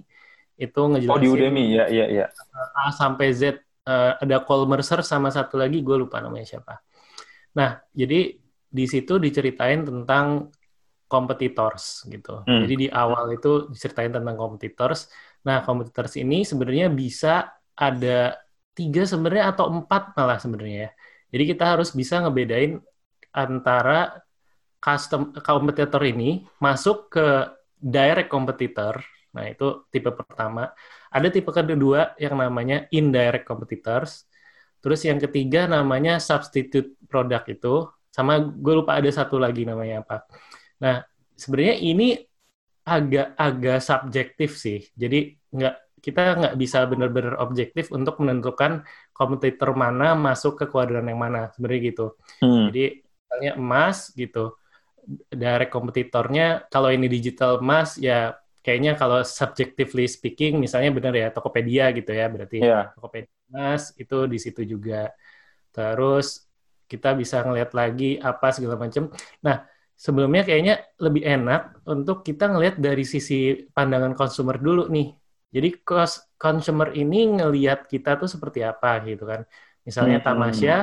Itu 0.54 0.80
ngejelasin. 0.86 1.14
Oh 1.14 1.20
di 1.20 1.28
Udemy 1.28 1.64
ya 1.74 1.90
ya 1.90 2.06
ya. 2.06 2.26
A 2.78 2.94
sampai 2.94 3.34
Z. 3.34 3.58
Uh, 3.80 4.12
ada 4.20 4.44
Cole 4.44 4.68
Mercer 4.68 5.00
sama 5.02 5.32
satu 5.32 5.56
lagi 5.56 5.80
gue 5.82 5.96
lupa 5.98 6.20
namanya 6.22 6.46
siapa. 6.46 6.78
Nah 7.58 7.80
jadi 7.90 8.38
di 8.70 8.84
situ 8.86 9.18
diceritain 9.18 9.82
tentang 9.82 10.52
competitors 11.10 12.06
gitu. 12.06 12.46
Hmm. 12.46 12.62
Jadi 12.62 12.86
di 12.86 12.88
awal 12.92 13.34
itu 13.34 13.66
diceritain 13.66 14.14
tentang 14.14 14.38
competitors. 14.38 15.10
Nah 15.42 15.66
competitors 15.66 16.14
ini 16.22 16.46
sebenarnya 16.46 16.86
bisa 16.86 17.50
ada 17.80 18.36
tiga 18.76 19.08
sebenarnya 19.08 19.56
atau 19.56 19.72
empat 19.72 20.12
malah 20.12 20.36
sebenarnya 20.36 20.78
ya 20.86 20.90
jadi 21.30 21.44
kita 21.54 21.64
harus 21.78 21.94
bisa 21.94 22.20
ngebedain 22.20 22.82
antara 23.30 24.20
custom 24.82 25.30
kompetitor 25.30 26.02
ini 26.02 26.42
masuk 26.58 27.12
ke 27.12 27.26
direct 27.78 28.28
competitor. 28.28 28.98
Nah, 29.30 29.46
itu 29.46 29.86
tipe 29.94 30.10
pertama. 30.10 30.74
Ada 31.12 31.30
tipe 31.30 31.48
kedua 31.54 32.18
yang 32.18 32.34
namanya 32.34 32.90
indirect 32.90 33.46
competitors. 33.46 34.26
Terus 34.82 35.06
yang 35.06 35.22
ketiga 35.22 35.70
namanya 35.70 36.18
substitute 36.18 36.98
product 37.06 37.46
itu. 37.46 37.86
Sama 38.10 38.42
gue 38.42 38.74
lupa 38.74 38.98
ada 38.98 39.06
satu 39.12 39.38
lagi 39.38 39.62
namanya 39.62 40.02
apa. 40.02 40.26
Nah, 40.82 41.06
sebenarnya 41.38 41.76
ini 41.78 42.18
agak 42.82 43.38
agak 43.38 43.78
subjektif 43.78 44.58
sih. 44.58 44.82
Jadi 44.98 45.38
nggak 45.54 45.89
kita 46.00 46.36
nggak 46.40 46.54
bisa 46.56 46.88
benar-benar 46.88 47.38
objektif 47.38 47.92
untuk 47.92 48.18
menentukan 48.24 48.82
kompetitor 49.12 49.76
mana 49.76 50.16
masuk 50.16 50.56
ke 50.58 50.64
kuadran 50.66 51.04
yang 51.06 51.20
mana 51.20 51.52
sebenarnya 51.52 51.80
gitu. 51.92 52.06
Hmm. 52.40 52.72
Jadi 52.72 53.04
misalnya 53.04 53.52
emas 53.60 54.10
gitu, 54.16 54.58
direct 55.28 55.72
kompetitornya 55.72 56.66
kalau 56.72 56.88
ini 56.88 57.06
digital 57.06 57.60
emas 57.60 58.00
ya 58.00 58.34
kayaknya 58.60 58.96
kalau 58.96 59.24
subjectively 59.24 60.04
speaking 60.04 60.60
misalnya 60.60 60.92
benar 60.92 61.14
ya 61.16 61.28
Tokopedia 61.32 61.88
gitu 61.96 62.12
ya 62.12 62.28
berarti 62.28 62.60
yeah. 62.60 62.92
Tokopedia 62.92 63.32
emas 63.52 63.92
itu 63.96 64.16
di 64.26 64.38
situ 64.40 64.62
juga. 64.64 65.12
Terus 65.70 66.50
kita 66.90 67.14
bisa 67.14 67.46
ngelihat 67.46 67.70
lagi 67.70 68.18
apa 68.18 68.50
segala 68.50 68.74
macam. 68.74 69.14
Nah, 69.46 69.62
sebelumnya 69.94 70.42
kayaknya 70.42 70.80
lebih 70.98 71.22
enak 71.22 71.84
untuk 71.86 72.26
kita 72.26 72.50
ngelihat 72.50 72.82
dari 72.82 73.06
sisi 73.06 73.68
pandangan 73.70 74.18
konsumer 74.18 74.58
dulu 74.58 74.90
nih 74.90 75.19
jadi 75.50 75.68
cost 75.82 76.30
consumer 76.38 76.94
ini 76.94 77.36
ngelihat 77.42 77.90
kita 77.90 78.16
tuh 78.16 78.30
seperti 78.30 78.62
apa 78.62 79.02
gitu 79.04 79.26
kan. 79.26 79.44
Misalnya 79.82 80.22
hmm. 80.22 80.26
Tamasya, 80.26 80.76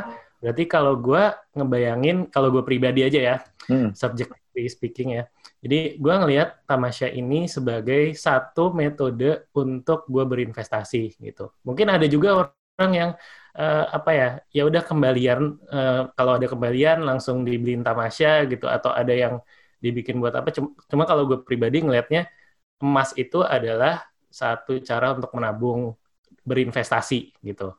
berarti 0.44 0.64
kalau 0.68 1.00
gue 1.00 1.24
ngebayangin, 1.56 2.28
kalau 2.30 2.52
gue 2.52 2.62
pribadi 2.62 3.02
aja 3.08 3.20
ya, 3.20 3.36
hmm. 3.72 3.96
subjectively 3.96 4.68
speaking 4.68 5.18
ya. 5.18 5.24
Jadi 5.64 5.98
gue 5.98 6.14
ngelihat 6.14 6.68
Tamasya 6.68 7.10
ini 7.16 7.48
sebagai 7.50 8.14
satu 8.14 8.76
metode 8.76 9.50
untuk 9.56 10.06
gue 10.06 10.24
berinvestasi 10.28 11.18
gitu. 11.18 11.50
Mungkin 11.66 11.88
ada 11.90 12.06
juga 12.06 12.46
orang 12.78 12.92
yang 12.94 13.12
uh, 13.58 13.86
apa 13.90 14.12
ya, 14.14 14.30
ya 14.54 14.64
udah 14.70 14.84
kembalian 14.86 15.58
uh, 15.72 16.12
kalau 16.14 16.38
ada 16.38 16.46
kembalian 16.46 17.08
langsung 17.08 17.42
dibeliin 17.48 17.82
Tamasya 17.82 18.46
gitu, 18.52 18.68
atau 18.70 18.92
ada 18.94 19.16
yang 19.16 19.40
dibikin 19.82 20.20
buat 20.22 20.36
apa. 20.38 20.52
Cuma, 20.52 20.76
cuma 20.86 21.04
kalau 21.08 21.24
gue 21.26 21.40
pribadi 21.42 21.82
ngelihatnya 21.82 22.30
emas 22.78 23.14
itu 23.18 23.42
adalah 23.42 24.06
satu 24.38 24.78
cara 24.86 25.18
untuk 25.18 25.34
menabung 25.34 25.98
berinvestasi 26.46 27.42
gitu. 27.42 27.74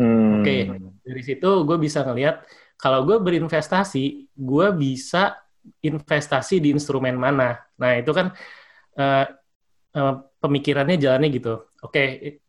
Hmm. 0.00 0.40
Oke, 0.40 0.42
okay. 0.42 0.60
dari 1.06 1.22
situ 1.22 1.50
gue 1.62 1.76
bisa 1.78 2.02
ngelihat 2.02 2.42
kalau 2.80 3.04
gue 3.04 3.20
berinvestasi, 3.20 4.32
gue 4.34 4.66
bisa 4.74 5.36
investasi 5.84 6.58
di 6.58 6.72
instrumen 6.72 7.14
mana. 7.14 7.60
Nah 7.76 8.00
itu 8.00 8.10
kan 8.10 8.32
uh, 8.96 9.24
uh, 9.94 10.14
pemikirannya 10.40 10.96
jalannya 10.96 11.28
gitu. 11.30 11.68
Oke, 11.84 11.92
okay, 11.92 12.06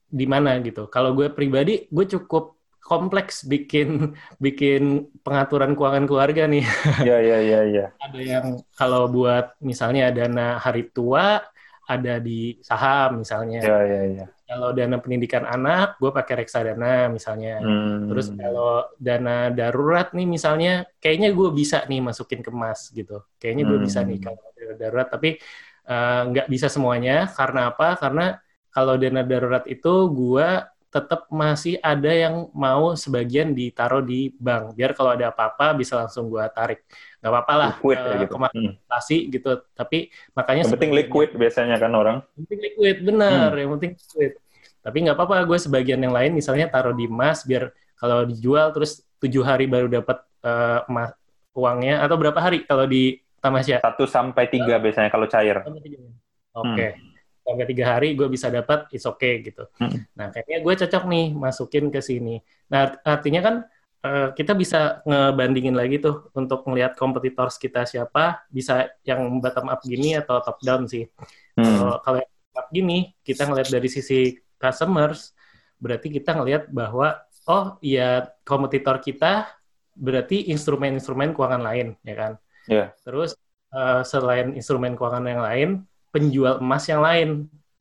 di 0.08 0.26
mana 0.26 0.56
gitu. 0.64 0.88
Kalau 0.88 1.12
gue 1.12 1.28
pribadi, 1.32 1.92
gue 1.92 2.06
cukup 2.08 2.56
kompleks 2.80 3.44
bikin 3.44 4.16
bikin 4.44 5.12
pengaturan 5.22 5.76
keuangan 5.76 6.08
keluarga 6.08 6.48
nih. 6.48 6.64
Iya 7.04 7.18
iya 7.20 7.38
iya. 7.44 7.62
Ya. 7.68 7.86
Ada 8.08 8.20
yang 8.20 8.46
kalau 8.80 9.12
buat 9.12 9.60
misalnya 9.60 10.12
dana 10.16 10.60
hari 10.60 10.88
tua 10.92 11.44
ada 11.92 12.24
di 12.24 12.56
saham 12.64 13.20
misalnya. 13.22 13.60
Iya, 13.60 13.80
iya, 13.84 14.02
iya. 14.08 14.26
kalau 14.48 14.72
dana 14.76 15.00
pendidikan 15.00 15.44
anak, 15.44 16.00
gue 16.00 16.12
pakai 16.12 16.44
reksadana 16.44 17.12
misalnya. 17.12 17.60
Hmm. 17.60 18.08
Terus 18.12 18.28
kalau 18.36 18.88
dana 18.96 19.52
darurat 19.52 20.12
nih 20.16 20.28
misalnya, 20.28 20.88
kayaknya 21.04 21.36
gue 21.36 21.50
bisa 21.52 21.84
nih 21.88 22.00
masukin 22.00 22.40
ke 22.40 22.52
emas 22.52 22.92
gitu. 22.92 23.24
Kayaknya 23.40 23.64
gue 23.68 23.78
hmm. 23.80 23.88
bisa 23.88 24.00
nih 24.04 24.18
hmm. 24.20 24.26
kalau 24.28 24.44
dana 24.56 24.76
darurat, 24.80 25.08
tapi 25.12 25.30
eh, 25.88 26.22
nggak 26.32 26.48
uh, 26.48 26.52
bisa 26.52 26.68
semuanya. 26.72 27.28
Karena 27.32 27.72
apa? 27.72 28.00
Karena 28.00 28.26
kalau 28.72 28.96
dana 28.96 29.22
darurat 29.28 29.64
itu 29.68 29.94
gue 30.12 30.48
tetap 30.92 31.32
masih 31.32 31.80
ada 31.80 32.12
yang 32.12 32.52
mau 32.52 32.92
sebagian 33.00 33.56
ditaruh 33.56 34.04
di 34.04 34.36
bank. 34.36 34.76
Biar 34.76 34.92
kalau 34.92 35.16
ada 35.16 35.32
apa-apa 35.32 35.72
bisa 35.72 35.96
langsung 35.96 36.28
gue 36.28 36.44
tarik. 36.52 36.84
Nggak 37.24 37.32
apa-apa 37.32 37.54
lah 37.56 37.72
liquid 37.80 37.98
uh, 37.98 38.08
ya 38.12 38.16
gitu. 38.28 38.36
hmm. 38.36 39.24
gitu. 39.32 39.52
Tapi 39.72 39.98
makanya 40.36 40.68
yang 40.68 40.74
penting 40.76 40.92
liquid 40.92 41.30
biasanya 41.40 41.80
kan 41.80 41.96
orang. 41.96 42.18
Penting 42.36 42.60
liquid 42.60 42.98
benar. 43.08 43.56
Hmm. 43.56 43.62
yang 43.64 43.72
penting 43.80 43.92
liquid. 43.96 44.32
Tapi 44.84 44.98
nggak 45.08 45.16
apa-apa 45.16 45.48
gue 45.48 45.60
sebagian 45.64 46.00
yang 46.04 46.12
lain 46.12 46.36
misalnya 46.36 46.68
taruh 46.68 46.92
di 46.92 47.08
emas 47.08 47.48
biar 47.48 47.72
kalau 47.96 48.28
dijual 48.28 48.76
terus 48.76 49.08
tujuh 49.24 49.48
hari 49.48 49.72
baru 49.72 49.88
dapat 49.88 50.28
uh, 50.44 50.84
emas 50.92 51.16
uangnya 51.56 52.04
atau 52.04 52.20
berapa 52.20 52.40
hari 52.44 52.68
kalau 52.68 52.84
di 52.84 53.16
tamasya? 53.40 53.80
Satu 53.80 54.04
sampai 54.04 54.52
tiga 54.52 54.76
biasanya 54.76 55.08
kalau 55.08 55.32
cair. 55.32 55.64
Oke 55.64 55.80
okay. 56.52 56.92
hmm 57.00 57.11
sampai 57.42 57.66
tiga 57.68 57.86
hari 57.98 58.14
gue 58.14 58.28
bisa 58.30 58.48
dapat 58.48 58.88
it's 58.94 59.06
okay 59.06 59.42
gitu. 59.42 59.68
Hmm. 59.82 60.06
Nah 60.16 60.30
kayaknya 60.30 60.58
gue 60.62 60.74
cocok 60.86 61.04
nih 61.10 61.26
masukin 61.34 61.86
ke 61.90 62.00
sini. 62.00 62.40
Nah 62.70 62.96
artinya 63.02 63.42
kan 63.42 63.56
uh, 64.06 64.30
kita 64.34 64.54
bisa 64.54 65.02
ngebandingin 65.06 65.76
lagi 65.76 65.98
tuh 66.02 66.30
untuk 66.38 66.66
melihat 66.70 66.94
kompetitor 66.96 67.50
kita 67.52 67.86
siapa, 67.86 68.46
bisa 68.50 68.90
yang 69.06 69.42
bottom 69.42 69.70
up 69.74 69.82
gini 69.84 70.18
atau 70.18 70.40
top 70.42 70.62
down 70.62 70.86
sih. 70.86 71.06
Hmm. 71.58 71.98
Kalau 72.02 72.20
up 72.56 72.68
gini 72.70 73.16
kita 73.26 73.48
ngelihat 73.48 73.70
dari 73.72 73.90
sisi 73.90 74.38
customers, 74.62 75.34
berarti 75.82 76.14
kita 76.14 76.38
ngelihat 76.38 76.70
bahwa 76.70 77.18
oh 77.50 77.82
ya 77.82 78.30
kompetitor 78.46 79.02
kita 79.02 79.50
berarti 79.98 80.48
instrumen-instrumen 80.54 81.34
keuangan 81.36 81.64
lain 81.64 81.88
ya 82.06 82.16
kan. 82.16 82.32
Yeah. 82.70 82.88
Terus 83.02 83.34
uh, 83.74 84.06
selain 84.06 84.54
instrumen 84.54 84.94
keuangan 84.94 85.26
yang 85.26 85.42
lain 85.42 85.70
penjual 86.12 86.60
emas 86.60 86.84
yang 86.86 87.02
lain. 87.02 87.30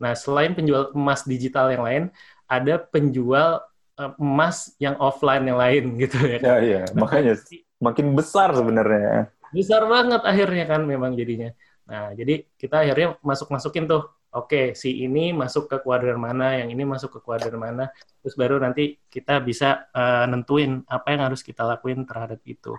Nah, 0.01 0.16
selain 0.16 0.57
penjual 0.57 0.95
emas 0.97 1.26
digital 1.28 1.68
yang 1.68 1.85
lain, 1.85 2.03
ada 2.49 2.81
penjual 2.81 3.61
uh, 4.01 4.12
emas 4.16 4.72
yang 4.81 4.97
offline 4.97 5.45
yang 5.45 5.61
lain 5.61 5.85
gitu 6.03 6.16
ya. 6.24 6.39
Kan? 6.41 6.49
Ya, 6.49 6.57
iya. 6.62 6.83
Nah, 6.95 7.05
Makanya 7.05 7.35
makin 7.83 8.16
besar 8.16 8.55
sebenarnya. 8.57 9.28
Besar 9.51 9.85
banget 9.91 10.22
akhirnya 10.24 10.64
kan 10.64 10.87
memang 10.87 11.18
jadinya. 11.18 11.51
Nah, 11.91 12.14
jadi 12.14 12.47
kita 12.55 12.87
akhirnya 12.87 13.18
masuk-masukin 13.20 13.91
tuh. 13.91 14.07
Oke, 14.31 14.78
si 14.78 15.03
ini 15.03 15.35
masuk 15.35 15.66
ke 15.66 15.83
kuadran 15.83 16.14
mana, 16.14 16.55
yang 16.55 16.70
ini 16.70 16.87
masuk 16.87 17.18
ke 17.18 17.20
kuadran 17.26 17.59
mana. 17.59 17.91
Terus 18.22 18.39
baru 18.39 18.62
nanti 18.62 18.95
kita 19.11 19.43
bisa 19.43 19.91
uh, 19.91 20.22
nentuin 20.31 20.87
apa 20.87 21.11
yang 21.11 21.26
harus 21.26 21.43
kita 21.43 21.66
lakuin 21.66 22.07
terhadap 22.07 22.39
itu. 22.47 22.78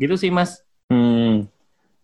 Gitu 0.00 0.16
sih, 0.16 0.32
Mas. 0.32 0.64
Hmm. 0.88 1.44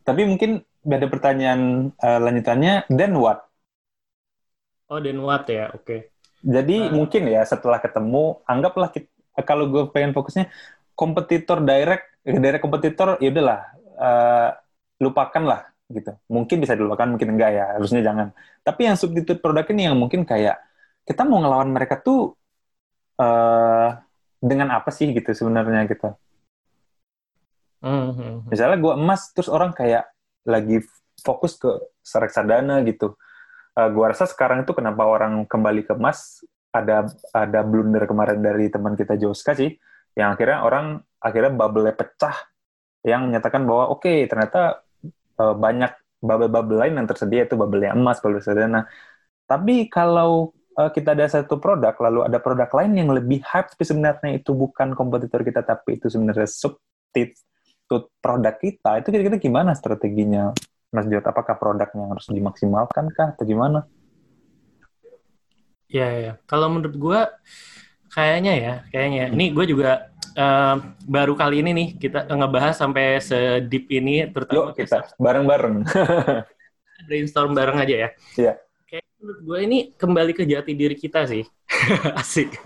Tapi 0.04 0.28
mungkin 0.28 0.60
ada 0.84 1.06
pertanyaan 1.08 1.90
uh, 1.96 2.20
lanjutannya, 2.20 2.84
then 2.92 3.16
what? 3.16 3.48
Oh, 4.92 5.00
then 5.00 5.18
what 5.24 5.48
ya, 5.48 5.72
oke. 5.72 5.84
Okay. 5.84 6.12
Jadi 6.44 6.88
uh, 6.88 6.92
mungkin 6.92 7.24
ya 7.32 7.40
setelah 7.48 7.80
ketemu, 7.80 8.44
anggaplah 8.44 8.92
kita, 8.92 9.08
kalau 9.48 9.72
gue 9.72 9.88
pengen 9.88 10.12
fokusnya 10.12 10.52
kompetitor 10.92 11.64
direct, 11.64 12.20
direct 12.22 12.60
kompetitor, 12.60 13.16
ya 13.18 13.32
udahlah, 13.32 13.60
uh, 13.96 14.50
lupakanlah 15.00 15.72
gitu. 15.88 16.12
Mungkin 16.28 16.60
bisa 16.60 16.76
dilupakan, 16.76 17.08
mungkin 17.08 17.32
enggak 17.32 17.50
ya, 17.56 17.64
harusnya 17.80 18.04
jangan. 18.04 18.36
Tapi 18.60 18.80
yang 18.92 18.96
substitute 19.00 19.40
produk 19.40 19.64
ini 19.72 19.88
yang 19.88 19.96
mungkin 19.96 20.28
kayak 20.28 20.60
kita 21.08 21.24
mau 21.24 21.40
ngelawan 21.40 21.72
mereka 21.72 22.00
tuh 22.00 22.36
uh, 23.20 23.88
dengan 24.40 24.76
apa 24.76 24.92
sih 24.92 25.12
gitu 25.16 25.32
sebenarnya 25.32 25.88
gitu. 25.88 26.12
Mm 27.84 28.16
-hmm. 28.16 28.32
Misalnya 28.48 28.80
gue 28.80 28.92
emas, 28.96 29.32
terus 29.36 29.52
orang 29.52 29.72
kayak 29.76 30.13
lagi 30.44 30.80
fokus 31.24 31.56
ke 31.56 31.68
reksadana 32.04 32.84
gitu. 32.86 33.16
Uh, 33.74 33.90
gua 33.90 34.14
rasa 34.14 34.28
sekarang 34.30 34.62
itu 34.62 34.70
kenapa 34.76 35.02
orang 35.02 35.48
kembali 35.50 35.82
ke 35.82 35.98
emas 35.98 36.44
ada 36.74 37.06
ada 37.30 37.60
blunder 37.62 38.06
kemarin 38.06 38.42
dari 38.42 38.66
teman 38.70 38.98
kita 38.98 39.14
Joska 39.14 39.54
sih, 39.54 39.78
yang 40.18 40.34
akhirnya 40.34 40.66
orang 40.66 40.98
akhirnya 41.22 41.54
bubble 41.54 41.90
pecah, 41.94 42.34
yang 43.06 43.30
menyatakan 43.30 43.62
bahwa 43.62 43.94
oke 43.94 44.02
okay, 44.02 44.26
ternyata 44.26 44.82
uh, 45.38 45.54
banyak 45.54 45.94
bubble-bubble 46.18 46.80
lain 46.80 46.98
yang 46.98 47.06
tersedia 47.06 47.46
itu 47.46 47.54
bubble 47.54 47.84
emas, 47.84 48.18
bubble 48.18 48.42
reksadana. 48.42 48.90
Tapi 49.46 49.86
kalau 49.92 50.50
uh, 50.74 50.90
kita 50.90 51.12
ada 51.14 51.28
satu 51.28 51.60
produk, 51.60 51.94
lalu 52.00 52.26
ada 52.26 52.40
produk 52.40 52.70
lain 52.74 52.92
yang 52.96 53.10
lebih 53.12 53.44
hype, 53.44 53.70
tapi 53.70 53.84
sebenarnya 53.86 54.30
itu 54.34 54.50
bukan 54.56 54.96
kompetitor 54.96 55.44
kita, 55.46 55.62
tapi 55.62 56.00
itu 56.00 56.10
sebenarnya 56.10 56.48
substitute 57.84 58.08
produk 58.24 58.54
kita, 58.56 58.90
itu 59.00 59.08
kira-kira 59.12 59.36
gimana 59.36 59.76
strateginya, 59.76 60.56
Mas 60.88 61.04
Jod? 61.06 61.24
Apakah 61.24 61.60
produknya 61.60 62.08
harus 62.08 62.24
dimaksimalkan 62.32 63.12
kah, 63.12 63.36
atau 63.36 63.44
gimana? 63.44 63.84
Ya, 65.92 66.08
ya. 66.16 66.32
Kalau 66.48 66.72
menurut 66.72 66.96
gue, 66.96 67.20
kayaknya 68.10 68.52
ya, 68.56 68.74
kayaknya. 68.88 69.24
Hmm. 69.28 69.34
Ini 69.36 69.44
gue 69.52 69.64
juga 69.68 69.90
uh, 70.34 70.76
baru 71.04 71.36
kali 71.36 71.60
ini 71.60 71.70
nih 71.76 71.88
kita 72.00 72.24
ngebahas 72.32 72.74
sampai 72.74 73.20
sedip 73.20 73.84
ini, 73.92 74.26
terutama 74.32 74.72
Yuk, 74.72 74.80
kita 74.80 75.12
bareng-bareng. 75.20 75.84
brainstorm 77.06 77.52
bareng 77.52 77.78
aja 77.84 77.94
ya. 77.94 78.08
Iya. 78.40 78.52
Kayak 78.88 79.06
menurut 79.20 79.40
gue 79.44 79.58
ini 79.60 79.78
kembali 79.92 80.32
ke 80.32 80.48
jati 80.48 80.72
diri 80.72 80.96
kita 80.96 81.28
sih. 81.28 81.44
Asik. 82.20 82.56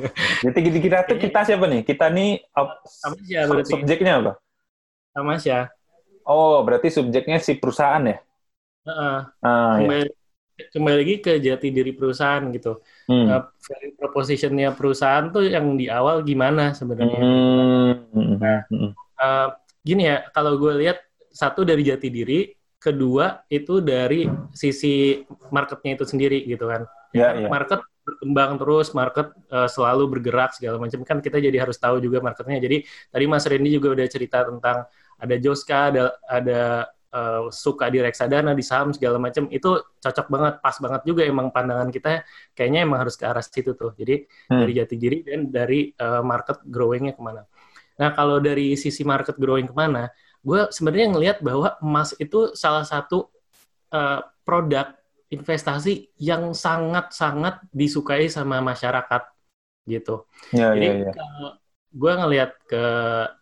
Jati 0.46 0.58
diri 0.62 0.78
kita 0.78 1.02
tuh 1.10 1.18
kita 1.18 1.42
siapa 1.42 1.66
nih? 1.66 1.82
Kita 1.82 2.06
nih 2.06 2.38
Sama 2.86 3.18
sub 3.18 3.66
subjeknya 3.66 4.22
apa? 4.22 4.32
Sama 5.18 5.34
ya. 5.42 5.66
Oh, 6.28 6.62
berarti 6.62 6.92
subjeknya 6.94 7.42
si 7.42 7.58
perusahaan 7.58 8.04
ya? 8.04 8.22
Uh, 8.88 8.92
uh, 8.92 9.20
ah, 9.44 9.74
kembali, 9.82 10.06
ya. 10.06 10.64
kembali 10.72 10.96
lagi 10.96 11.14
ke 11.20 11.32
jati 11.42 11.68
diri 11.74 11.92
perusahaan 11.92 12.40
gitu. 12.54 12.80
Hmm. 13.10 13.26
Uh, 13.26 13.42
value 13.58 13.94
propositionnya 13.98 14.72
perusahaan 14.72 15.28
tuh 15.34 15.44
yang 15.48 15.74
di 15.74 15.90
awal 15.90 16.22
gimana 16.22 16.72
sebenarnya? 16.72 17.20
Hmm. 17.20 18.38
Nah, 18.38 18.60
uh, 19.18 19.48
gini 19.82 20.08
ya, 20.08 20.28
kalau 20.30 20.56
gue 20.56 20.72
lihat 20.84 21.02
satu 21.32 21.66
dari 21.66 21.82
jati 21.82 22.08
diri, 22.08 22.54
kedua 22.78 23.42
itu 23.50 23.82
dari 23.82 24.30
sisi 24.54 25.24
marketnya 25.50 25.98
itu 25.98 26.04
sendiri 26.06 26.46
gitu 26.46 26.70
kan. 26.70 26.86
Ya, 27.10 27.34
ya. 27.34 27.48
Market 27.50 27.82
berkembang 28.08 28.56
terus, 28.56 28.88
market 28.96 29.32
uh, 29.52 29.68
selalu 29.68 30.08
bergerak 30.16 30.56
segala 30.56 30.80
macam 30.80 31.04
kan 31.04 31.20
kita 31.20 31.40
jadi 31.40 31.60
harus 31.60 31.76
tahu 31.76 32.00
juga 32.00 32.24
marketnya. 32.24 32.56
Jadi 32.56 32.88
tadi 33.12 33.24
Mas 33.28 33.44
Randy 33.44 33.68
juga 33.72 33.92
udah 33.92 34.06
cerita 34.08 34.48
tentang 34.48 34.88
ada 35.18 35.34
Joska, 35.36 35.90
ada 35.90 36.04
ada 36.30 36.60
uh, 37.12 37.50
suka 37.50 37.90
di 37.90 37.98
reksadana, 37.98 38.54
di 38.54 38.64
saham 38.64 38.94
segala 38.94 39.18
macam 39.18 39.50
itu 39.50 39.82
cocok 39.98 40.26
banget, 40.30 40.54
pas 40.62 40.76
banget 40.78 41.02
juga 41.04 41.22
emang 41.26 41.50
pandangan 41.50 41.88
kita 41.90 42.22
kayaknya 42.54 42.86
emang 42.86 43.02
harus 43.02 43.18
ke 43.18 43.24
arah 43.26 43.42
situ 43.42 43.74
tuh. 43.74 43.92
Jadi 43.98 44.24
hmm. 44.24 44.60
dari 44.62 44.72
jati 44.76 44.96
diri 44.96 45.18
dan 45.26 45.50
dari 45.50 45.90
uh, 45.98 46.22
market 46.22 46.62
growingnya 46.64 47.18
ke 47.18 47.22
mana. 47.22 47.42
Nah 47.98 48.10
kalau 48.14 48.38
dari 48.38 48.78
sisi 48.78 49.02
market 49.02 49.34
growing 49.36 49.66
ke 49.66 49.74
mana, 49.74 50.06
gue 50.38 50.70
sebenarnya 50.70 51.08
ngelihat 51.10 51.38
bahwa 51.42 51.74
emas 51.82 52.14
itu 52.22 52.54
salah 52.54 52.86
satu 52.86 53.26
uh, 53.90 54.22
produk 54.46 54.94
investasi 55.28 56.08
yang 56.16 56.56
sangat-sangat 56.56 57.60
disukai 57.68 58.32
sama 58.32 58.64
masyarakat 58.64 59.28
gitu. 59.84 60.24
Ya, 60.56 60.72
Jadi 60.72 60.88
ya, 61.04 61.12
ya 61.12 61.12
gue 61.88 62.12
ngelihat 62.12 62.52
ke 62.68 62.84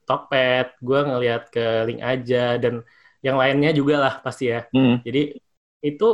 Tokped, 0.07 0.79
gue 0.81 1.01
ngelihat 1.03 1.43
ke 1.51 1.67
Link 1.91 2.01
aja 2.03 2.57
dan 2.57 2.87
yang 3.25 3.37
lainnya 3.37 3.75
juga 3.75 3.99
lah 3.99 4.15
pasti 4.23 4.55
ya. 4.55 4.67
Hmm. 4.71 5.03
Jadi 5.03 5.35
itu 5.83 6.09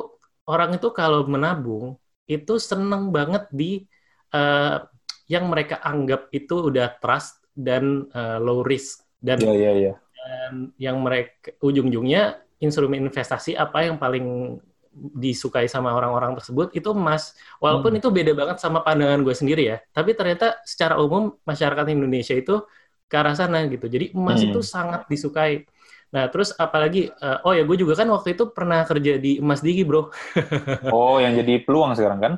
orang 0.49 0.77
itu 0.77 0.89
kalau 0.97 1.25
menabung 1.29 2.01
itu 2.27 2.57
seneng 2.57 3.13
banget 3.13 3.45
di 3.53 3.85
uh, 4.33 4.81
yang 5.29 5.49
mereka 5.53 5.81
anggap 5.85 6.33
itu 6.33 6.73
udah 6.73 6.97
trust 6.99 7.41
dan 7.53 8.09
uh, 8.17 8.41
low 8.41 8.65
risk 8.65 9.05
dan, 9.21 9.39
yeah, 9.39 9.55
yeah, 9.55 9.75
yeah. 9.77 9.97
dan 10.17 10.53
yang 10.81 10.99
mereka 11.05 11.53
ujung-ujungnya 11.61 12.41
instrumen 12.59 13.05
investasi 13.07 13.55
apa 13.59 13.87
yang 13.87 14.01
paling 14.01 14.59
disukai 14.95 15.65
sama 15.67 15.97
orang-orang 15.97 16.37
tersebut 16.37 16.71
itu 16.77 16.93
emas. 16.93 17.33
Walaupun 17.59 17.97
hmm. 17.97 17.99
itu 18.01 18.09
beda 18.13 18.33
banget 18.37 18.57
sama 18.61 18.85
pandangan 18.85 19.25
gue 19.25 19.35
sendiri 19.35 19.63
ya. 19.65 19.77
Tapi 19.91 20.13
ternyata 20.13 20.61
secara 20.69 21.01
umum 21.01 21.33
masyarakat 21.49 21.87
Indonesia 21.89 22.37
itu 22.37 22.63
ke 23.09 23.15
arah 23.17 23.33
sana 23.33 23.65
gitu. 23.69 23.89
Jadi 23.89 24.13
emas 24.13 24.41
hmm. 24.41 24.53
itu 24.53 24.61
sangat 24.61 25.09
disukai. 25.09 25.65
Nah 26.13 26.29
terus 26.29 26.53
apalagi, 26.61 27.09
uh, 27.09 27.41
oh 27.49 27.57
ya 27.57 27.65
gue 27.65 27.77
juga 27.81 27.97
kan 27.97 28.09
waktu 28.13 28.37
itu 28.37 28.53
pernah 28.53 28.85
kerja 28.85 29.17
di 29.17 29.41
emas 29.41 29.65
digi 29.65 29.83
bro. 29.85 30.13
oh 30.95 31.17
yang 31.17 31.33
jadi 31.41 31.65
peluang 31.65 31.97
sekarang 31.97 32.21
kan? 32.21 32.33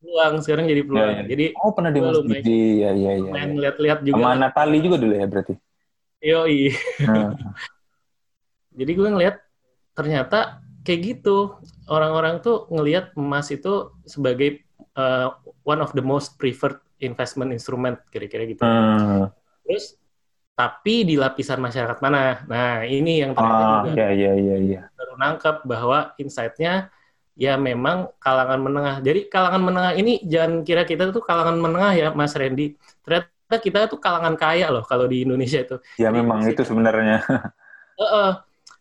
Peluang 0.00 0.34
sekarang 0.40 0.64
jadi 0.64 0.82
peluang. 0.84 1.12
Ya, 1.12 1.20
ya. 1.20 1.28
Jadi 1.28 1.44
oh 1.60 1.72
pernah 1.76 1.90
di 1.92 2.00
emas 2.00 2.20
digi, 2.24 2.64
ya 2.80 2.90
ya 2.96 3.12
ya. 3.20 3.30
Main 3.36 3.52
ya. 3.52 3.68
lihat-lihat 3.68 3.98
juga. 4.00 4.16
Sama 4.16 4.32
Natali 4.40 4.78
juga 4.80 4.96
dulu 4.96 5.12
ya 5.12 5.26
berarti. 5.28 5.54
Yo 6.24 6.40
iya. 6.48 6.72
Hmm. 7.04 7.36
jadi 8.78 8.92
gue 8.96 9.08
ngeliat 9.12 9.36
ternyata 9.92 10.62
kayak 10.86 11.00
gitu 11.04 11.58
orang-orang 11.88 12.40
tuh 12.40 12.68
ngelihat 12.70 13.16
emas 13.16 13.48
itu 13.48 13.92
sebagai 14.04 14.62
uh, 14.94 15.32
one 15.64 15.80
of 15.80 15.90
the 15.96 16.04
most 16.04 16.36
preferred 16.36 16.78
investment 17.00 17.50
instrument 17.50 17.98
kira-kira 18.12 18.44
gitu. 18.44 18.62
Hmm. 18.62 19.32
Terus 19.64 19.96
tapi 20.52 21.06
di 21.06 21.14
lapisan 21.14 21.62
masyarakat 21.62 21.98
mana? 22.02 22.42
Nah, 22.50 22.82
ini 22.82 23.22
yang 23.22 23.30
ternyata 23.30 23.62
Ah, 23.62 23.82
juga 23.86 23.94
iya 23.94 24.10
iya 24.10 24.32
iya 24.34 24.56
iya. 24.58 24.80
baru 24.90 25.14
nangkep 25.14 25.56
bahwa 25.62 25.98
insight-nya 26.18 26.90
ya 27.38 27.54
memang 27.54 28.10
kalangan 28.18 28.58
menengah. 28.58 28.96
Jadi 28.98 29.30
kalangan 29.30 29.62
menengah 29.62 29.92
ini 29.94 30.18
jangan 30.26 30.66
kira 30.66 30.82
kita 30.82 31.14
tuh 31.14 31.22
kalangan 31.22 31.54
menengah 31.62 31.92
ya, 31.94 32.08
Mas 32.10 32.34
Randy. 32.34 32.74
Ternyata 33.06 33.56
kita 33.62 33.86
tuh 33.86 34.02
kalangan 34.02 34.34
kaya 34.34 34.66
loh 34.74 34.82
kalau 34.82 35.06
di 35.06 35.22
Indonesia 35.22 35.62
itu. 35.62 35.78
Ya 35.94 36.10
Jadi 36.10 36.18
memang 36.18 36.42
itu 36.42 36.62
sebenarnya. 36.66 37.22
Heeh. 38.02 38.30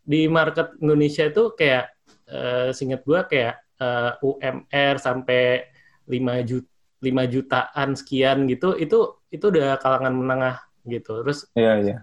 di 0.08 0.24
market 0.32 0.72
Indonesia 0.80 1.28
itu 1.28 1.52
kayak 1.52 1.92
uh, 2.32 2.70
singkat 2.76 3.02
gua 3.08 3.26
kayak 3.30 3.62
eh, 3.82 4.12
UMR 4.26 4.96
sampai 4.98 5.70
5 6.10 6.36
juta 6.48 6.68
5 6.98 7.24
jutaan 7.30 7.94
sekian 7.94 8.50
gitu 8.50 8.74
itu 8.74 9.22
itu 9.30 9.46
udah 9.54 9.78
kalangan 9.78 10.14
menengah 10.18 10.56
gitu. 10.90 11.22
Terus 11.22 11.46
Iya 11.54 11.74
iya. 11.84 11.98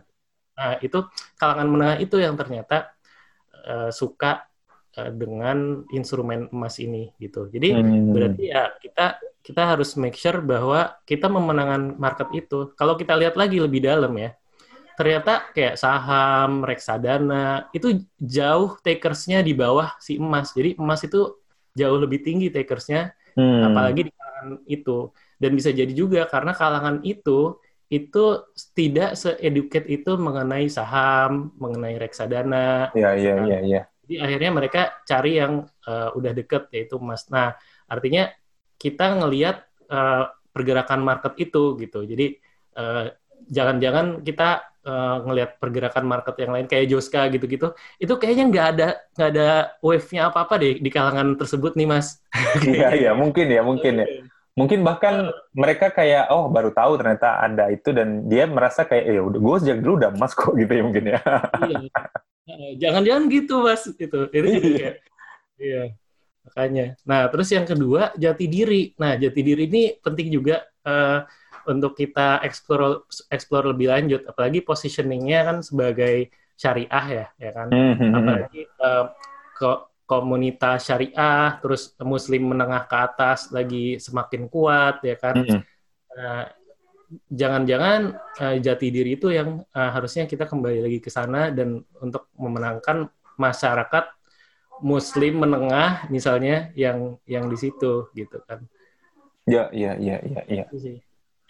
Nah, 0.54 0.78
itu 0.78 0.98
kalangan 1.34 1.66
menengah 1.66 1.96
itu 1.98 2.16
yang 2.22 2.38
ternyata 2.38 2.94
eh, 3.66 3.90
suka 3.90 4.46
eh, 4.94 5.10
dengan 5.10 5.82
instrumen 5.90 6.46
emas 6.54 6.78
ini 6.78 7.10
gitu. 7.18 7.50
Jadi 7.50 7.74
Hmm. 7.74 8.14
berarti 8.14 8.42
ya 8.54 8.70
kita 8.78 9.18
kita 9.44 9.62
harus 9.76 9.92
make 10.00 10.16
sure 10.16 10.40
bahwa 10.40 10.94
kita 11.04 11.26
memenangkan 11.28 11.98
market 11.98 12.28
itu. 12.32 12.72
Kalau 12.78 12.94
kita 12.96 13.12
lihat 13.18 13.34
lagi 13.36 13.58
lebih 13.60 13.82
dalam 13.84 14.14
ya, 14.16 14.32
ternyata 14.98 15.50
kayak 15.54 15.74
saham, 15.80 16.62
reksadana 16.62 17.68
itu 17.76 18.06
jauh 18.18 18.78
takersnya 18.84 19.42
di 19.42 19.52
bawah 19.56 19.94
si 19.98 20.16
emas. 20.18 20.54
Jadi 20.54 20.78
emas 20.78 21.00
itu 21.06 21.18
jauh 21.74 21.98
lebih 21.98 22.22
tinggi 22.26 22.48
takersnya 22.54 23.12
Hmm. 23.34 23.66
apalagi 23.66 24.06
di 24.06 24.12
kalangan 24.14 24.62
itu 24.70 25.10
dan 25.42 25.50
bisa 25.58 25.74
jadi 25.74 25.90
juga 25.90 26.22
karena 26.30 26.54
kalangan 26.54 27.02
itu 27.02 27.58
itu 27.90 28.24
tidak 28.78 29.18
se-educate 29.18 29.86
itu 29.90 30.14
mengenai 30.14 30.66
saham, 30.70 31.50
mengenai 31.58 31.98
reksadana. 31.98 32.94
Iya 32.94 33.10
iya 33.18 33.34
iya 33.46 33.58
iya. 33.62 33.80
Jadi 34.06 34.14
akhirnya 34.20 34.50
mereka 34.54 34.80
cari 35.02 35.30
yang 35.42 35.66
eh, 35.66 36.08
udah 36.14 36.32
deket 36.34 36.62
yaitu 36.74 36.94
emas. 37.02 37.26
Nah, 37.30 37.54
artinya 37.90 38.30
kita 38.78 39.18
ngelihat 39.20 39.56
eh, 39.90 40.24
pergerakan 40.54 41.00
market 41.02 41.34
itu 41.38 41.74
gitu. 41.82 42.06
Jadi 42.06 42.26
eh, 42.78 43.04
jangan-jangan 43.50 44.24
kita 44.24 44.73
eh, 44.84 45.16
ngelihat 45.24 45.50
pergerakan 45.58 46.04
market 46.04 46.36
yang 46.38 46.52
lain 46.54 46.66
kayak 46.68 46.86
Joska 46.92 47.26
gitu-gitu, 47.32 47.72
itu 47.98 48.14
kayaknya 48.20 48.44
nggak 48.52 48.66
ada 48.76 48.88
nggak 49.16 49.28
ada 49.34 49.48
wave-nya 49.80 50.22
apa-apa 50.28 50.54
deh 50.60 50.74
di 50.78 50.90
kalangan 50.92 51.34
tersebut 51.40 51.72
nih 51.74 51.88
Mas. 51.88 52.20
Iya 52.64 52.88
iya 52.94 53.10
mungkin 53.16 53.46
ya 53.48 53.62
mungkin 53.64 53.94
ya. 54.04 54.06
Mungkin 54.54 54.86
bahkan 54.86 55.34
mereka 55.50 55.90
kayak 55.90 56.30
oh 56.30 56.46
baru 56.46 56.70
tahu 56.70 56.94
ternyata 56.94 57.42
ada 57.42 57.74
itu 57.74 57.90
dan 57.90 58.30
dia 58.30 58.46
merasa 58.46 58.86
kayak 58.86 59.04
ya 59.10 59.20
udah 59.26 59.40
gue 59.42 59.56
sejak 59.66 59.78
dulu 59.82 59.94
udah 59.98 60.10
emas 60.14 60.30
kok 60.30 60.54
gitu 60.54 60.72
ya 60.72 60.82
mungkin 60.86 61.04
ya. 61.10 61.20
Iya. 61.58 61.78
Eh, 62.44 62.72
Jangan-jangan 62.76 63.24
gitu 63.32 63.54
Mas 63.64 63.82
itu. 63.88 64.18
Itu 64.30 64.46
jadi 64.46 64.70
kayak 64.78 64.96
iya. 65.58 65.82
Makanya. 66.44 66.86
Nah, 67.08 67.22
terus 67.32 67.48
yang 67.50 67.66
kedua 67.66 68.12
jati 68.14 68.44
diri. 68.46 68.92
Nah, 69.00 69.16
jati 69.16 69.40
diri 69.40 69.64
ini 69.66 69.82
penting 69.98 70.28
juga 70.28 70.62
eh, 70.84 71.18
untuk 71.68 71.96
kita 71.96 72.44
explore 72.44 73.08
explore 73.32 73.72
lebih 73.72 73.88
lanjut 73.90 74.22
apalagi 74.28 74.60
positioningnya 74.60 75.40
kan 75.44 75.56
sebagai 75.64 76.30
syariah 76.54 77.06
ya, 77.10 77.26
ya 77.40 77.50
kan. 77.50 77.68
Hmm, 77.72 77.94
hmm, 77.94 77.98
hmm. 77.98 78.14
apalagi 78.14 78.62
eh, 78.68 79.04
ke 79.54 79.70
komunitas 80.04 80.78
syariah 80.84 81.58
terus 81.64 81.96
muslim 82.04 82.52
menengah 82.52 82.84
ke 82.84 82.96
atas 82.96 83.48
lagi 83.50 83.96
semakin 83.96 84.46
kuat 84.52 85.00
ya 85.02 85.16
kan. 85.16 85.42
Nah, 86.14 86.46
jangan-jangan 87.30 88.00
eh, 88.40 88.56
jati 88.62 88.88
diri 88.92 89.16
itu 89.16 89.32
yang 89.32 89.64
eh, 89.64 89.90
harusnya 89.90 90.28
kita 90.28 90.46
kembali 90.46 90.84
lagi 90.84 90.98
ke 91.02 91.10
sana 91.10 91.50
dan 91.50 91.82
untuk 91.98 92.30
memenangkan 92.36 93.08
masyarakat 93.34 94.14
muslim 94.82 95.42
menengah 95.42 96.06
misalnya 96.10 96.70
yang 96.74 97.18
yang 97.26 97.46
di 97.46 97.56
situ 97.58 98.10
gitu 98.14 98.42
kan 98.42 98.66
Ya 99.44 99.68
ya 99.76 99.92
ya 100.00 100.16
ya 100.24 100.42
ya. 100.48 100.64
Itu 100.72 100.78
sih. 100.80 100.96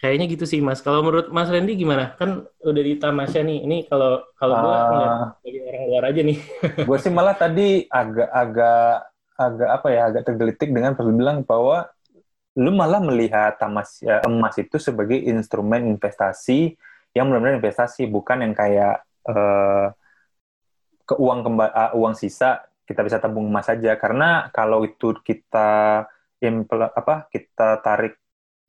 Kayaknya 0.01 0.25
gitu 0.31 0.45
sih 0.47 0.59
mas. 0.59 0.79
Kalau 0.83 1.01
menurut 1.01 1.31
mas 1.31 1.47
Randy 1.47 1.73
gimana? 1.79 2.13
Kan 2.19 2.45
udah 2.61 2.83
di 2.83 2.93
tamasya 2.99 3.41
nih. 3.41 3.63
Ini 3.63 3.77
kalau 3.89 4.23
kalau 4.35 4.53
gua 4.59 4.75
Ah. 4.75 4.87
orang 4.91 5.85
luar 5.89 6.03
aja 6.11 6.21
nih. 6.21 6.37
Gue 6.87 6.97
sih 6.99 7.11
malah 7.13 7.35
tadi 7.37 7.87
agak-agak 7.87 9.09
agak 9.35 9.69
apa 9.69 9.87
ya 9.91 10.01
agak 10.07 10.23
tergelitik 10.31 10.69
dengan 10.71 10.95
pas 10.95 11.03
lu 11.03 11.11
bilang 11.11 11.43
bahwa 11.43 11.91
lu 12.55 12.71
malah 12.71 13.03
melihat 13.03 13.59
tamas 13.59 13.99
ya, 13.99 14.23
emas 14.23 14.55
itu 14.55 14.79
sebagai 14.79 15.19
instrumen 15.19 15.91
investasi 15.91 16.79
yang 17.11 17.27
benar-benar 17.27 17.59
investasi 17.59 18.07
bukan 18.07 18.47
yang 18.47 18.55
kayak 18.55 19.03
eh, 19.27 19.87
ke 21.05 21.15
uang 21.19 21.39
kemba 21.45 21.65
ah, 21.69 21.91
uang 21.93 22.15
sisa 22.15 22.63
kita 22.87 23.03
bisa 23.03 23.19
tabung 23.19 23.45
emas 23.49 23.67
saja 23.67 23.93
karena 23.99 24.47
kalau 24.55 24.87
itu 24.87 25.13
kita 25.19 26.05
impl- 26.41 26.93
apa 26.95 27.27
kita 27.29 27.83
tarik 27.83 28.17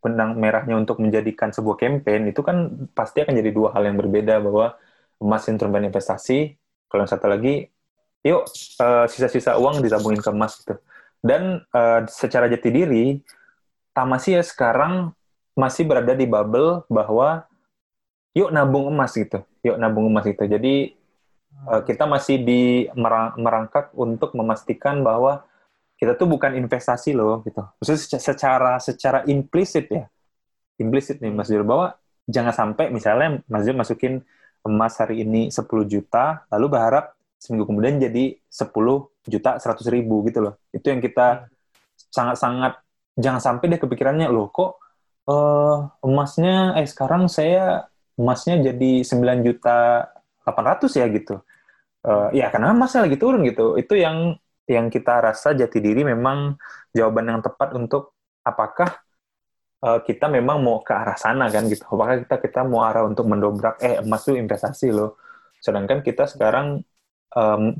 benang 0.06 0.38
merahnya 0.38 0.78
untuk 0.78 1.02
menjadikan 1.02 1.50
sebuah 1.50 1.74
campaign 1.74 2.30
itu 2.30 2.40
kan 2.46 2.86
pasti 2.94 3.26
akan 3.26 3.34
jadi 3.34 3.50
dua 3.50 3.74
hal 3.74 3.90
yang 3.90 3.98
berbeda 3.98 4.38
bahwa 4.38 4.78
emas 5.18 5.42
instrumen 5.50 5.90
investasi 5.90 6.54
kalau 6.86 7.02
yang 7.02 7.10
satu 7.10 7.26
lagi 7.26 7.66
yuk 8.22 8.46
eh, 8.78 9.06
sisa-sisa 9.10 9.58
uang 9.58 9.82
ditabungin 9.82 10.22
ke 10.22 10.30
emas 10.30 10.62
gitu. 10.62 10.78
Dan 11.18 11.66
eh, 11.74 12.00
secara 12.06 12.46
jati 12.46 12.70
diri 12.70 13.04
Tamasya 13.90 14.46
sekarang 14.46 15.10
masih 15.58 15.88
berada 15.88 16.12
di 16.14 16.28
bubble 16.28 16.86
bahwa 16.86 17.48
yuk 18.36 18.52
nabung 18.54 18.92
emas 18.92 19.16
gitu 19.16 19.42
yuk 19.66 19.76
nabung 19.82 20.06
emas 20.06 20.22
gitu. 20.22 20.46
Jadi 20.46 20.94
eh, 21.66 21.82
kita 21.82 22.06
masih 22.06 22.38
di 22.46 22.86
merang- 22.94 23.34
merangkak 23.34 23.90
untuk 23.98 24.38
memastikan 24.38 25.02
bahwa 25.02 25.42
kita 25.96 26.12
tuh 26.14 26.28
bukan 26.28 26.52
investasi 26.56 27.16
loh 27.16 27.40
gitu. 27.44 27.64
Maksudnya 27.80 28.00
seca- 28.00 28.22
secara 28.22 28.72
secara 28.78 29.18
implisit 29.24 29.88
ya. 29.88 30.04
Implisit 30.76 31.24
nih 31.24 31.32
Mas 31.32 31.48
Jul 31.48 31.64
bahwa 31.64 31.96
jangan 32.28 32.52
sampai 32.52 32.92
misalnya 32.92 33.40
Mas 33.48 33.64
Jul 33.64 33.76
masukin 33.76 34.20
emas 34.66 34.98
hari 35.00 35.24
ini 35.24 35.48
10 35.48 35.86
juta 35.88 36.44
lalu 36.52 36.66
berharap 36.74 37.14
seminggu 37.40 37.70
kemudian 37.70 37.96
jadi 38.02 38.36
10 38.50 39.08
juta 39.24 39.56
100 39.56 39.88
ribu 39.88 40.20
gitu 40.28 40.44
loh. 40.44 40.54
Itu 40.74 40.92
yang 40.92 41.00
kita 41.00 41.48
sangat-sangat 42.12 42.76
jangan 43.16 43.40
sampai 43.40 43.72
deh 43.72 43.80
kepikirannya 43.80 44.28
loh 44.28 44.52
kok 44.52 44.76
eh, 45.32 45.76
emasnya 46.04 46.76
eh 46.76 46.84
sekarang 46.84 47.26
saya 47.32 47.88
emasnya 48.20 48.72
jadi 48.72 49.00
9 49.00 49.40
juta 49.44 50.08
800 50.44 50.92
ya 51.00 51.06
gitu. 51.08 51.40
Eh, 52.06 52.28
ya 52.38 52.52
karena 52.52 52.76
emasnya 52.76 53.08
lagi 53.08 53.16
turun 53.16 53.42
gitu. 53.48 53.80
Itu 53.80 53.96
yang 53.96 54.36
yang 54.66 54.86
kita 54.90 55.22
rasa 55.22 55.54
jati 55.54 55.78
diri 55.78 56.02
memang 56.02 56.58
jawaban 56.96 57.26
yang 57.30 57.40
tepat 57.42 57.74
untuk 57.78 58.14
apakah 58.42 58.90
eh, 59.86 60.00
kita 60.08 60.26
memang 60.32 60.58
mau 60.66 60.78
ke 60.86 60.92
arah 60.94 61.16
sana 61.18 61.46
kan 61.54 61.64
gitu. 61.72 61.84
Apakah 61.88 62.16
kita 62.24 62.36
kita 62.44 62.60
mau 62.68 62.82
arah 62.88 63.04
untuk 63.10 63.26
mendobrak 63.30 63.80
eh 63.84 64.00
emas 64.02 64.22
itu 64.26 64.34
investasi 64.38 64.86
loh. 64.94 65.18
Sedangkan 65.64 66.00
kita 66.06 66.24
sekarang 66.30 66.82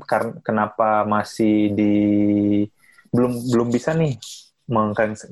kar- 0.09 0.37
kenapa 0.45 1.05
masih 1.07 1.73
di 1.77 1.83
belum 3.13 3.31
belum 3.53 3.67
bisa 3.71 3.95
nih 3.95 4.13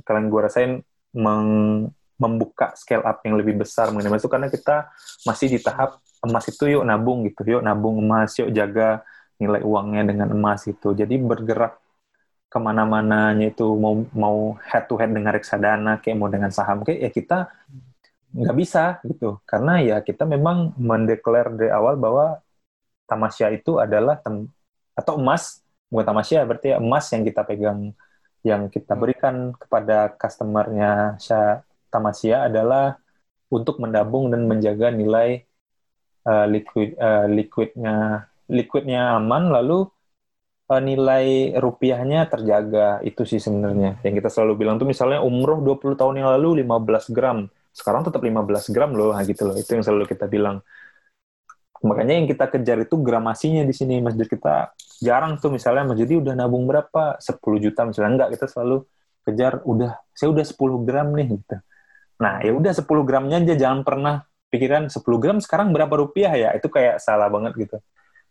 kalian, 0.06 0.28
gue 0.32 0.41
rasain 0.41 0.72
meng- 1.16 1.91
membuka 2.16 2.72
scale 2.80 3.03
up 3.03 3.20
yang 3.28 3.36
lebih 3.36 3.60
besar 3.60 3.91
mengenai 3.91 4.16
itu. 4.20 4.32
Karena 4.32 4.47
kita 4.47 4.88
masih 5.28 5.47
di 5.51 5.60
tahap 5.60 5.99
emas 6.24 6.47
itu 6.49 6.66
yuk 6.72 6.84
nabung 6.88 7.22
gitu 7.28 7.45
yuk 7.45 7.62
nabung 7.62 7.99
emas 8.01 8.34
yuk 8.39 8.49
jaga 8.56 9.03
nilai 9.41 9.61
uangnya 9.63 10.03
dengan 10.11 10.31
emas 10.31 10.67
itu. 10.69 10.95
Jadi 10.95 11.15
bergerak 11.19 11.79
ke 12.51 12.57
mana-mananya 12.61 13.51
itu 13.51 13.67
mau 13.75 14.05
mau 14.15 14.38
head 14.63 14.88
to 14.88 14.95
head 14.95 15.11
dengan 15.11 15.36
reksadana 15.36 15.99
kayak 15.99 16.17
mau 16.17 16.29
dengan 16.31 16.51
saham 16.53 16.88
kayak 16.88 16.99
ya 17.03 17.09
kita 17.11 17.38
nggak 18.36 18.55
bisa 18.55 18.83
gitu. 19.07 19.39
Karena 19.43 19.79
ya 19.83 19.97
kita 20.03 20.23
memang 20.27 20.75
mendeklar 20.79 21.51
dari 21.55 21.71
awal 21.71 21.95
bahwa 21.99 22.39
tamasya 23.09 23.53
itu 23.53 23.77
adalah 23.77 24.17
tem 24.19 24.49
atau 24.95 25.19
emas 25.19 25.61
bukan 25.91 26.05
tamasya 26.07 26.47
berarti 26.47 26.67
ya 26.73 26.77
emas 26.81 27.05
yang 27.13 27.23
kita 27.27 27.41
pegang 27.45 27.79
yang 28.45 28.61
kita 28.69 28.93
berikan 28.93 29.53
kepada 29.57 30.13
customernya 30.15 31.17
Sya 31.21 31.65
tamasya 31.89 32.49
adalah 32.49 32.97
untuk 33.49 33.77
mendabung 33.81 34.29
dan 34.33 34.45
menjaga 34.49 34.89
nilai 34.93 35.45
uh, 36.25 36.45
liquid 36.49 36.97
uh, 36.97 37.25
liquidnya 37.29 38.27
liquidnya 38.51 39.17
aman 39.17 39.49
lalu 39.49 39.87
uh, 40.69 40.81
nilai 40.81 41.55
rupiahnya 41.57 42.29
terjaga. 42.29 43.01
Itu 43.05 43.23
sih 43.25 43.41
sebenarnya. 43.41 44.01
Yang 44.01 44.23
kita 44.23 44.29
selalu 44.33 44.65
bilang 44.65 44.75
tuh 44.81 44.87
misalnya 44.89 45.21
umroh 45.21 45.61
20 45.61 45.99
tahun 45.99 46.15
yang 46.21 46.29
lalu 46.39 46.65
15 46.65 47.15
gram 47.15 47.49
sekarang 47.75 48.07
tetap 48.07 48.23
15 48.23 48.71
gram 48.71 48.91
loh. 48.95 49.11
Nah 49.11 49.23
gitu 49.27 49.43
loh. 49.51 49.55
Itu 49.59 49.75
yang 49.75 49.83
selalu 49.83 50.07
kita 50.07 50.25
bilang. 50.31 50.63
Makanya 51.85 52.17
yang 52.17 52.25
kita 52.25 52.49
kejar 52.49 52.81
itu 52.81 52.95
gramasinya 52.97 53.61
di 53.67 53.75
sini 53.75 53.99
masjid 53.99 54.25
kita. 54.25 54.73
Jarang 55.03 55.37
tuh 55.37 55.51
misalnya 55.51 55.91
masjid 55.91 56.07
udah 56.17 56.33
nabung 56.33 56.65
berapa? 56.65 57.19
10 57.19 57.35
juta 57.59 57.83
misalnya. 57.83 58.11
Enggak 58.15 58.29
kita 58.39 58.45
selalu 58.47 58.87
kejar 59.27 59.59
udah 59.67 59.91
saya 60.15 60.31
udah 60.31 60.45
10 60.47 60.87
gram 60.87 61.07
nih 61.13 61.27
gitu. 61.35 61.55
Nah, 62.15 62.39
ya 62.39 62.55
udah 62.55 62.71
10 62.71 63.03
gramnya 63.03 63.37
aja. 63.43 63.55
Jangan 63.59 63.83
pernah 63.83 64.23
pikiran 64.47 64.87
10 64.87 65.03
gram 65.19 65.37
sekarang 65.43 65.75
berapa 65.75 65.91
rupiah 65.91 66.31
ya? 66.31 66.49
Itu 66.55 66.71
kayak 66.71 67.03
salah 67.03 67.27
banget 67.27 67.53
gitu. 67.59 67.77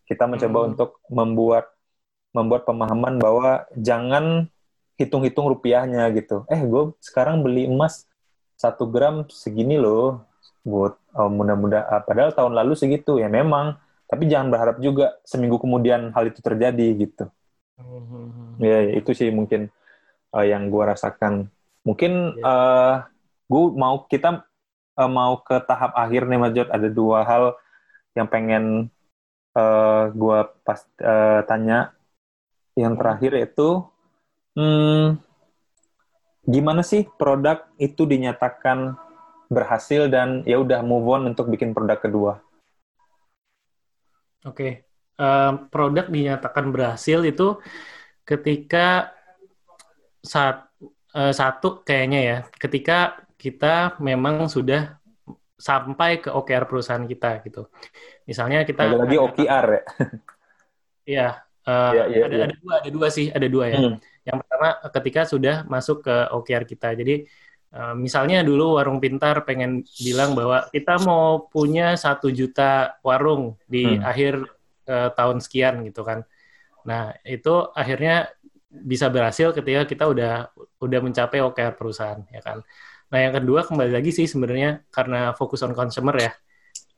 Kita 0.04 0.28
mencoba 0.28 0.58
hmm. 0.60 0.68
untuk 0.74 0.90
membuat 1.08 1.64
membuat 2.34 2.66
pemahaman 2.66 3.22
bahwa 3.22 3.64
jangan 3.78 4.50
hitung-hitung 4.98 5.46
rupiahnya 5.50 6.10
gitu. 6.14 6.42
Eh, 6.50 6.60
gue 6.62 6.94
sekarang 6.98 7.42
beli 7.46 7.66
emas 7.70 8.06
satu 8.58 8.86
gram 8.90 9.26
segini 9.30 9.78
loh 9.78 10.22
buat 10.64 10.96
oh, 11.12 11.28
mudah-mudah 11.28 11.82
uh, 11.84 12.02
padahal 12.02 12.32
tahun 12.32 12.56
lalu 12.56 12.72
segitu 12.72 13.20
ya 13.20 13.28
memang 13.28 13.76
tapi 14.08 14.24
jangan 14.30 14.48
berharap 14.48 14.76
juga 14.80 15.20
seminggu 15.26 15.60
kemudian 15.60 16.08
hal 16.16 16.24
itu 16.32 16.40
terjadi 16.40 16.86
gitu 17.04 17.24
hmm. 17.76 18.56
ya 18.64 18.96
itu 18.96 19.12
sih 19.12 19.28
mungkin 19.28 19.68
uh, 20.32 20.44
yang 20.44 20.72
gue 20.72 20.82
rasakan 20.82 21.52
mungkin 21.84 22.32
yeah. 22.40 22.40
Ya. 22.40 22.48
uh, 22.48 22.94
gue 23.44 23.64
mau 23.76 24.08
kita 24.08 24.48
uh, 24.96 25.10
mau 25.10 25.36
ke 25.44 25.60
tahap 25.68 25.92
akhir 25.92 26.24
nih 26.32 26.40
Mas 26.40 26.52
Jod 26.56 26.72
ada 26.72 26.88
dua 26.88 27.28
hal 27.28 27.44
yang 28.16 28.30
pengen 28.30 28.88
uh, 29.54 30.10
gue 30.10 30.38
pas 30.66 30.80
uh, 31.00 31.40
tanya 31.46 31.94
yang 32.74 32.94
hmm. 32.94 33.00
terakhir 33.00 33.32
itu 33.38 33.68
hmm, 34.58 35.18
gimana 36.44 36.82
sih 36.84 37.06
produk 37.16 37.64
itu 37.80 38.04
dinyatakan 38.04 38.98
berhasil 39.48 40.10
dan 40.10 40.42
ya 40.44 40.60
udah 40.60 40.82
move 40.82 41.06
on 41.08 41.30
untuk 41.30 41.48
bikin 41.48 41.72
produk 41.72 41.98
kedua. 42.00 42.32
Oke, 44.44 44.52
okay. 44.52 44.72
uh, 45.16 45.56
produk 45.72 46.04
dinyatakan 46.04 46.68
berhasil 46.68 47.24
itu 47.24 47.56
ketika 48.28 49.08
saat 50.20 50.68
uh, 51.16 51.32
satu 51.32 51.80
kayaknya 51.80 52.20
ya, 52.20 52.38
ketika 52.60 53.24
kita 53.40 53.96
memang 54.04 54.48
sudah 54.48 55.00
sampai 55.54 56.20
ke 56.20 56.30
OKR 56.34 56.64
perusahaan 56.66 57.06
kita 57.06 57.40
gitu. 57.46 57.70
Misalnya 58.26 58.66
kita 58.66 58.84
ada 58.90 58.96
lagi 59.06 59.16
OKR 59.18 59.66
ya. 59.70 59.82
Iya, 61.04 61.28
uh, 61.68 61.92
ya, 61.92 62.04
ya, 62.08 62.22
ada, 62.24 62.36
ya. 62.36 62.44
ada 62.48 62.56
dua, 62.56 62.74
ada 62.80 62.90
dua 62.90 63.08
sih, 63.12 63.26
ada 63.28 63.46
dua 63.46 63.64
ya. 63.68 63.78
Hmm. 63.78 63.96
Yang 64.24 64.36
pertama 64.40 64.68
ketika 64.88 65.20
sudah 65.28 65.56
masuk 65.68 66.00
ke 66.08 66.16
OKR 66.32 66.64
kita. 66.64 66.96
Jadi 66.96 67.28
Eh, 67.74 67.94
misalnya 67.98 68.46
dulu 68.46 68.78
warung 68.78 69.02
pintar 69.02 69.42
pengen 69.42 69.82
bilang 69.98 70.38
bahwa 70.38 70.70
kita 70.70 70.94
mau 71.02 71.50
punya 71.50 71.98
satu 71.98 72.30
juta 72.30 72.94
warung 73.02 73.58
di 73.66 73.98
hmm. 73.98 74.06
akhir 74.06 74.34
uh, 74.86 75.10
tahun 75.10 75.42
sekian 75.42 75.82
gitu 75.82 76.06
kan. 76.06 76.22
Nah 76.86 77.18
itu 77.26 77.66
akhirnya 77.74 78.30
bisa 78.70 79.10
berhasil 79.10 79.50
ketika 79.50 79.90
kita 79.90 80.06
udah 80.06 80.54
udah 80.78 81.00
mencapai 81.02 81.42
OKR 81.42 81.74
perusahaan 81.74 82.22
ya 82.30 82.38
kan. 82.46 82.62
Nah 83.14 83.30
yang 83.30 83.34
kedua 83.38 83.62
kembali 83.62 83.94
lagi 83.94 84.10
sih 84.10 84.26
sebenarnya 84.26 84.90
karena 84.90 85.30
fokus 85.38 85.62
on 85.62 85.70
consumer 85.70 86.18
ya. 86.18 86.34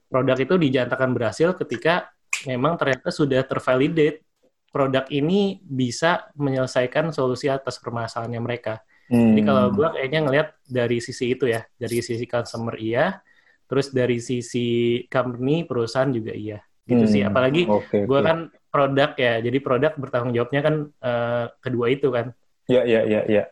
Produk 0.08 0.40
itu 0.40 0.56
dinyatakan 0.56 1.12
berhasil 1.12 1.52
ketika 1.60 2.08
memang 2.48 2.80
ternyata 2.80 3.12
sudah 3.12 3.44
tervalidate 3.44 4.24
produk 4.72 5.04
ini 5.12 5.60
bisa 5.60 6.32
menyelesaikan 6.40 7.12
solusi 7.12 7.52
atas 7.52 7.76
permasalahannya 7.84 8.40
mereka. 8.40 8.80
Hmm. 9.12 9.36
Jadi 9.36 9.42
kalau 9.44 9.64
gue 9.76 9.88
kayaknya 9.92 10.20
ngelihat 10.24 10.48
dari 10.64 10.98
sisi 11.04 11.36
itu 11.36 11.52
ya, 11.52 11.60
dari 11.76 12.00
sisi 12.00 12.24
consumer 12.24 12.74
iya, 12.80 13.20
terus 13.68 13.92
dari 13.92 14.16
sisi 14.16 15.00
company 15.12 15.68
perusahaan 15.68 16.08
juga 16.08 16.32
iya, 16.32 16.64
gitu 16.88 17.04
hmm. 17.04 17.12
sih. 17.12 17.22
Apalagi 17.28 17.62
okay, 17.68 18.08
gue 18.08 18.18
okay. 18.20 18.24
kan 18.24 18.38
produk 18.72 19.10
ya, 19.20 19.34
jadi 19.44 19.58
produk 19.60 19.92
bertanggung 20.00 20.32
jawabnya 20.32 20.60
kan 20.64 20.74
uh, 21.04 21.44
kedua 21.60 21.86
itu 21.92 22.08
kan. 22.08 22.32
Iya 22.66 22.82
iya 22.82 23.00
iya. 23.06 23.20
Ya. 23.26 23.44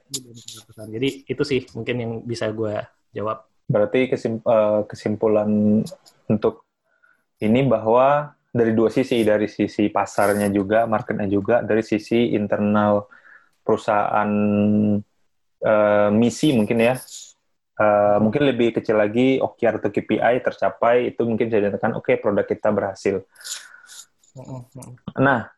Jadi 0.91 1.09
itu 1.31 1.43
sih 1.47 1.61
mungkin 1.75 1.97
yang 1.99 2.13
bisa 2.27 2.51
gue 2.51 2.83
jawab. 3.15 3.47
Berarti 3.65 4.11
uh, 4.11 4.85
kesimpulan 4.85 5.81
untuk 6.29 6.67
ini 7.41 7.65
bahwa 7.65 8.35
dari 8.55 8.71
dua 8.71 8.91
sisi, 8.91 9.23
dari 9.27 9.51
sisi 9.51 9.91
pasarnya 9.91 10.47
juga, 10.51 10.87
marketnya 10.87 11.27
juga, 11.27 11.63
dari 11.63 11.83
sisi 11.83 12.35
internal 12.35 13.07
perusahaan 13.65 14.31
uh, 15.65 16.11
misi 16.13 16.53
mungkin 16.53 16.79
ya 16.85 16.95
uh, 17.81 18.19
mungkin 18.21 18.45
lebih 18.45 18.77
kecil 18.77 19.01
lagi 19.01 19.41
OKR 19.41 19.81
atau 19.81 19.91
KPI 19.91 20.45
tercapai 20.45 21.17
itu 21.17 21.25
mungkin 21.25 21.49
bisa 21.49 21.59
dikatakan 21.65 21.97
oke 21.97 22.13
okay, 22.13 22.17
produk 22.21 22.45
kita 22.45 22.69
berhasil 22.71 23.25
nah 25.17 25.49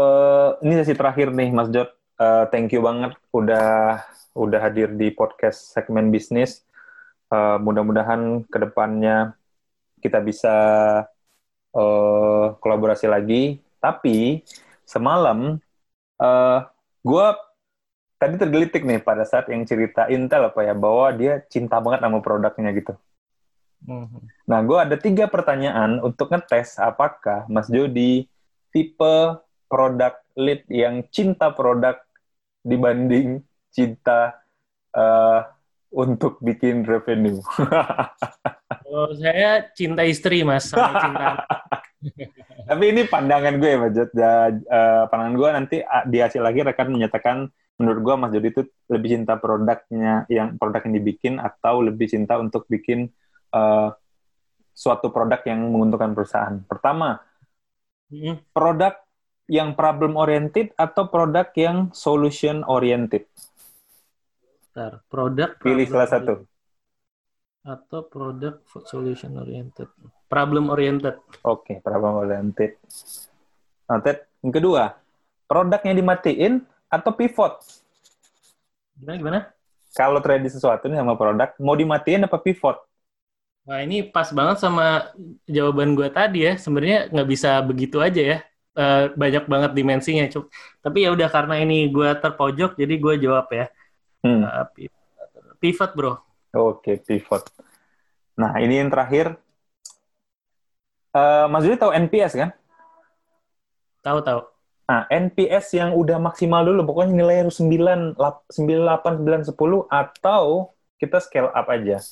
uh, 0.00 0.56
ini 0.64 0.80
sesi 0.80 0.96
terakhir 0.96 1.30
nih 1.36 1.52
Mas 1.52 1.68
Jod 1.68 1.92
uh, 2.20 2.44
thank 2.52 2.70
you 2.70 2.84
banget 2.84 3.16
udah 3.32 4.04
udah 4.36 4.60
hadir 4.60 4.92
di 4.92 5.08
podcast 5.10 5.72
segmen 5.72 6.12
bisnis 6.12 6.62
uh, 7.32 7.56
mudah-mudahan 7.56 8.44
ke 8.46 8.58
depannya 8.60 9.32
kita 10.04 10.20
bisa 10.20 10.54
uh, 11.72 12.46
kolaborasi 12.60 13.08
lagi 13.08 13.58
tapi 13.80 14.44
semalam 14.84 15.56
uh, 16.20 16.58
gue 17.00 17.26
tadi 18.20 18.36
tergelitik 18.36 18.84
nih 18.84 19.00
pada 19.00 19.24
saat 19.24 19.48
yang 19.48 19.64
cerita 19.64 20.04
Intel 20.12 20.52
apa 20.52 20.60
ya 20.60 20.76
bahwa 20.76 21.08
dia 21.16 21.40
cinta 21.48 21.80
banget 21.80 22.04
sama 22.04 22.20
produknya 22.20 22.70
gitu. 22.76 22.92
Mm-hmm. 23.88 24.22
Nah, 24.44 24.60
gue 24.60 24.76
ada 24.76 24.96
tiga 25.00 25.24
pertanyaan 25.24 26.04
untuk 26.04 26.28
ngetes 26.28 26.76
apakah 26.76 27.48
Mas 27.48 27.72
Jody 27.72 28.28
tipe 28.68 29.40
produk 29.72 30.20
lead 30.36 30.68
yang 30.68 31.00
cinta 31.08 31.48
produk 31.48 31.96
dibanding 32.60 33.40
cinta 33.70 34.40
uh, 34.94 35.40
untuk 35.90 36.38
bikin 36.38 36.86
revenue. 36.86 37.42
oh, 38.90 39.10
saya 39.18 39.66
cinta 39.74 40.06
istri 40.06 40.46
mas, 40.46 40.70
sama 40.70 40.94
cinta. 41.02 41.28
Tapi 42.70 42.84
ini 42.94 43.02
pandangan 43.04 43.58
gue 43.58 43.70
Mas 43.76 43.92
Jod. 43.92 44.10
Uh, 44.14 45.04
pandangan 45.10 45.34
gue 45.36 45.48
nanti 45.52 45.76
di 46.06 46.18
hasil 46.22 46.40
lagi 46.40 46.62
rekan 46.62 46.88
menyatakan 46.88 47.50
menurut 47.80 48.00
gue 48.04 48.14
Mas 48.14 48.32
Jody 48.36 48.48
itu 48.52 48.62
lebih 48.92 49.08
cinta 49.16 49.34
produknya 49.40 50.28
yang 50.28 50.60
produk 50.60 50.84
yang 50.84 50.94
dibikin 51.00 51.34
atau 51.40 51.80
lebih 51.80 52.06
cinta 52.12 52.36
untuk 52.36 52.68
bikin 52.68 53.08
uh, 53.56 53.90
suatu 54.76 55.08
produk 55.08 55.40
yang 55.48 55.64
menguntungkan 55.64 56.12
perusahaan. 56.12 56.60
Pertama, 56.64 57.20
hmm. 58.12 58.52
produk 58.52 58.96
yang 59.50 59.74
problem 59.74 60.14
oriented 60.14 60.70
atau 60.78 61.10
produk 61.10 61.50
yang 61.58 61.90
solution 61.90 62.62
oriented. 62.70 63.26
Bentar, 64.70 65.02
produk 65.10 65.58
pilih 65.58 65.90
salah 65.90 66.06
satu. 66.06 66.46
Atau 67.66 68.06
produk 68.06 68.62
solution 68.86 69.34
oriented. 69.34 69.90
Problem 70.30 70.70
oriented. 70.70 71.18
Oke, 71.42 71.74
okay, 71.74 71.76
problem 71.82 72.22
oriented. 72.22 72.78
Nah, 73.90 73.98
yang 74.38 74.54
kedua, 74.54 74.94
produk 75.50 75.82
yang 75.82 75.98
dimatiin 75.98 76.52
atau 76.86 77.10
pivot? 77.10 77.58
Gimana 78.94 79.16
gimana? 79.18 79.40
Kalau 79.90 80.22
terjadi 80.22 80.54
sesuatu 80.54 80.86
nih 80.86 81.02
sama 81.02 81.18
produk, 81.18 81.50
mau 81.58 81.74
dimatiin 81.74 82.30
apa 82.30 82.38
pivot? 82.38 82.78
Wah 83.66 83.82
ini 83.82 84.06
pas 84.06 84.30
banget 84.30 84.62
sama 84.62 85.10
jawaban 85.50 85.98
gue 85.98 86.06
tadi 86.08 86.46
ya. 86.46 86.54
Sebenarnya 86.54 87.10
nggak 87.10 87.28
bisa 87.28 87.58
begitu 87.66 87.98
aja 87.98 88.22
ya. 88.22 88.38
Uh, 88.80 89.12
banyak 89.12 89.44
banget 89.44 89.76
dimensinya. 89.76 90.24
Tapi 90.80 91.04
ya 91.04 91.12
udah 91.12 91.28
karena 91.28 91.60
ini 91.60 91.92
gue 91.92 92.16
terpojok, 92.16 92.80
jadi 92.80 92.94
gue 92.96 93.14
jawab 93.20 93.52
ya. 93.52 93.68
Hmm. 94.24 94.40
Uh, 94.48 94.64
pivot 95.60 95.92
bro. 95.92 96.16
Oke 96.56 96.96
okay, 96.96 96.96
pivot. 96.96 97.44
Nah 98.40 98.56
ini 98.56 98.80
yang 98.80 98.88
terakhir. 98.88 99.36
Uh, 101.12 101.44
Mas 101.52 101.68
Juli 101.68 101.76
tahu 101.76 101.92
NPS 101.92 102.32
kan? 102.38 102.50
Tahu 104.00 104.24
tahu. 104.24 104.40
Nah, 104.90 105.06
NPS 105.06 105.78
yang 105.78 105.94
udah 105.94 106.18
maksimal 106.18 106.66
dulu, 106.66 106.82
pokoknya 106.82 107.22
nilai 107.22 107.46
harus 107.46 107.62
9, 107.62 108.18
98, 108.18 109.22
9, 109.22 109.46
10, 109.54 109.86
atau 109.86 110.74
kita 110.98 111.22
scale 111.22 111.46
up 111.54 111.70
aja. 111.70 112.02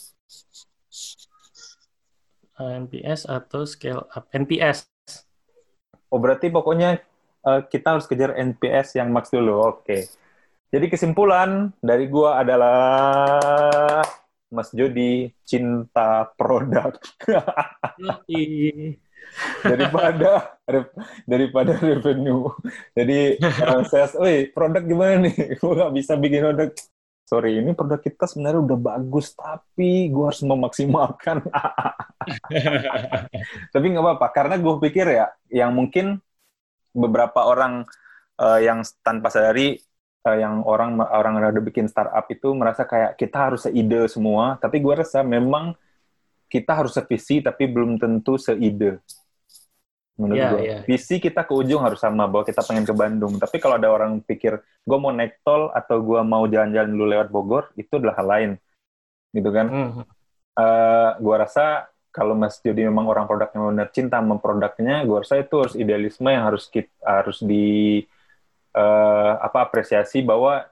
NPS 2.54 3.26
atau 3.26 3.66
scale 3.66 4.06
up. 4.14 4.30
NPS. 4.30 4.86
Oh, 6.08 6.20
berarti 6.20 6.48
pokoknya 6.48 7.00
uh, 7.44 7.60
kita 7.68 7.96
harus 7.96 8.08
kejar 8.08 8.36
NPS 8.36 8.96
yang 8.96 9.12
max 9.12 9.28
dulu. 9.28 9.60
Oke. 9.60 9.84
Okay. 9.84 10.02
Jadi 10.68 10.86
kesimpulan 10.92 11.72
dari 11.80 12.04
gua 12.12 12.44
adalah 12.44 14.04
Mas 14.52 14.68
Jody 14.72 15.32
cinta 15.44 16.28
produk. 16.36 16.96
daripada 19.64 20.56
daripada 21.28 21.72
revenue. 21.76 22.48
Jadi 22.96 23.36
orang 23.64 23.84
sales, 23.88 24.16
"Woi, 24.16 24.48
produk 24.52 24.82
gimana 24.84 25.28
nih? 25.28 25.56
Gue 25.60 25.72
nggak 25.76 25.94
bisa 25.94 26.12
bikin 26.16 26.42
produk." 26.48 26.70
Sorry, 27.28 27.60
ini 27.60 27.76
produk 27.76 28.00
kita 28.00 28.24
sebenarnya 28.24 28.64
udah 28.64 28.78
bagus, 28.80 29.36
tapi 29.36 30.08
gue 30.08 30.24
harus 30.24 30.40
memaksimalkan. 30.40 31.44
tapi 33.76 33.84
nggak 33.84 34.00
apa-apa, 34.00 34.26
karena 34.32 34.56
gue 34.56 34.74
pikir 34.88 35.06
ya, 35.12 35.28
yang 35.48 35.72
mungkin 35.74 36.20
beberapa 36.92 37.44
orang 37.44 37.84
uh, 38.40 38.60
yang 38.60 38.82
tanpa 39.04 39.28
sadari 39.28 39.78
uh, 40.24 40.36
yang 40.36 40.64
orang 40.64 40.98
orang 40.98 41.40
yang 41.40 41.52
udah 41.52 41.64
bikin 41.64 41.86
startup 41.86 42.24
itu 42.28 42.52
merasa 42.56 42.88
kayak 42.88 43.16
kita 43.16 43.38
harus 43.50 43.66
seide 43.68 44.08
semua, 44.08 44.56
tapi 44.60 44.80
gue 44.80 44.94
rasa 44.94 45.20
memang 45.24 45.76
kita 46.48 46.72
harus 46.72 46.96
sevisi 46.96 47.44
tapi 47.44 47.68
belum 47.68 48.00
tentu 48.00 48.40
seide. 48.40 49.00
Menurut 50.18 50.34
yeah, 50.34 50.50
gue, 50.50 50.60
yeah. 50.66 50.82
visi 50.82 51.22
kita 51.22 51.46
ke 51.46 51.54
ujung 51.54 51.78
harus 51.78 52.02
sama 52.02 52.26
bahwa 52.26 52.42
kita 52.42 52.58
pengen 52.66 52.82
ke 52.82 52.90
Bandung. 52.90 53.38
Tapi 53.38 53.62
kalau 53.62 53.78
ada 53.78 53.86
orang 53.86 54.18
pikir 54.18 54.58
gue 54.58 54.98
mau 54.98 55.14
naik 55.14 55.38
tol 55.46 55.70
atau 55.70 56.02
gue 56.02 56.20
mau 56.26 56.42
jalan-jalan 56.50 56.90
dulu 56.90 57.06
lewat 57.06 57.28
Bogor, 57.30 57.64
itu 57.78 58.02
adalah 58.02 58.18
hal 58.18 58.26
lain, 58.26 58.50
gitu 59.30 59.50
kan? 59.54 59.66
Mm. 59.70 59.90
Uh, 60.58 61.10
gue 61.22 61.36
rasa 61.38 61.86
kalau 62.18 62.34
Mas 62.34 62.58
Jody 62.58 62.82
memang 62.82 63.06
orang 63.06 63.30
produknya 63.30 63.62
benar 63.62 63.88
cinta 63.94 64.18
sama 64.18 64.42
produknya, 64.42 65.06
gue 65.06 65.22
rasa 65.22 65.38
itu 65.38 65.54
harus 65.54 65.78
idealisme 65.78 66.26
yang 66.26 66.50
harus 66.50 66.66
kita, 66.66 66.90
harus 67.06 67.38
di 67.38 68.02
uh, 68.74 69.38
apa 69.38 69.70
apresiasi 69.70 70.18
bahwa 70.26 70.66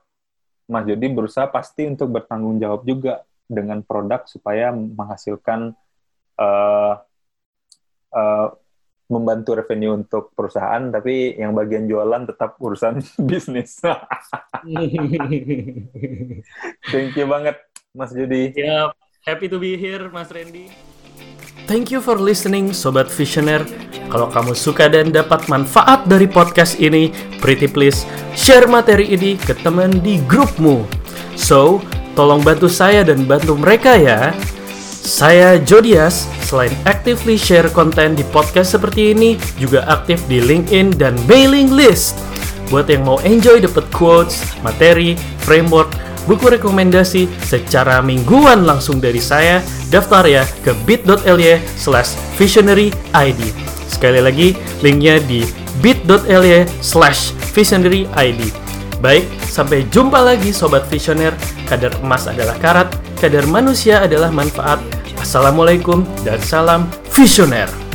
Mas 0.67 0.83
Jody 0.91 1.07
berusaha 1.07 1.47
pasti 1.47 1.87
untuk 1.87 2.11
bertanggung 2.11 2.59
jawab 2.59 2.83
juga 2.83 3.23
dengan 3.47 3.79
produk 3.87 4.27
supaya 4.27 4.75
menghasilkan 4.75 5.71
uh, 6.35 6.95
uh, 8.11 8.49
membantu 9.07 9.55
revenue 9.55 9.95
untuk 9.95 10.35
perusahaan, 10.35 10.83
tapi 10.91 11.39
yang 11.39 11.55
bagian 11.55 11.87
jualan 11.87 12.27
tetap 12.27 12.59
urusan 12.59 12.99
bisnis. 13.31 13.79
Thank 16.91 17.15
you 17.15 17.27
banget, 17.31 17.63
Mas 17.95 18.11
Jody. 18.11 18.51
Yeah, 18.59 18.91
happy 19.23 19.47
to 19.47 19.63
be 19.63 19.79
here, 19.79 20.11
Mas 20.11 20.35
Randy. 20.35 20.96
Thank 21.67 21.91
you 21.91 21.99
for 21.99 22.15
listening, 22.15 22.71
Sobat 22.71 23.11
Visioner. 23.11 23.67
Kalau 24.07 24.31
kamu 24.31 24.55
suka 24.55 24.87
dan 24.87 25.11
dapat 25.11 25.51
manfaat 25.51 26.07
dari 26.07 26.31
podcast 26.31 26.79
ini, 26.79 27.11
pretty 27.43 27.67
please 27.67 28.07
share 28.39 28.71
materi 28.71 29.11
ini 29.11 29.35
ke 29.35 29.51
teman 29.67 29.99
di 29.99 30.23
grupmu. 30.31 30.87
So, 31.35 31.83
tolong 32.15 32.47
bantu 32.47 32.71
saya 32.71 33.03
dan 33.03 33.27
bantu 33.27 33.59
mereka 33.59 33.99
ya. 33.99 34.31
Saya 35.03 35.59
Jodias, 35.59 36.31
selain 36.47 36.71
actively 36.87 37.35
share 37.35 37.67
konten 37.75 38.15
di 38.15 38.23
podcast 38.31 38.79
seperti 38.79 39.11
ini, 39.11 39.35
juga 39.59 39.83
aktif 39.91 40.23
di 40.31 40.39
LinkedIn 40.39 40.95
dan 40.95 41.19
mailing 41.27 41.75
list. 41.75 42.15
Buat 42.71 42.95
yang 42.95 43.03
mau 43.03 43.19
enjoy 43.27 43.59
dapat 43.59 43.91
quotes, 43.91 44.39
materi, 44.63 45.19
framework, 45.43 45.91
buku 46.27 46.59
rekomendasi 46.59 47.31
secara 47.47 48.03
mingguan 48.03 48.67
langsung 48.67 48.99
dari 48.99 49.23
saya, 49.23 49.63
daftar 49.89 50.27
ya 50.27 50.43
ke 50.67 50.75
bit.ly 50.85 51.63
slash 51.79 52.19
visionary 52.37 52.91
ID. 53.15 53.55
Sekali 53.87 54.21
lagi, 54.21 54.59
linknya 54.83 55.23
di 55.23 55.47
bit.ly 55.81 56.67
slash 56.83 57.33
visionary 57.55 58.11
ID. 58.13 58.51
Baik, 58.99 59.29
sampai 59.47 59.87
jumpa 59.93 60.19
lagi 60.25 60.51
Sobat 60.51 60.89
Visioner. 60.91 61.37
Kadar 61.69 61.95
emas 62.03 62.27
adalah 62.27 62.57
karat, 62.59 62.89
kadar 63.21 63.47
manusia 63.47 64.03
adalah 64.03 64.33
manfaat. 64.33 64.83
Assalamualaikum 65.21 66.03
dan 66.25 66.41
salam 66.43 66.89
visioner. 67.13 67.86